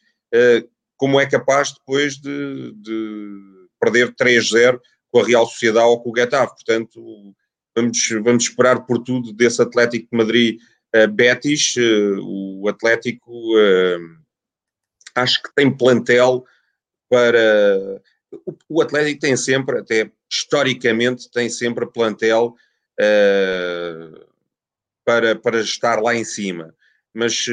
como 0.98 1.20
é 1.20 1.26
capaz 1.26 1.74
depois 1.74 2.16
de, 2.16 2.74
de 2.74 3.68
perder 3.80 4.14
3-0 4.16 4.80
com 5.12 5.20
a 5.20 5.26
Real 5.26 5.46
Sociedade 5.48 5.88
ou 5.88 6.02
com 6.02 6.12
o 6.12 6.16
Getafe. 6.16 6.56
Portanto, 6.56 7.34
vamos, 7.76 8.10
vamos 8.22 8.44
esperar 8.44 8.86
por 8.86 9.04
tudo 9.04 9.32
desse 9.32 9.62
Atlético 9.62 10.10
de 10.12 10.18
Madrid 10.18 10.60
uh, 10.96 11.08
Betis. 11.08 11.76
Uh, 11.78 12.20
o 12.22 12.68
Atlético 12.68 13.32
uh, 13.32 14.18
acho 15.16 15.42
que 15.42 15.54
tem 15.56 15.76
plantel 15.76 16.44
para. 17.10 18.02
O, 18.46 18.54
o, 18.70 18.82
Atlético 18.82 19.22
tem 19.22 19.38
sempre, 19.38 19.80
até 19.80 20.12
historicamente, 20.30 21.30
tem 21.32 21.50
sempre 21.50 21.86
plantel 21.86 22.56
para, 25.06 25.36
para 25.36 25.60
estar 25.60 26.02
lá 26.02 26.16
em 26.16 26.24
cima. 26.24 26.74
Mas, 27.14 27.46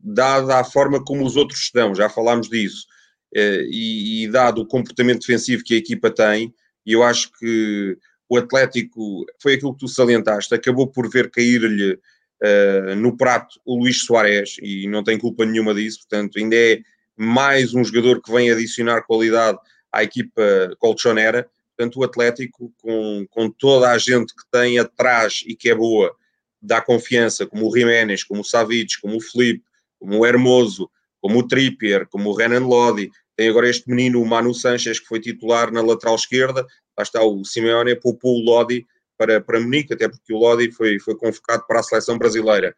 dada 0.00 0.58
a 0.58 0.64
forma 0.64 1.04
como 1.04 1.24
os 1.24 1.36
outros 1.36 1.60
estão, 1.60 1.94
já 1.94 2.08
falámos 2.08 2.48
disso, 2.48 2.86
e, 3.32 4.24
e 4.24 4.28
dado 4.28 4.60
o 4.60 4.66
comportamento 4.66 5.20
defensivo 5.20 5.62
que 5.64 5.74
a 5.74 5.78
equipa 5.78 6.10
tem, 6.10 6.52
eu 6.86 7.02
acho 7.02 7.30
que 7.38 7.96
o 8.28 8.36
Atlético 8.36 9.24
foi 9.40 9.54
aquilo 9.54 9.74
que 9.74 9.80
tu 9.80 9.88
salientaste, 9.88 10.54
acabou 10.54 10.86
por 10.88 11.08
ver 11.10 11.30
cair-lhe 11.30 11.92
uh, 11.92 12.96
no 12.96 13.16
prato 13.16 13.60
o 13.64 13.78
Luís 13.78 14.04
Soares 14.04 14.56
e 14.62 14.88
não 14.88 15.04
tem 15.04 15.18
culpa 15.18 15.44
nenhuma 15.44 15.74
disso, 15.74 16.00
portanto, 16.00 16.38
ainda 16.38 16.56
é 16.56 16.80
mais 17.16 17.74
um 17.74 17.84
jogador 17.84 18.20
que 18.20 18.32
vem 18.32 18.50
adicionar 18.50 19.02
qualidade 19.02 19.58
à 19.94 20.02
equipa 20.02 20.42
colchonera. 20.78 21.48
Portanto, 21.76 21.98
o 21.98 22.04
Atlético, 22.04 22.72
com, 22.80 23.26
com 23.30 23.50
toda 23.50 23.90
a 23.90 23.98
gente 23.98 24.34
que 24.34 24.42
tem 24.50 24.78
atrás 24.78 25.42
e 25.46 25.54
que 25.54 25.70
é 25.70 25.74
boa, 25.74 26.14
dá 26.60 26.80
confiança, 26.80 27.46
como 27.46 27.68
o 27.68 27.76
Jiménez, 27.76 28.24
como 28.24 28.40
o 28.40 28.44
Savic, 28.44 29.00
como 29.00 29.16
o 29.16 29.20
Felipe, 29.20 29.64
como 29.98 30.18
o 30.18 30.26
Hermoso, 30.26 30.90
como 31.20 31.38
o 31.38 31.46
Trippier, 31.46 32.06
como 32.08 32.30
o 32.30 32.34
Renan 32.34 32.66
Lodi, 32.66 33.10
tem 33.36 33.48
agora 33.48 33.68
este 33.68 33.88
menino, 33.88 34.22
o 34.22 34.26
Manu 34.26 34.54
Sanches, 34.54 35.00
que 35.00 35.06
foi 35.06 35.20
titular 35.20 35.72
na 35.72 35.82
lateral 35.82 36.14
esquerda. 36.14 36.66
Lá 36.96 37.02
está 37.02 37.22
o 37.22 37.44
Simeone, 37.44 37.96
poupou 37.96 38.36
o 38.36 38.44
Lodi 38.44 38.86
para, 39.18 39.40
para 39.40 39.60
Munique, 39.60 39.92
até 39.92 40.08
porque 40.08 40.32
o 40.32 40.38
Lodi 40.38 40.70
foi, 40.70 40.98
foi 41.00 41.16
convocado 41.16 41.64
para 41.66 41.80
a 41.80 41.82
seleção 41.82 42.16
brasileira. 42.16 42.76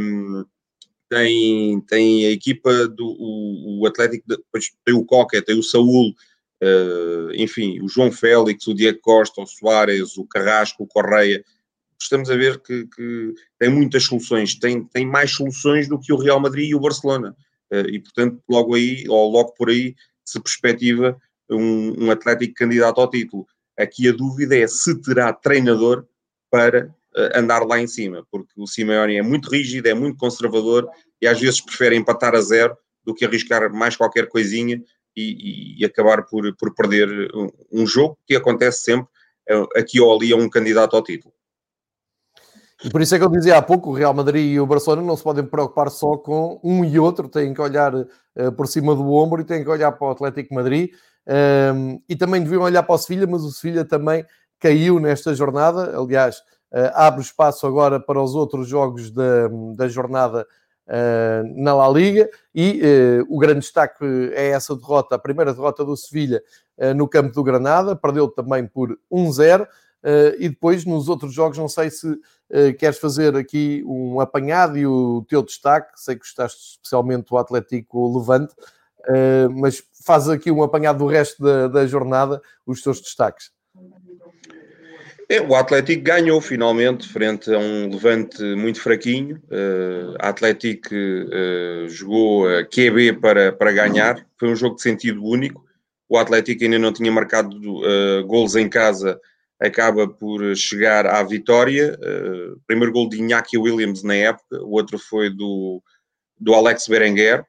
Um, 0.00 0.44
tem, 1.08 1.80
tem 1.82 2.26
a 2.26 2.30
equipa 2.30 2.88
do 2.88 3.06
o, 3.06 3.82
o 3.82 3.86
Atlético, 3.86 4.24
depois 4.26 4.70
tem 4.84 4.94
o 4.94 5.04
Coca, 5.04 5.42
tem 5.42 5.58
o 5.58 5.62
Saúl, 5.62 6.14
enfim, 7.36 7.80
o 7.82 7.88
João 7.88 8.10
Félix, 8.12 8.66
o 8.66 8.74
Diego 8.74 8.98
Costa, 9.00 9.40
o 9.40 9.46
Soares, 9.46 10.16
o 10.16 10.26
Carrasco, 10.26 10.84
o 10.84 10.86
Correia. 10.86 11.44
Estamos 12.00 12.30
a 12.30 12.36
ver 12.36 12.60
que, 12.60 12.86
que 12.86 13.34
tem 13.58 13.70
muitas 13.70 14.04
soluções, 14.04 14.54
tem, 14.54 14.84
tem 14.84 15.06
mais 15.06 15.30
soluções 15.30 15.88
do 15.88 15.98
que 15.98 16.12
o 16.12 16.18
Real 16.18 16.40
Madrid 16.40 16.70
e 16.70 16.74
o 16.74 16.80
Barcelona. 16.80 17.34
Eh, 17.70 17.86
e, 17.92 18.00
portanto, 18.00 18.42
logo 18.48 18.74
aí, 18.74 19.04
ou 19.08 19.30
logo 19.30 19.52
por 19.52 19.70
aí, 19.70 19.94
se 20.24 20.40
perspectiva 20.40 21.16
um, 21.50 22.04
um 22.04 22.10
Atlético 22.10 22.54
candidato 22.54 23.00
ao 23.00 23.10
título. 23.10 23.46
Aqui 23.78 24.08
a 24.08 24.12
dúvida 24.12 24.56
é 24.56 24.66
se 24.66 25.00
terá 25.00 25.32
treinador 25.32 26.06
para 26.50 26.86
uh, 26.86 27.38
andar 27.38 27.64
lá 27.66 27.80
em 27.80 27.86
cima, 27.86 28.26
porque 28.30 28.52
o 28.56 28.66
Simeone 28.66 29.16
é 29.16 29.22
muito 29.22 29.50
rígido, 29.50 29.86
é 29.86 29.94
muito 29.94 30.16
conservador 30.16 30.88
e 31.20 31.26
às 31.26 31.40
vezes 31.40 31.60
prefere 31.60 31.96
empatar 31.96 32.34
a 32.34 32.40
zero 32.40 32.76
do 33.04 33.14
que 33.14 33.24
arriscar 33.24 33.72
mais 33.72 33.96
qualquer 33.96 34.28
coisinha 34.28 34.80
e, 35.16 35.80
e 35.80 35.84
acabar 35.84 36.24
por, 36.24 36.54
por 36.56 36.74
perder 36.74 37.08
um, 37.72 37.86
jogo 37.86 38.18
que 38.26 38.34
acontece 38.34 38.84
sempre 38.84 39.08
uh, 39.50 39.66
aqui 39.76 40.00
ou 40.00 40.14
ali 40.14 40.32
a 40.32 40.36
um 40.36 40.48
candidato 40.48 40.96
ao 40.96 41.02
título. 41.02 41.32
E 42.84 42.90
por 42.90 43.00
isso 43.00 43.14
é 43.14 43.18
que 43.18 43.24
eu 43.24 43.30
dizia 43.30 43.56
há 43.56 43.62
pouco, 43.62 43.90
o 43.90 43.94
Real 43.94 44.12
Madrid 44.12 44.52
e 44.52 44.60
o 44.60 44.66
Barcelona 44.66 45.02
não 45.02 45.16
se 45.16 45.22
podem 45.22 45.44
preocupar 45.44 45.90
só 45.90 46.16
com 46.16 46.60
um 46.62 46.84
e 46.84 46.98
outro, 46.98 47.28
têm 47.28 47.54
que 47.54 47.60
olhar 47.60 47.94
uh, 47.94 48.52
por 48.56 48.66
cima 48.66 48.94
do 48.94 49.10
ombro 49.12 49.40
e 49.40 49.44
têm 49.44 49.62
que 49.62 49.70
olhar 49.70 49.92
para 49.92 50.08
o 50.08 50.10
Atlético 50.10 50.54
Madrid 50.54 50.90
um, 51.74 52.02
e 52.08 52.16
também 52.16 52.42
deviam 52.42 52.62
olhar 52.62 52.82
para 52.82 52.94
o 52.94 52.98
Sevilha, 52.98 53.26
mas 53.26 53.42
o 53.42 53.50
Sevilha 53.50 53.84
também 53.84 54.24
caiu 54.60 54.98
nesta 54.98 55.34
jornada, 55.34 55.98
aliás, 55.98 56.42
abre 56.94 57.20
espaço 57.20 57.66
agora 57.66 58.00
para 58.00 58.20
os 58.20 58.34
outros 58.34 58.66
jogos 58.66 59.10
da, 59.10 59.48
da 59.76 59.88
jornada 59.88 60.46
na 61.56 61.74
La 61.74 61.88
Liga 61.88 62.28
e 62.54 62.80
o 63.28 63.38
grande 63.38 63.60
destaque 63.60 64.04
é 64.34 64.48
essa 64.50 64.76
derrota, 64.76 65.14
a 65.14 65.18
primeira 65.18 65.52
derrota 65.52 65.84
do 65.84 65.96
Sevilha 65.96 66.42
no 66.94 67.08
campo 67.08 67.32
do 67.32 67.42
Granada, 67.42 67.96
perdeu 67.96 68.28
também 68.28 68.66
por 68.66 68.98
1-0 69.10 69.66
e 70.38 70.48
depois 70.48 70.84
nos 70.84 71.08
outros 71.08 71.32
jogos 71.32 71.56
não 71.56 71.68
sei 71.68 71.90
se 71.90 72.18
queres 72.78 72.98
fazer 72.98 73.34
aqui 73.36 73.82
um 73.86 74.20
apanhado 74.20 74.76
e 74.76 74.86
o 74.86 75.24
teu 75.28 75.42
destaque, 75.42 75.92
sei 75.96 76.16
que 76.16 76.20
gostaste 76.20 76.72
especialmente 76.72 77.28
do 77.30 77.38
Atlético 77.38 78.18
Levante, 78.18 78.54
mas 79.56 79.82
faz 80.04 80.28
aqui 80.28 80.50
um 80.50 80.62
apanhado 80.62 80.98
do 80.98 81.06
resto 81.06 81.42
da, 81.42 81.68
da 81.68 81.86
jornada, 81.86 82.42
os 82.66 82.82
teus 82.82 83.00
destaques. 83.00 83.50
É, 85.28 85.40
o 85.40 85.54
Atlético 85.54 86.02
ganhou 86.02 86.40
finalmente 86.40 87.08
frente 87.08 87.52
a 87.52 87.58
um 87.58 87.90
levante 87.90 88.42
muito 88.56 88.80
fraquinho. 88.80 89.36
Uh, 89.44 90.14
a 90.20 90.28
Atlético 90.28 90.94
uh, 90.94 91.88
jogou 91.88 92.48
a 92.48 92.64
QB 92.64 93.20
para, 93.20 93.52
para 93.52 93.72
ganhar. 93.72 94.26
Foi 94.38 94.50
um 94.50 94.56
jogo 94.56 94.76
de 94.76 94.82
sentido 94.82 95.24
único. 95.24 95.64
O 96.08 96.18
Atlético 96.18 96.64
ainda 96.64 96.78
não 96.78 96.92
tinha 96.92 97.10
marcado 97.10 97.56
uh, 97.56 98.26
golos 98.26 98.54
em 98.54 98.68
casa, 98.68 99.18
acaba 99.58 100.06
por 100.06 100.54
chegar 100.54 101.06
à 101.06 101.22
vitória. 101.22 101.98
Uh, 101.98 102.60
primeiro 102.66 102.92
gol 102.92 103.08
de 103.08 103.16
Iñaki 103.16 103.56
Williams 103.56 104.02
na 104.02 104.14
época, 104.14 104.62
o 104.62 104.72
outro 104.72 104.98
foi 104.98 105.30
do, 105.30 105.82
do 106.38 106.54
Alex 106.54 106.86
Berenguer. 106.86 107.44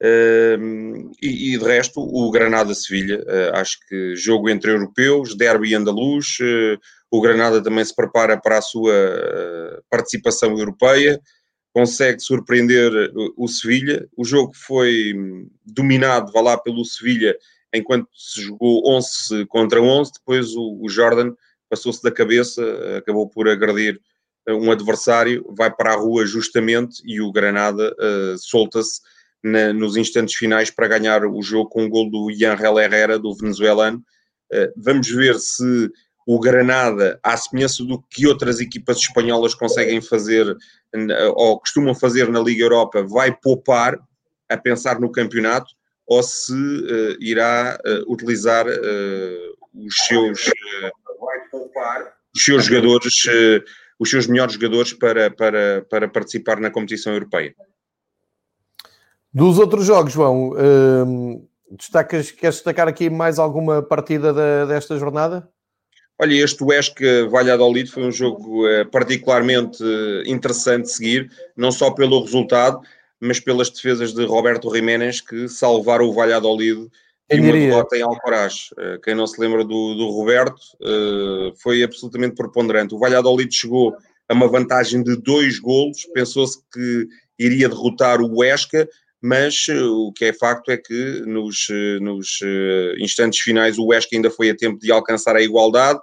E, 0.00 1.54
e, 1.54 1.58
de 1.58 1.64
resto, 1.64 2.00
o 2.00 2.30
Granada-Sevilha, 2.30 3.20
uh, 3.20 3.56
acho 3.56 3.78
que 3.88 4.14
jogo 4.14 4.48
entre 4.48 4.70
europeus, 4.70 5.36
derby 5.36 5.74
andaluz, 5.74 6.38
uh, 6.40 6.78
o 7.10 7.20
Granada 7.20 7.62
também 7.62 7.84
se 7.84 7.94
prepara 7.94 8.40
para 8.40 8.58
a 8.58 8.62
sua 8.62 8.92
participação 9.90 10.50
europeia, 10.58 11.18
consegue 11.72 12.20
surpreender 12.20 12.92
o 13.34 13.48
Sevilha. 13.48 14.06
O 14.14 14.26
jogo 14.26 14.52
foi 14.54 15.14
dominado, 15.64 16.30
vá 16.32 16.42
lá, 16.42 16.58
pelo 16.58 16.84
Sevilha, 16.84 17.34
enquanto 17.72 18.08
se 18.14 18.42
jogou 18.42 18.82
11 18.86 19.46
contra 19.46 19.80
11, 19.80 20.12
depois 20.18 20.54
o, 20.54 20.78
o 20.82 20.88
Jordan 20.90 21.32
passou-se 21.70 22.02
da 22.02 22.10
cabeça, 22.10 22.62
acabou 22.98 23.26
por 23.26 23.48
agredir 23.48 23.98
um 24.46 24.70
adversário, 24.70 25.42
vai 25.56 25.74
para 25.74 25.94
a 25.94 25.96
rua 25.96 26.26
justamente 26.26 27.02
e 27.06 27.22
o 27.22 27.32
Granada 27.32 27.94
solta-se 28.36 29.00
na, 29.42 29.72
nos 29.72 29.96
instantes 29.96 30.36
finais 30.36 30.70
para 30.70 30.88
ganhar 30.88 31.24
o 31.24 31.40
jogo 31.42 31.70
com 31.70 31.84
o 31.84 31.88
gol 31.88 32.10
do 32.10 32.30
Ian 32.30 32.54
Herrera, 32.54 33.18
do 33.18 33.34
venezuelano. 33.34 34.02
Uh, 34.52 34.72
vamos 34.76 35.08
ver 35.08 35.38
se 35.38 35.90
o 36.26 36.38
Granada, 36.38 37.18
à 37.22 37.36
semelhança 37.36 37.84
do 37.84 38.02
que 38.10 38.26
outras 38.26 38.60
equipas 38.60 38.98
espanholas 38.98 39.54
conseguem 39.54 40.00
fazer 40.02 40.54
ou 41.34 41.58
costumam 41.58 41.94
fazer 41.94 42.28
na 42.28 42.40
Liga 42.40 42.64
Europa, 42.64 43.02
vai 43.02 43.34
poupar 43.34 43.98
a 44.46 44.56
pensar 44.56 45.00
no 45.00 45.10
campeonato 45.10 45.74
ou 46.06 46.22
se 46.22 46.52
uh, 46.52 47.16
irá 47.18 47.78
uh, 47.86 48.12
utilizar 48.12 48.66
os 48.66 49.96
seus 50.06 50.50
os 52.34 52.44
seus 52.44 52.66
jogadores, 52.66 53.14
os 53.98 54.10
seus 54.10 54.26
melhores 54.26 54.54
jogadores 54.54 54.92
para, 54.92 55.30
para, 55.30 55.82
para 55.88 56.08
participar 56.08 56.60
na 56.60 56.70
competição 56.70 57.12
europeia. 57.12 57.54
Dos 59.32 59.58
outros 59.58 59.84
jogos, 59.84 60.12
João, 60.12 60.54
hum, 60.56 61.46
destacas, 61.70 62.30
queres 62.30 62.56
destacar 62.56 62.88
aqui 62.88 63.10
mais 63.10 63.38
alguma 63.38 63.82
partida 63.82 64.32
da, 64.32 64.64
desta 64.64 64.98
jornada? 64.98 65.48
Olha, 66.20 66.34
este 66.34 66.64
Huesca 66.64 67.28
Valladolid 67.28 67.88
foi 67.88 68.02
um 68.04 68.10
jogo 68.10 68.66
uh, 68.66 68.84
particularmente 68.90 69.84
interessante 70.26 70.84
de 70.84 70.92
seguir, 70.92 71.30
não 71.56 71.70
só 71.70 71.92
pelo 71.92 72.20
resultado, 72.22 72.80
mas 73.20 73.38
pelas 73.38 73.70
defesas 73.70 74.12
de 74.12 74.24
Roberto 74.24 74.74
Jiménez 74.74 75.20
que 75.20 75.48
salvaram 75.48 76.06
o 76.06 76.12
Valladolid 76.12 76.88
e 77.30 77.40
uma 77.40 77.52
derrota 77.52 77.96
em 77.96 78.02
Alcoraz. 78.02 78.70
Uh, 78.72 79.00
quem 79.02 79.14
não 79.14 79.26
se 79.26 79.40
lembra 79.40 79.62
do, 79.62 79.94
do 79.94 80.10
Roberto 80.10 80.60
foi 81.62 81.82
absolutamente 81.84 82.34
preponderante. 82.34 82.94
O 82.94 82.98
Valladolid 82.98 83.54
chegou 83.54 83.94
a 84.28 84.34
uma 84.34 84.48
vantagem 84.48 85.02
de 85.02 85.16
dois 85.16 85.58
golos, 85.60 86.04
pensou-se 86.12 86.58
que 86.72 87.06
iria 87.38 87.68
derrotar 87.68 88.20
o 88.20 88.38
Huesca, 88.38 88.88
mas 89.20 89.66
eh, 89.68 89.82
o 89.82 90.12
que 90.12 90.26
é 90.26 90.32
facto 90.32 90.70
é 90.70 90.76
que 90.76 91.22
nos, 91.26 91.68
eh, 91.70 91.98
nos 92.00 92.38
eh, 92.42 92.94
instantes 92.98 93.40
finais 93.40 93.78
o 93.78 93.86
Huesca 93.86 94.14
ainda 94.14 94.30
foi 94.30 94.50
a 94.50 94.56
tempo 94.56 94.78
de 94.78 94.92
alcançar 94.92 95.36
a 95.36 95.42
igualdade 95.42 96.00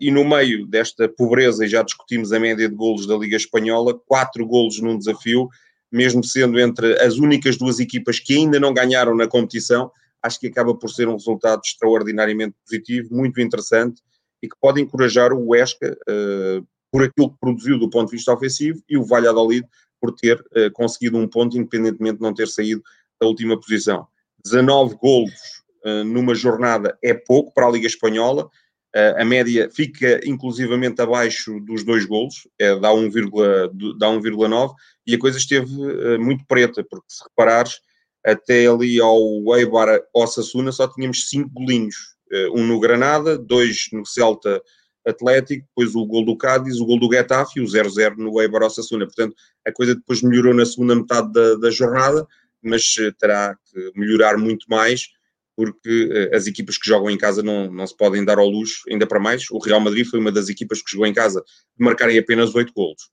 e 0.00 0.10
no 0.10 0.24
meio 0.24 0.66
desta 0.66 1.08
pobreza, 1.08 1.64
e 1.64 1.68
já 1.68 1.84
discutimos 1.84 2.32
a 2.32 2.40
média 2.40 2.68
de 2.68 2.74
golos 2.74 3.06
da 3.06 3.16
Liga 3.16 3.36
Espanhola, 3.36 3.96
quatro 4.06 4.44
golos 4.44 4.80
num 4.80 4.98
desafio, 4.98 5.48
mesmo 5.90 6.24
sendo 6.24 6.58
entre 6.58 7.00
as 7.00 7.14
únicas 7.18 7.56
duas 7.56 7.78
equipas 7.78 8.18
que 8.18 8.34
ainda 8.34 8.58
não 8.58 8.74
ganharam 8.74 9.14
na 9.14 9.28
competição, 9.28 9.88
acho 10.20 10.40
que 10.40 10.48
acaba 10.48 10.74
por 10.74 10.90
ser 10.90 11.06
um 11.06 11.12
resultado 11.12 11.60
extraordinariamente 11.64 12.56
positivo, 12.64 13.14
muito 13.14 13.40
interessante 13.40 14.02
e 14.42 14.48
que 14.48 14.56
pode 14.60 14.80
encorajar 14.80 15.32
o 15.32 15.48
Huesca 15.48 15.96
uh, 16.08 16.66
por 16.90 17.04
aquilo 17.04 17.30
que 17.30 17.40
produziu 17.40 17.78
do 17.78 17.88
ponto 17.88 18.10
de 18.10 18.16
vista 18.16 18.32
ofensivo 18.32 18.82
e 18.88 18.96
o 18.96 19.04
Valladolid 19.04 19.64
por 20.00 20.14
ter 20.14 20.38
uh, 20.40 20.70
conseguido 20.72 21.18
um 21.18 21.28
ponto, 21.28 21.56
independentemente 21.56 22.16
de 22.16 22.22
não 22.22 22.34
ter 22.34 22.48
saído 22.48 22.82
da 23.20 23.26
última 23.26 23.58
posição. 23.58 24.06
19 24.44 24.96
golos 24.96 25.62
uh, 25.84 26.04
numa 26.04 26.34
jornada 26.34 26.96
é 27.02 27.12
pouco 27.14 27.52
para 27.52 27.66
a 27.66 27.70
Liga 27.70 27.86
Espanhola, 27.86 28.44
uh, 28.44 29.20
a 29.20 29.24
média 29.24 29.70
fica 29.70 30.20
inclusivamente 30.24 31.00
abaixo 31.00 31.60
dos 31.60 31.84
dois 31.84 32.04
golos, 32.04 32.48
é, 32.58 32.78
dá 32.78 32.90
1,9, 32.90 34.74
e 35.06 35.14
a 35.14 35.18
coisa 35.18 35.38
esteve 35.38 35.70
muito 36.18 36.44
preta, 36.46 36.84
porque 36.88 37.06
se 37.08 37.22
reparares, 37.24 37.80
até 38.24 38.66
ali 38.66 39.00
ao 39.00 39.56
Eibar 39.56 40.00
Osasuna 40.14 40.70
só 40.70 40.86
tínhamos 40.86 41.30
5 41.30 41.50
golinhos, 41.50 42.16
um 42.52 42.66
no 42.66 42.78
Granada, 42.78 43.38
dois 43.38 43.88
no 43.90 44.04
Celta 44.04 44.62
Atlético, 45.08 45.66
depois 45.68 45.94
o 45.94 46.06
gol 46.06 46.24
do 46.24 46.36
Cádiz, 46.36 46.78
o 46.80 46.86
gol 46.86 46.98
do 46.98 47.12
Getafe 47.12 47.58
e 47.58 47.62
o 47.62 47.66
0-0 47.66 48.16
no 48.16 48.40
Eibar 48.40 48.62
Osasuna. 48.62 49.06
Portanto, 49.06 49.34
a 49.66 49.72
coisa 49.72 49.94
depois 49.94 50.22
melhorou 50.22 50.54
na 50.54 50.66
segunda 50.66 50.94
metade 50.94 51.32
da, 51.32 51.54
da 51.56 51.70
jornada, 51.70 52.26
mas 52.62 52.96
eh, 52.98 53.12
terá 53.18 53.54
que 53.54 53.92
melhorar 53.94 54.36
muito 54.36 54.66
mais, 54.68 55.08
porque 55.56 56.30
uh, 56.32 56.36
as 56.36 56.46
equipas 56.46 56.78
que 56.78 56.88
jogam 56.88 57.10
em 57.10 57.18
casa 57.18 57.42
não, 57.42 57.70
não 57.70 57.86
se 57.86 57.96
podem 57.96 58.24
dar 58.24 58.38
ao 58.38 58.48
luxo, 58.48 58.82
ainda 58.90 59.06
para 59.06 59.20
mais. 59.20 59.50
O 59.50 59.58
Real 59.58 59.80
Madrid 59.80 60.06
foi 60.06 60.20
uma 60.20 60.30
das 60.30 60.48
equipas 60.48 60.82
que 60.82 60.90
jogou 60.90 61.06
em 61.06 61.14
casa 61.14 61.42
de 61.76 61.84
marcarem 61.84 62.18
apenas 62.18 62.54
8 62.54 62.72
golos. 62.72 63.10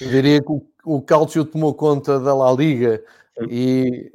Eu 0.00 0.10
diria 0.10 0.40
que 0.40 0.50
o, 0.50 0.62
o 0.84 1.44
tomou 1.44 1.74
conta 1.74 2.18
da 2.18 2.34
La 2.34 2.52
Liga 2.52 3.02
e 3.48 4.12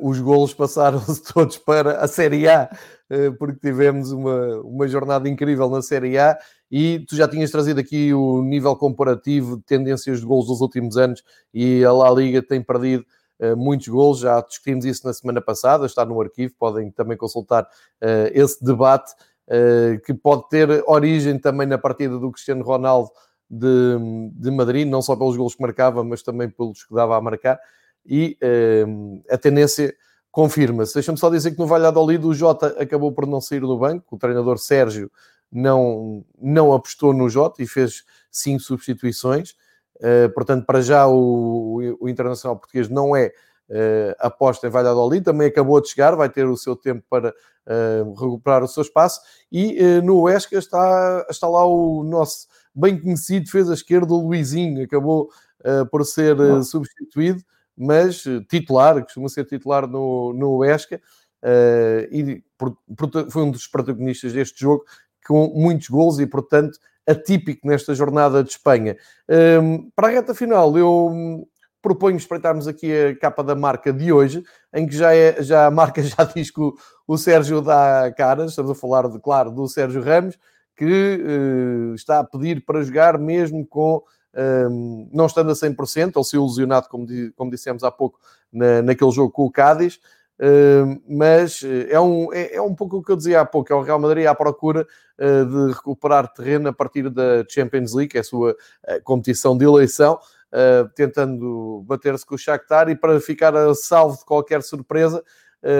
uh, 0.00 0.08
os 0.08 0.20
golos 0.20 0.54
passaram-se 0.54 1.22
todos 1.32 1.58
para 1.58 1.98
a 1.98 2.06
Série 2.06 2.48
A, 2.48 2.70
uh, 3.10 3.32
porque 3.36 3.58
tivemos 3.58 4.12
uma, 4.12 4.60
uma 4.60 4.88
jornada 4.88 5.28
incrível 5.28 5.68
na 5.68 5.82
Série 5.82 6.18
A. 6.18 6.38
E 6.70 7.00
tu 7.00 7.16
já 7.16 7.26
tinhas 7.26 7.50
trazido 7.50 7.80
aqui 7.80 8.14
o 8.14 8.42
nível 8.42 8.76
comparativo 8.76 9.56
de 9.56 9.64
tendências 9.64 10.20
de 10.20 10.26
golos 10.26 10.46
dos 10.46 10.60
últimos 10.60 10.96
anos 10.96 11.22
e 11.52 11.84
a 11.84 11.92
La 11.92 12.08
Liga 12.12 12.40
tem 12.40 12.62
perdido 12.62 13.04
uh, 13.40 13.56
muitos 13.56 13.88
golos, 13.88 14.20
já 14.20 14.40
discutimos 14.40 14.84
isso 14.84 15.04
na 15.04 15.12
semana 15.12 15.40
passada, 15.40 15.84
está 15.84 16.04
no 16.04 16.20
arquivo, 16.20 16.54
podem 16.56 16.90
também 16.92 17.16
consultar 17.16 17.68
esse 18.32 18.64
debate 18.64 19.12
que 20.06 20.14
pode 20.14 20.48
ter 20.48 20.84
origem 20.86 21.36
também 21.36 21.66
na 21.66 21.76
partida 21.76 22.16
do 22.20 22.30
Cristiano 22.30 22.62
Ronaldo 22.62 23.10
de, 23.50 23.96
de 24.32 24.50
Madrid, 24.52 24.86
não 24.86 25.02
só 25.02 25.16
pelos 25.16 25.36
golos 25.36 25.56
que 25.56 25.62
marcava, 25.62 26.04
mas 26.04 26.22
também 26.22 26.48
pelos 26.48 26.84
que 26.84 26.94
dava 26.94 27.16
a 27.16 27.20
marcar 27.20 27.58
e 28.04 28.36
uh, 28.42 29.22
a 29.30 29.38
tendência 29.38 29.94
confirma-se. 30.30 30.94
Deixa-me 30.94 31.18
só 31.18 31.28
dizer 31.28 31.52
que 31.52 31.58
no 31.58 31.66
Valladolid 31.66 32.24
o 32.24 32.34
Jota 32.34 32.68
acabou 32.80 33.12
por 33.12 33.26
não 33.26 33.40
sair 33.40 33.60
do 33.60 33.78
banco, 33.78 34.14
o 34.14 34.18
treinador 34.18 34.58
Sérgio 34.58 35.10
não, 35.50 36.24
não 36.40 36.72
apostou 36.72 37.12
no 37.12 37.28
Jota 37.28 37.62
e 37.62 37.66
fez 37.66 38.04
cinco 38.30 38.62
substituições. 38.62 39.54
Uh, 39.96 40.32
portanto, 40.32 40.64
para 40.64 40.80
já 40.80 41.06
o, 41.06 41.96
o, 42.00 42.08
Internacional 42.08 42.56
Português 42.56 42.88
não 42.88 43.14
é 43.14 43.26
uh, 43.68 44.14
aposta 44.18 44.66
em 44.66 44.70
Valladolid, 44.70 45.24
também 45.24 45.48
acabou 45.48 45.80
de 45.80 45.88
chegar, 45.88 46.14
vai 46.16 46.28
ter 46.30 46.46
o 46.46 46.56
seu 46.56 46.74
tempo 46.74 47.04
para 47.10 47.30
uh, 47.30 48.14
recuperar 48.14 48.62
o 48.62 48.68
seu 48.68 48.82
espaço. 48.82 49.20
E 49.52 50.00
no 50.02 50.22
Huesca 50.22 50.56
está, 50.56 51.26
está 51.28 51.48
lá 51.48 51.66
o 51.66 52.02
nosso 52.04 52.46
bem 52.74 52.98
conhecido 52.98 53.44
defesa 53.44 53.74
esquerda, 53.74 54.14
o 54.14 54.28
Luizinho, 54.28 54.84
acabou 54.84 55.28
por 55.90 56.06
ser 56.06 56.36
substituído 56.64 57.42
mas 57.80 58.26
eh, 58.26 58.40
titular, 58.48 59.02
costuma 59.02 59.28
ser 59.28 59.46
titular 59.46 59.86
no, 59.86 60.34
no 60.34 60.62
Esca, 60.62 61.00
uh, 61.42 62.14
e 62.14 62.44
por, 62.58 62.76
por, 62.94 63.30
foi 63.30 63.42
um 63.42 63.50
dos 63.50 63.66
protagonistas 63.66 64.34
deste 64.34 64.60
jogo, 64.60 64.84
com 65.26 65.48
muitos 65.48 65.88
gols 65.88 66.18
e, 66.18 66.26
portanto, 66.26 66.78
atípico 67.06 67.66
nesta 67.66 67.94
jornada 67.94 68.44
de 68.44 68.50
Espanha. 68.50 68.96
Um, 69.28 69.34
ehm, 69.34 69.90
para 69.96 70.08
a 70.08 70.10
reta 70.10 70.34
final, 70.34 70.76
eu 70.76 71.08
hum, 71.10 71.46
proponho 71.80 72.16
espreitarmos 72.16 72.68
aqui 72.68 72.92
a 72.92 73.16
capa 73.16 73.42
da 73.42 73.54
marca 73.54 73.92
de 73.92 74.12
hoje, 74.12 74.42
em 74.74 74.86
que 74.86 74.94
já, 74.94 75.14
é, 75.14 75.42
já 75.42 75.66
a 75.66 75.70
marca 75.70 76.02
já 76.04 76.24
diz 76.24 76.50
que 76.50 76.60
o, 76.60 76.74
o 77.08 77.16
Sérgio 77.16 77.62
dá 77.62 78.12
caras, 78.14 78.50
estamos 78.50 78.70
a 78.72 78.74
falar, 78.74 79.08
de, 79.08 79.18
claro, 79.20 79.50
do 79.50 79.66
Sérgio 79.66 80.02
Ramos, 80.02 80.38
que 80.76 81.20
está 81.94 82.20
a 82.20 82.24
pedir 82.24 82.64
para 82.64 82.82
jogar 82.82 83.18
mesmo 83.18 83.66
com 83.66 84.02
não 85.12 85.26
estando 85.26 85.50
a 85.50 85.54
100%, 85.54 86.12
ele 86.14 86.24
se 86.24 86.36
ilusionado, 86.36 86.88
como, 86.88 87.06
como 87.36 87.50
dissemos 87.50 87.82
há 87.82 87.90
pouco, 87.90 88.18
na, 88.52 88.82
naquele 88.82 89.10
jogo 89.10 89.30
com 89.30 89.44
o 89.44 89.50
Cádiz, 89.50 89.96
uh, 90.38 91.00
mas 91.08 91.62
é 91.88 92.00
um, 92.00 92.32
é, 92.32 92.56
é, 92.56 92.62
um 92.62 92.74
pouco 92.74 92.98
o 92.98 93.02
que 93.02 93.12
eu 93.12 93.16
dizia 93.16 93.40
há 93.40 93.44
pouco, 93.44 93.72
é 93.72 93.76
o 93.76 93.82
Real 93.82 93.98
Madrid 93.98 94.26
à 94.26 94.34
procura 94.34 94.86
uh, 95.18 95.46
de 95.46 95.72
recuperar 95.72 96.32
terreno 96.32 96.68
a 96.68 96.72
partir 96.72 97.08
da 97.10 97.44
Champions 97.48 97.94
League, 97.94 98.10
que 98.10 98.18
é 98.18 98.20
a 98.20 98.24
sua 98.24 98.52
uh, 98.52 99.02
competição 99.04 99.56
de 99.56 99.64
eleição, 99.64 100.18
tentando 100.96 101.84
bater-se 101.86 102.26
com 102.26 102.34
o 102.34 102.38
Shakhtar 102.38 102.88
e 102.88 102.96
para 102.96 103.20
ficar 103.20 103.54
a 103.54 103.72
salvo 103.72 104.18
de 104.18 104.24
qualquer 104.24 104.64
surpresa, 104.64 105.22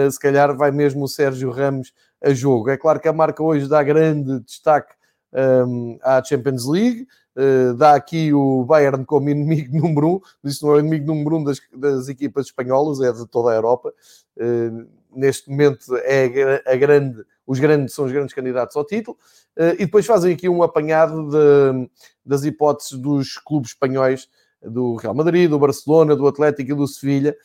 se 0.09 0.17
calhar 0.17 0.55
vai 0.55 0.71
mesmo 0.71 1.03
o 1.03 1.09
Sérgio 1.09 1.51
Ramos 1.51 1.91
a 2.23 2.33
jogo. 2.33 2.69
É 2.69 2.77
claro 2.77 2.97
que 2.97 3.09
a 3.09 3.11
marca 3.11 3.43
hoje 3.43 3.67
dá 3.67 3.83
grande 3.83 4.39
destaque 4.39 4.93
um, 5.33 5.97
à 6.01 6.23
Champions 6.23 6.67
League, 6.67 7.07
Uh, 7.33 7.73
dá 7.75 7.95
aqui 7.95 8.33
o 8.33 8.65
Bayern 8.65 9.05
como 9.05 9.29
inimigo 9.29 9.71
número 9.79 10.15
um, 10.15 10.21
isso 10.43 10.65
não 10.65 10.73
é 10.73 10.75
o 10.75 10.79
inimigo 10.79 11.05
número 11.05 11.37
um 11.37 11.43
das, 11.45 11.61
das 11.73 12.09
equipas 12.09 12.47
espanholas, 12.47 12.99
é 12.99 13.11
de 13.11 13.25
toda 13.25 13.51
a 13.51 13.55
Europa. 13.55 13.93
Uh, 14.35 14.85
neste 15.15 15.49
momento 15.49 15.95
é 16.03 16.61
a, 16.65 16.75
grande, 16.75 17.23
os 17.47 17.57
grandes 17.59 17.93
são 17.93 18.05
os 18.05 18.11
grandes 18.11 18.33
candidatos 18.33 18.75
ao 18.75 18.85
título, 18.85 19.17
uh, 19.57 19.73
e 19.75 19.85
depois 19.85 20.05
fazem 20.05 20.33
aqui 20.33 20.49
um 20.49 20.61
apanhado 20.61 21.29
de, 21.29 21.89
das 22.25 22.43
hipóteses 22.43 22.97
dos 22.97 23.37
clubes 23.37 23.71
espanhóis 23.71 24.27
do 24.61 24.95
Real 24.95 25.15
Madrid, 25.15 25.49
do 25.49 25.57
Barcelona, 25.57 26.15
do 26.17 26.27
Atlético 26.27 26.71
e 26.71 26.75
do 26.75 26.87
Sevilha, 26.87 27.35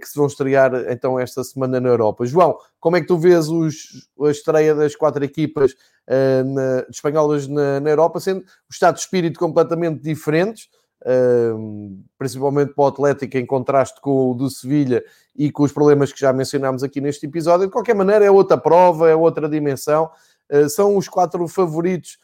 que 0.00 0.06
se 0.06 0.16
vão 0.16 0.26
estrear 0.26 0.74
então 0.90 1.18
esta 1.18 1.42
semana 1.42 1.80
na 1.80 1.88
Europa. 1.88 2.26
João, 2.26 2.58
como 2.78 2.96
é 2.96 3.00
que 3.00 3.06
tu 3.06 3.16
vês 3.16 3.48
os, 3.48 4.06
a 4.20 4.30
estreia 4.30 4.74
das 4.74 4.94
quatro 4.94 5.24
equipas 5.24 5.72
uh, 5.72 6.44
na, 6.44 6.86
espanholas 6.90 7.48
na, 7.48 7.80
na, 7.80 7.90
Europa, 7.90 8.20
sendo 8.20 8.40
o 8.40 8.72
estado 8.72 8.94
de 8.94 9.00
espírito 9.00 9.38
completamente 9.38 10.02
diferentes, 10.02 10.68
uh, 11.02 11.98
principalmente 12.18 12.74
para 12.74 12.84
o 12.84 12.86
Atlético, 12.86 13.36
em 13.36 13.46
contraste 13.46 14.00
com 14.00 14.30
o 14.30 14.34
do 14.34 14.50
Sevilha 14.50 15.02
e 15.34 15.50
com 15.50 15.62
os 15.62 15.72
problemas 15.72 16.12
que 16.12 16.20
já 16.20 16.32
mencionámos 16.32 16.82
aqui 16.82 17.00
neste 17.00 17.26
episódio. 17.26 17.66
De 17.66 17.72
qualquer 17.72 17.94
maneira, 17.94 18.24
é 18.24 18.30
outra 18.30 18.58
prova, 18.58 19.08
é 19.08 19.16
outra 19.16 19.48
dimensão. 19.48 20.10
Uh, 20.50 20.68
são 20.68 20.96
os 20.96 21.08
quatro 21.08 21.46
favoritos 21.48 22.18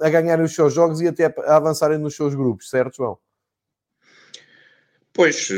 a 0.00 0.08
ganharem 0.08 0.44
os 0.44 0.54
seus 0.54 0.72
jogos 0.72 1.00
e 1.00 1.08
até 1.08 1.34
a 1.44 1.56
avançarem 1.56 1.98
nos 1.98 2.14
seus 2.14 2.32
grupos, 2.32 2.70
certo, 2.70 2.98
João? 2.98 3.18
Pois, 5.18 5.48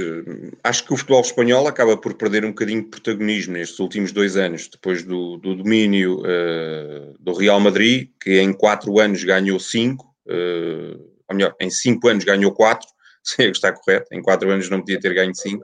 acho 0.64 0.86
que 0.86 0.94
o 0.94 0.96
futebol 0.96 1.20
espanhol 1.20 1.68
acaba 1.68 1.94
por 1.94 2.14
perder 2.14 2.46
um 2.46 2.48
bocadinho 2.48 2.82
de 2.82 2.88
protagonismo 2.88 3.52
nestes 3.52 3.78
últimos 3.78 4.11
dois 4.11 4.34
anos, 4.34 4.66
depois 4.66 5.02
do, 5.02 5.36
do 5.36 5.54
domínio 5.54 6.20
uh, 6.20 7.14
do 7.20 7.34
Real 7.34 7.61
Madrid, 7.61 8.08
que 8.18 8.40
em 8.40 8.54
quatro 8.54 8.98
anos 8.98 9.22
ganhou 9.22 9.61
cinco, 9.61 10.16
uh, 10.26 10.98
ou 11.28 11.36
melhor, 11.36 11.54
em 11.61 11.68
cinco 11.68 12.08
anos 12.08 12.24
ganhou 12.24 12.52
quatro, 12.52 12.88
se 13.22 13.50
está 13.50 13.70
correto, 13.70 14.06
em 14.14 14.22
quatro 14.22 14.50
anos 14.50 14.70
não 14.70 14.78
podia 14.78 14.98
ter 14.98 15.12
ganho 15.12 15.34
cinco. 15.34 15.62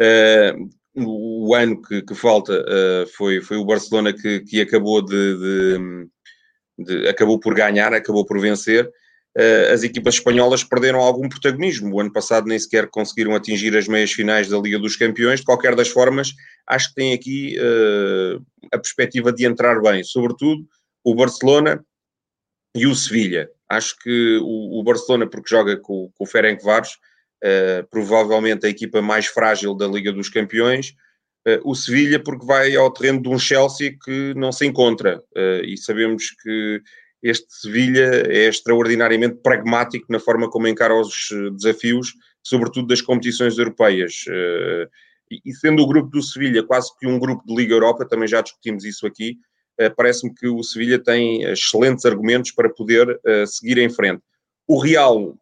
Uh, 0.00 0.70
o 1.04 1.54
ano 1.54 1.82
que, 1.82 2.00
que 2.00 2.14
falta 2.14 2.64
foi, 3.18 3.42
foi 3.42 3.58
o 3.58 3.66
Barcelona 3.66 4.14
que, 4.14 4.40
que 4.40 4.62
acabou 4.62 5.02
de, 5.02 5.36
de, 5.36 6.08
de, 6.78 7.06
acabou 7.06 7.38
por 7.38 7.54
ganhar, 7.54 7.92
acabou 7.92 8.24
por 8.24 8.40
vencer, 8.40 8.86
eh, 8.86 8.90
as 9.72 9.82
equipas 9.82 10.14
espanholas 10.14 10.64
perderam 10.64 11.00
algum 11.00 11.28
protagonismo. 11.28 11.94
O 11.94 12.00
ano 12.00 12.12
passado 12.12 12.46
nem 12.46 12.58
sequer 12.58 12.88
conseguiram 12.88 13.34
atingir 13.34 13.76
as 13.76 13.86
meias 13.86 14.10
finais 14.10 14.48
da 14.48 14.58
Liga 14.58 14.78
dos 14.78 14.96
Campeões. 14.96 15.40
De 15.40 15.46
qualquer 15.46 15.74
das 15.74 15.88
formas, 15.88 16.32
acho 16.66 16.88
que 16.88 16.94
tem 16.94 17.12
aqui 17.12 17.56
uh, 17.58 18.42
a 18.72 18.78
perspectiva 18.78 19.30
de 19.32 19.44
entrar 19.44 19.80
bem, 19.82 20.02
sobretudo 20.02 20.66
o 21.04 21.14
Barcelona 21.14 21.84
e 22.74 22.86
o 22.86 22.94
Sevilha. 22.94 23.48
Acho 23.68 23.96
que 23.98 24.38
o, 24.42 24.80
o 24.80 24.82
Barcelona, 24.82 25.28
porque 25.28 25.50
joga 25.50 25.76
com, 25.76 26.10
com 26.14 26.24
o 26.24 26.26
Ferencváros, 26.26 26.92
uh, 27.44 27.86
provavelmente 27.90 28.66
a 28.66 28.70
equipa 28.70 29.02
mais 29.02 29.26
frágil 29.26 29.74
da 29.74 29.86
Liga 29.86 30.12
dos 30.12 30.30
Campeões. 30.30 30.94
Uh, 31.46 31.60
o 31.62 31.74
Sevilha, 31.74 32.18
porque 32.18 32.46
vai 32.46 32.74
ao 32.74 32.90
terreno 32.90 33.20
de 33.20 33.28
um 33.28 33.38
Chelsea 33.38 33.96
que 34.02 34.32
não 34.34 34.50
se 34.50 34.64
encontra. 34.64 35.22
e 35.62 35.76
sabemos 35.76 36.30
que 36.42 36.80
este 37.22 37.46
Sevilha 37.48 38.22
é 38.26 38.48
extraordinariamente 38.48 39.36
pragmático 39.42 40.06
na 40.10 40.20
forma 40.20 40.50
como 40.50 40.68
encara 40.68 40.94
os 40.94 41.30
eh, 41.32 41.50
desafios, 41.50 42.12
sobretudo 42.42 42.88
das 42.88 43.00
competições 43.00 43.58
europeias. 43.58 44.24
Eh, 44.28 44.88
e 45.44 45.52
sendo 45.54 45.82
o 45.82 45.86
grupo 45.88 46.08
do 46.10 46.22
Sevilha 46.22 46.62
quase 46.62 46.96
que 46.98 47.06
um 47.06 47.18
grupo 47.18 47.44
de 47.44 47.54
Liga 47.54 47.74
Europa, 47.74 48.06
também 48.06 48.28
já 48.28 48.40
discutimos 48.40 48.84
isso 48.84 49.06
aqui, 49.06 49.38
eh, 49.78 49.90
parece-me 49.90 50.32
que 50.32 50.46
o 50.46 50.62
Sevilha 50.62 51.02
tem 51.02 51.42
excelentes 51.42 52.04
argumentos 52.04 52.52
para 52.52 52.70
poder 52.70 53.20
seguir 53.46 53.78
em 53.78 53.90
frente. 53.90 54.22
O 54.68 54.78
Real, 54.78 55.36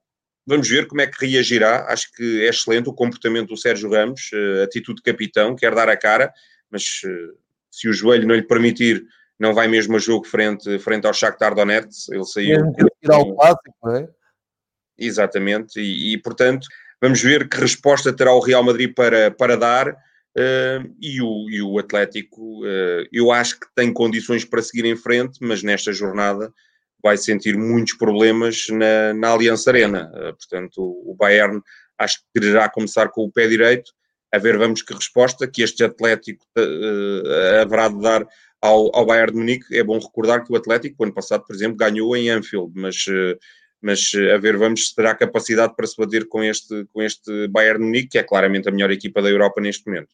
vamos 0.47 0.68
ver 0.68 0.87
como 0.87 1.03
é 1.03 1.07
que 1.07 1.27
reagirá. 1.27 1.87
Acho 1.89 2.11
que 2.12 2.43
é 2.43 2.49
excelente 2.49 2.89
o 2.89 2.95
comportamento 2.95 3.49
do 3.49 3.57
Sérgio 3.57 3.91
Ramos, 3.91 4.31
atitude 4.62 4.97
de 4.97 5.03
capitão, 5.03 5.55
quer 5.55 5.75
dar 5.75 5.89
a 5.89 5.97
cara, 5.97 6.33
mas 6.70 7.03
se 7.70 7.89
o 7.89 7.93
joelho 7.93 8.27
não 8.27 8.35
lhe 8.35 8.43
permitir 8.43 9.05
não 9.39 9.53
vai 9.53 9.68
mesmo 9.68 9.97
a 9.97 9.99
jogo 9.99 10.26
frente, 10.26 10.78
frente 10.78 11.07
ao 11.07 11.14
Shakhtar 11.14 11.55
Donetsk, 11.55 12.12
ele 12.12 12.24
saiu... 12.24 12.72
tirar 13.01 13.18
o 13.18 13.35
clássico, 13.35 13.74
não 13.82 13.97
é? 13.97 14.09
Exatamente, 14.97 15.80
e, 15.80 16.14
e, 16.14 16.18
portanto 16.18 16.66
vamos 17.01 17.20
ver 17.20 17.49
que 17.49 17.61
resposta 17.61 18.12
terá 18.12 18.32
o 18.32 18.41
Real 18.41 18.62
Madrid 18.62 18.95
para, 18.95 19.30
para 19.30 19.57
dar 19.57 19.91
uh, 19.91 20.95
e, 21.01 21.20
o, 21.20 21.51
e 21.51 21.61
o 21.61 21.78
Atlético 21.78 22.64
uh, 22.64 23.07
eu 23.12 23.32
acho 23.32 23.59
que 23.59 23.66
tem 23.74 23.93
condições 23.93 24.45
para 24.45 24.62
seguir 24.62 24.85
em 24.85 24.97
frente, 24.97 25.39
mas 25.43 25.62
nesta 25.62 25.93
jornada 25.93 26.53
vai 27.03 27.16
sentir 27.16 27.57
muitos 27.57 27.95
problemas 27.95 28.66
na, 28.70 29.12
na 29.12 29.32
Aliança 29.32 29.70
Arena, 29.70 30.11
uh, 30.14 30.35
portanto 30.37 30.78
o, 30.78 31.11
o 31.11 31.14
Bayern 31.14 31.61
acho 31.99 32.20
que 32.20 32.41
quererá 32.41 32.68
começar 32.68 33.09
com 33.09 33.24
o 33.24 33.32
pé 33.32 33.49
direito, 33.49 33.91
a 34.32 34.39
ver 34.39 34.57
vamos 34.57 34.80
que 34.80 34.95
resposta 34.95 35.47
que 35.47 35.62
este 35.62 35.85
Atlético 35.85 36.45
haverá 37.61 37.89
de 37.89 38.01
dar 38.01 38.26
ao, 38.64 38.90
ao 38.96 39.04
Bayern 39.04 39.32
de 39.32 39.38
Munique. 39.38 39.76
É 39.76 39.84
bom 39.84 39.98
recordar 39.98 40.42
que 40.42 40.50
o 40.50 40.56
Atlético, 40.56 41.04
ano 41.04 41.12
passado, 41.12 41.44
por 41.46 41.54
exemplo, 41.54 41.76
ganhou 41.76 42.16
em 42.16 42.30
Anfield, 42.30 42.72
mas, 42.74 43.04
eh, 43.08 43.36
mas 43.80 44.10
eh, 44.14 44.34
a 44.34 44.38
ver, 44.38 44.56
vamos 44.56 44.88
se 44.88 44.94
terá 44.94 45.14
capacidade 45.14 45.76
para 45.76 45.86
se 45.86 45.94
bater 45.98 46.26
com 46.26 46.42
este, 46.42 46.86
com 46.90 47.02
este 47.02 47.46
Bayern 47.48 47.78
de 47.80 47.84
Munique, 47.84 48.08
que 48.08 48.18
é 48.18 48.22
claramente 48.22 48.66
a 48.66 48.72
melhor 48.72 48.90
equipa 48.90 49.20
da 49.20 49.28
Europa 49.28 49.60
neste 49.60 49.86
momento. 49.86 50.08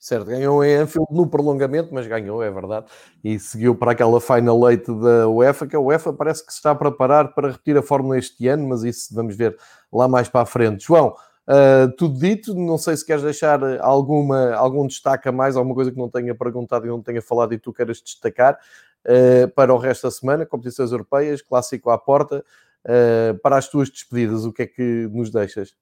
Certo, 0.00 0.26
ganhou 0.28 0.64
em 0.64 0.76
Anfield 0.76 1.08
no 1.10 1.26
prolongamento, 1.26 1.92
mas 1.92 2.06
ganhou, 2.06 2.42
é 2.42 2.50
verdade, 2.50 2.86
e 3.22 3.38
seguiu 3.38 3.74
para 3.74 3.92
aquela 3.92 4.18
final 4.18 4.70
eight 4.70 4.86
da 4.86 5.28
UEFA, 5.28 5.66
que 5.66 5.76
a 5.76 5.80
UEFA 5.80 6.12
parece 6.12 6.46
que 6.46 6.52
se 6.52 6.58
está 6.58 6.70
a 6.70 6.74
preparar 6.74 7.34
para 7.34 7.50
repetir 7.50 7.76
a 7.76 7.82
Fórmula 7.82 8.16
este 8.16 8.48
ano, 8.48 8.66
mas 8.68 8.82
isso 8.82 9.14
vamos 9.14 9.36
ver 9.36 9.58
lá 9.92 10.08
mais 10.08 10.26
para 10.26 10.40
a 10.40 10.46
frente. 10.46 10.86
João, 10.86 11.14
Uh, 11.48 11.90
tudo 11.96 12.16
dito, 12.18 12.54
não 12.54 12.78
sei 12.78 12.96
se 12.96 13.04
queres 13.04 13.24
deixar 13.24 13.60
alguma, 13.80 14.54
algum 14.54 14.86
destaque 14.86 15.28
a 15.28 15.32
mais, 15.32 15.56
alguma 15.56 15.74
coisa 15.74 15.90
que 15.90 15.98
não 15.98 16.08
tenha 16.08 16.34
perguntado 16.34 16.86
e 16.86 16.88
não 16.88 17.02
tenha 17.02 17.20
falado 17.20 17.52
e 17.52 17.58
tu 17.58 17.72
queiras 17.72 18.00
destacar 18.00 18.56
uh, 19.04 19.48
para 19.48 19.74
o 19.74 19.78
resto 19.78 20.04
da 20.04 20.12
semana, 20.12 20.46
competições 20.46 20.92
europeias, 20.92 21.42
clássico 21.42 21.90
à 21.90 21.98
porta, 21.98 22.44
uh, 22.84 23.38
para 23.40 23.56
as 23.56 23.68
tuas 23.68 23.90
despedidas, 23.90 24.44
o 24.44 24.52
que 24.52 24.62
é 24.62 24.66
que 24.66 25.08
nos 25.10 25.30
deixas? 25.30 25.74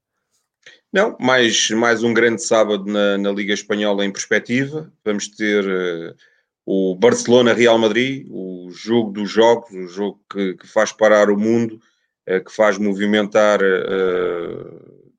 Não, 0.90 1.16
mais, 1.20 1.70
mais 1.70 2.02
um 2.02 2.14
grande 2.14 2.42
sábado 2.42 2.86
na, 2.86 3.18
na 3.18 3.30
Liga 3.30 3.52
Espanhola 3.52 4.06
em 4.06 4.12
perspectiva. 4.12 4.90
Vamos 5.04 5.28
ter 5.28 5.64
o 6.64 6.94
Barcelona-Real 6.94 7.78
Madrid, 7.78 8.26
o 8.30 8.70
jogo 8.70 9.12
dos 9.12 9.30
jogos, 9.30 9.70
o 9.70 9.86
jogo 9.86 10.20
que, 10.30 10.54
que 10.54 10.66
faz 10.66 10.92
parar 10.92 11.30
o 11.30 11.38
mundo, 11.38 11.80
que 12.26 12.52
faz 12.54 12.76
movimentar 12.76 13.60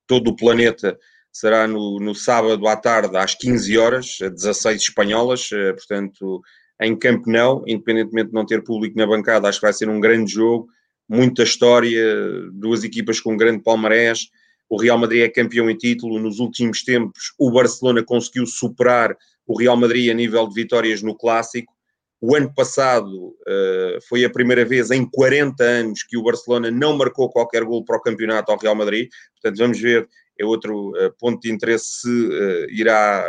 todo 0.09 0.29
o 0.29 0.35
planeta 0.35 0.97
será 1.31 1.67
no, 1.67 1.99
no, 1.99 2.15
sábado 2.15 2.67
à 2.67 2.75
tarde 2.75 3.15
às 3.15 3.35
15 3.35 3.77
horas, 3.77 4.17
16 4.19 4.81
espanholas, 4.81 5.49
eh, 5.53 5.73
portanto, 5.73 6.41
em 6.81 6.97
Camp 6.97 7.27
Nou, 7.27 7.63
independentemente 7.67 8.29
de 8.29 8.33
não 8.33 8.45
ter 8.45 8.63
público 8.63 8.97
na 8.97 9.05
bancada, 9.05 9.47
acho 9.47 9.59
que 9.59 9.65
vai 9.65 9.73
ser 9.73 9.87
um 9.87 9.99
grande 9.99 10.33
jogo, 10.33 10.67
muita 11.07 11.43
história, 11.43 12.03
duas 12.51 12.83
equipas 12.83 13.21
com 13.21 13.33
um 13.33 13.37
grande 13.37 13.61
palmarés. 13.61 14.29
O 14.67 14.81
Real 14.81 14.97
Madrid 14.97 15.21
é 15.21 15.29
campeão 15.29 15.69
em 15.69 15.77
título. 15.77 16.19
Nos 16.19 16.39
últimos 16.39 16.83
tempos, 16.83 17.33
o 17.39 17.51
Barcelona 17.51 18.03
conseguiu 18.03 18.45
superar 18.45 19.15
o 19.45 19.57
Real 19.57 19.77
Madrid 19.77 20.09
a 20.09 20.13
nível 20.13 20.47
de 20.47 20.53
vitórias 20.53 21.01
no 21.01 21.15
Clássico. 21.15 21.73
O 22.21 22.35
ano 22.35 22.53
passado 22.53 23.29
uh, 23.29 24.01
foi 24.09 24.25
a 24.25 24.29
primeira 24.29 24.65
vez 24.65 24.91
em 24.91 25.09
40 25.09 25.63
anos 25.63 26.03
que 26.03 26.17
o 26.17 26.23
Barcelona 26.23 26.69
não 26.69 26.97
marcou 26.97 27.29
qualquer 27.29 27.63
gol 27.63 27.85
para 27.85 27.95
o 27.95 28.01
campeonato 28.01 28.51
ao 28.51 28.59
Real 28.59 28.75
Madrid. 28.75 29.09
Portanto, 29.35 29.57
vamos 29.57 29.79
ver, 29.79 30.07
é 30.37 30.45
outro 30.45 30.89
uh, 30.89 31.13
ponto 31.17 31.39
de 31.41 31.51
interesse 31.51 32.01
se 32.01 32.09
uh, 32.09 32.69
irá 32.69 33.25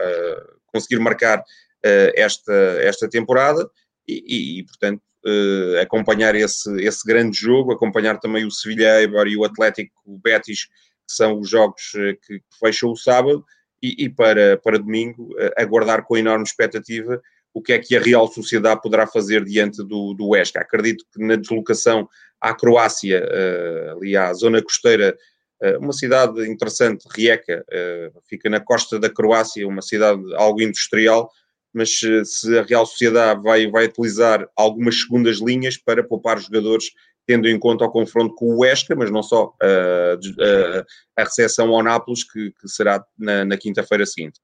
conseguir 0.66 1.00
marcar 1.00 1.42
esta, 2.14 2.52
esta 2.52 3.08
temporada 3.08 3.68
e, 4.06 4.58
e 4.58 4.64
portanto, 4.64 5.02
acompanhar 5.80 6.34
esse, 6.34 6.70
esse 6.80 7.04
grande 7.06 7.36
jogo, 7.36 7.72
acompanhar 7.72 8.20
também 8.20 8.44
o 8.44 8.50
Sevilha 8.50 9.02
e 9.02 9.36
o 9.36 9.44
Atlético 9.44 9.92
Betis, 10.22 10.66
que 10.66 11.14
são 11.16 11.40
os 11.40 11.48
jogos 11.48 11.90
que 12.26 12.40
fecham 12.60 12.90
o 12.90 12.96
sábado, 12.96 13.44
e, 13.82 14.04
e 14.04 14.08
para, 14.10 14.58
para 14.58 14.78
domingo 14.78 15.34
aguardar 15.56 16.04
com 16.04 16.18
enorme 16.18 16.44
expectativa 16.44 17.20
o 17.52 17.60
que 17.60 17.72
é 17.72 17.78
que 17.78 17.96
a 17.96 18.00
Real 18.00 18.26
Sociedade 18.28 18.80
poderá 18.80 19.06
fazer 19.06 19.44
diante 19.44 19.82
do, 19.82 20.14
do 20.14 20.28
Huesca. 20.28 20.60
Acredito 20.60 21.04
que 21.12 21.22
na 21.24 21.36
deslocação 21.36 22.08
à 22.40 22.54
Croácia, 22.54 23.22
uh, 23.22 23.98
ali 23.98 24.16
à 24.16 24.32
zona 24.32 24.62
costeira, 24.62 25.16
uh, 25.62 25.78
uma 25.78 25.92
cidade 25.92 26.48
interessante, 26.48 27.06
Rijeka, 27.14 27.64
uh, 27.68 28.20
fica 28.28 28.48
na 28.48 28.60
costa 28.60 28.98
da 28.98 29.10
Croácia, 29.10 29.66
uma 29.66 29.82
cidade 29.82 30.22
algo 30.36 30.62
industrial, 30.62 31.30
mas 31.72 32.00
se 32.24 32.58
a 32.58 32.62
Real 32.62 32.84
Sociedade 32.84 33.42
vai, 33.42 33.70
vai 33.70 33.86
utilizar 33.86 34.48
algumas 34.56 35.02
segundas 35.02 35.38
linhas 35.38 35.76
para 35.76 36.02
poupar 36.02 36.40
jogadores 36.40 36.86
tendo 37.26 37.48
em 37.48 37.60
conta 37.60 37.84
o 37.84 37.90
confronto 37.90 38.34
com 38.34 38.46
o 38.46 38.58
Huesca, 38.58 38.96
mas 38.96 39.08
não 39.08 39.22
só 39.22 39.54
a 41.16 41.22
recepção 41.22 41.72
ao 41.72 41.80
Nápoles, 41.80 42.24
que, 42.24 42.50
que 42.50 42.66
será 42.66 43.04
na, 43.16 43.44
na 43.44 43.56
quinta-feira 43.56 44.04
seguinte. 44.04 44.40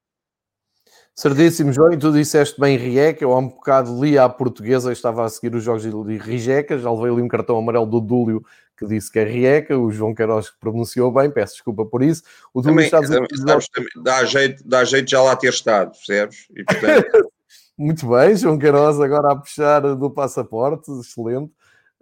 Certíssimo, 1.18 1.72
João, 1.72 1.94
e 1.94 1.96
tu 1.96 2.12
disseste 2.12 2.60
bem 2.60 2.76
Rieca, 2.76 3.24
eu 3.24 3.32
há 3.32 3.38
um 3.38 3.48
bocado 3.48 4.04
li 4.04 4.18
à 4.18 4.28
portuguesa, 4.28 4.92
estava 4.92 5.24
a 5.24 5.28
seguir 5.30 5.56
os 5.56 5.64
jogos 5.64 5.82
de 5.82 6.18
Rijeka, 6.18 6.76
já 6.78 6.92
levei 6.92 7.10
ali 7.10 7.22
um 7.22 7.28
cartão 7.28 7.56
amarelo 7.56 7.86
do 7.86 8.02
Dúlio 8.02 8.44
que 8.76 8.86
disse 8.86 9.10
que 9.10 9.18
é 9.18 9.24
Rieca, 9.24 9.78
o 9.78 9.90
João 9.90 10.14
Queiroz 10.14 10.50
que 10.50 10.58
pronunciou 10.60 11.10
bem, 11.10 11.30
peço 11.30 11.54
desculpa 11.54 11.86
por 11.86 12.02
isso. 12.02 12.22
O 12.52 12.60
Dúlio 12.60 12.80
está 12.80 12.98
a 12.98 13.00
dizer... 13.00 13.26
Sabes, 13.34 13.66
dá, 14.04 14.24
jeito, 14.26 14.62
dá 14.68 14.84
jeito 14.84 15.10
já 15.10 15.22
lá 15.22 15.34
ter 15.34 15.48
estado, 15.48 15.92
percebes? 15.92 16.48
E, 16.54 16.62
portanto... 16.62 17.06
Muito 17.78 18.06
bem, 18.08 18.36
João 18.36 18.58
Queiroz 18.58 19.00
agora 19.00 19.32
a 19.32 19.36
puxar 19.36 19.80
do 19.96 20.10
passaporte, 20.10 20.90
excelente. 21.00 21.50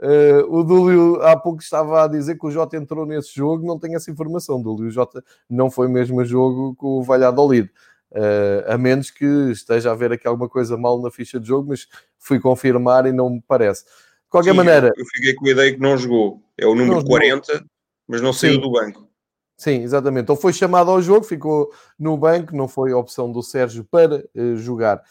Uh, 0.03 0.43
o 0.49 0.65
Dúlio 0.65 1.23
há 1.23 1.37
pouco 1.37 1.63
estava 1.63 2.03
a 2.03 2.09
dizer 2.09 2.37
que 2.37 2.47
o 2.47 2.51
Jota 2.51 2.77
entrou 2.77 3.07
nesse 3.07 3.33
jogo, 3.33 3.65
não 3.65 3.79
tenho 3.79 3.97
essa 3.97 4.11
informação, 4.11 4.61
Dúlio. 4.61 4.89
O 4.89 4.91
Jota 4.91 5.23
não 5.49 5.71
foi 5.71 5.87
mesmo 5.87 6.21
a 6.21 6.25
jogo 6.25 6.75
com 6.75 6.99
o 6.99 7.03
Valladolid. 7.05 7.71
Uh, 8.15 8.63
a 8.73 8.79
menos 8.79 9.11
que 9.11 9.25
esteja 9.51 9.91
a 9.91 9.93
haver 9.93 10.13
aqui 10.13 10.29
alguma 10.29 10.49
coisa 10.49 10.77
mal 10.77 11.03
na 11.03 11.11
ficha 11.11 11.41
de 11.41 11.49
jogo, 11.49 11.71
mas 11.71 11.89
fui 12.17 12.39
confirmar 12.39 13.07
e 13.07 13.13
não 13.13 13.29
me 13.29 13.43
parece. 13.47 13.85
De 13.85 14.31
qualquer 14.31 14.53
Sim, 14.53 14.57
maneira. 14.57 14.93
Eu 14.97 15.05
fiquei 15.07 15.35
com 15.35 15.45
a 15.49 15.51
ideia 15.51 15.75
que 15.75 15.81
não 15.81 15.99
jogou. 15.99 16.41
É 16.57 16.65
o 16.65 16.77
número 16.77 17.05
40, 17.05 17.65
mas 18.07 18.21
não 18.21 18.33
saiu 18.33 18.55
Sim. 18.55 18.61
do 18.61 18.71
banco. 18.71 19.09
Sim, 19.57 19.83
exatamente. 19.83 20.31
Ou 20.31 20.37
foi 20.37 20.53
chamado 20.53 20.93
ao 20.93 21.03
jogo, 21.03 21.25
ficou 21.25 21.73
no 21.99 22.17
banco, 22.17 22.55
não 22.55 22.69
foi 22.69 22.93
a 22.93 22.97
opção 22.97 23.33
do 23.33 23.43
Sérgio 23.43 23.85
para 23.85 24.25
uh, 24.33 24.57
jogar. 24.57 25.03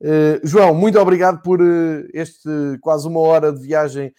Uh, 0.00 0.40
João, 0.42 0.74
muito 0.74 0.98
obrigado 0.98 1.40
por 1.42 1.60
este 2.12 2.50
quase 2.80 3.06
uma 3.06 3.20
hora 3.20 3.52
de 3.52 3.60
viagem 3.60 4.12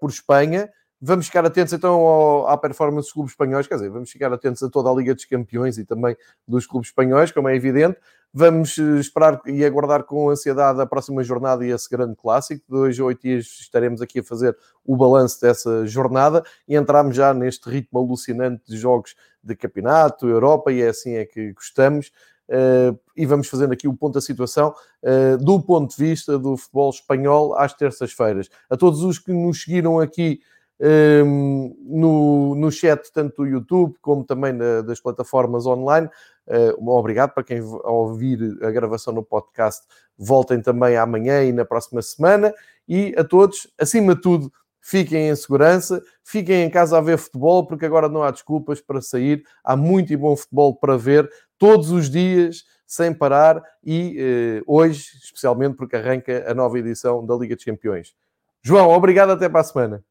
por 0.00 0.10
Espanha. 0.10 0.70
Vamos 1.00 1.26
ficar 1.26 1.44
atentos 1.44 1.74
então 1.74 1.94
ao, 1.94 2.48
à 2.48 2.56
performance 2.56 3.06
dos 3.06 3.12
clubes 3.12 3.32
espanhóis, 3.32 3.66
quer 3.66 3.74
dizer, 3.74 3.90
vamos 3.90 4.10
ficar 4.10 4.32
atentos 4.32 4.62
a 4.62 4.70
toda 4.70 4.90
a 4.90 4.94
Liga 4.94 5.14
dos 5.14 5.26
Campeões 5.26 5.76
e 5.76 5.84
também 5.84 6.16
dos 6.48 6.66
clubes 6.66 6.88
espanhóis, 6.88 7.30
como 7.30 7.48
é 7.48 7.54
evidente. 7.54 7.98
Vamos 8.32 8.78
eh, 8.78 8.98
esperar 8.98 9.40
e 9.46 9.64
aguardar 9.64 10.04
com 10.04 10.28
ansiedade 10.28 10.80
a 10.80 10.86
próxima 10.86 11.22
jornada 11.22 11.64
e 11.64 11.70
esse 11.70 11.88
grande 11.88 12.16
clássico. 12.16 12.62
De 12.68 12.76
hoje 12.76 13.00
a 13.00 13.04
oito 13.04 13.22
dias 13.22 13.46
estaremos 13.60 14.00
aqui 14.02 14.20
a 14.20 14.22
fazer 14.22 14.56
o 14.84 14.96
balanço 14.96 15.40
dessa 15.40 15.86
jornada 15.86 16.42
e 16.66 16.76
entramos 16.76 17.14
já 17.14 17.32
neste 17.32 17.68
ritmo 17.68 17.98
alucinante 17.98 18.62
de 18.66 18.76
jogos 18.76 19.14
de 19.42 19.54
campeonato, 19.54 20.28
Europa, 20.28 20.72
e 20.72 20.82
é 20.82 20.88
assim 20.88 21.14
é 21.14 21.24
que 21.24 21.52
gostamos. 21.52 22.10
Uh, 22.48 22.96
e 23.16 23.26
vamos 23.26 23.48
fazendo 23.48 23.72
aqui 23.72 23.88
o 23.88 23.94
ponto 23.94 24.14
da 24.14 24.20
situação 24.20 24.72
uh, 25.02 25.36
do 25.38 25.60
ponto 25.60 25.96
de 25.96 26.04
vista 26.04 26.38
do 26.38 26.56
futebol 26.56 26.90
espanhol 26.90 27.56
às 27.56 27.74
terças-feiras. 27.74 28.48
A 28.70 28.76
todos 28.76 29.02
os 29.02 29.18
que 29.18 29.32
nos 29.32 29.62
seguiram 29.62 29.98
aqui 29.98 30.40
no, 30.80 32.54
no 32.54 32.70
chat, 32.70 33.10
tanto 33.12 33.42
do 33.42 33.48
YouTube 33.48 33.96
como 34.00 34.24
também 34.24 34.52
na, 34.52 34.82
das 34.82 35.00
plataformas 35.00 35.66
online. 35.66 36.08
Uh, 36.46 36.90
obrigado 36.90 37.32
para 37.32 37.42
quem 37.42 37.60
ouvir 37.60 38.56
a 38.62 38.70
gravação 38.70 39.12
no 39.12 39.22
podcast. 39.22 39.86
Voltem 40.16 40.60
também 40.60 40.96
amanhã 40.96 41.42
e 41.42 41.52
na 41.52 41.64
próxima 41.64 42.00
semana. 42.02 42.54
E 42.88 43.14
a 43.16 43.24
todos, 43.24 43.68
acima 43.78 44.14
de 44.14 44.20
tudo, 44.20 44.52
fiquem 44.80 45.28
em 45.28 45.34
segurança, 45.34 46.02
fiquem 46.22 46.62
em 46.62 46.70
casa 46.70 46.98
a 46.98 47.00
ver 47.00 47.18
futebol, 47.18 47.66
porque 47.66 47.84
agora 47.84 48.08
não 48.08 48.22
há 48.22 48.30
desculpas 48.30 48.80
para 48.80 49.00
sair. 49.00 49.42
Há 49.64 49.76
muito 49.76 50.12
e 50.12 50.16
bom 50.16 50.36
futebol 50.36 50.76
para 50.76 50.96
ver 50.96 51.28
todos 51.58 51.90
os 51.90 52.08
dias, 52.08 52.64
sem 52.86 53.12
parar. 53.12 53.62
E 53.82 54.62
uh, 54.66 54.72
hoje, 54.72 55.04
especialmente, 55.22 55.76
porque 55.76 55.96
arranca 55.96 56.44
a 56.48 56.54
nova 56.54 56.78
edição 56.78 57.24
da 57.26 57.34
Liga 57.34 57.56
dos 57.56 57.64
Campeões. 57.64 58.14
João, 58.62 58.90
obrigado, 58.90 59.30
até 59.30 59.48
para 59.48 59.60
a 59.60 59.64
semana. 59.64 60.04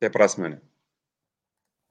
Até 0.00 0.08
para 0.10 0.24
a 0.24 0.28
semana. 0.28 0.69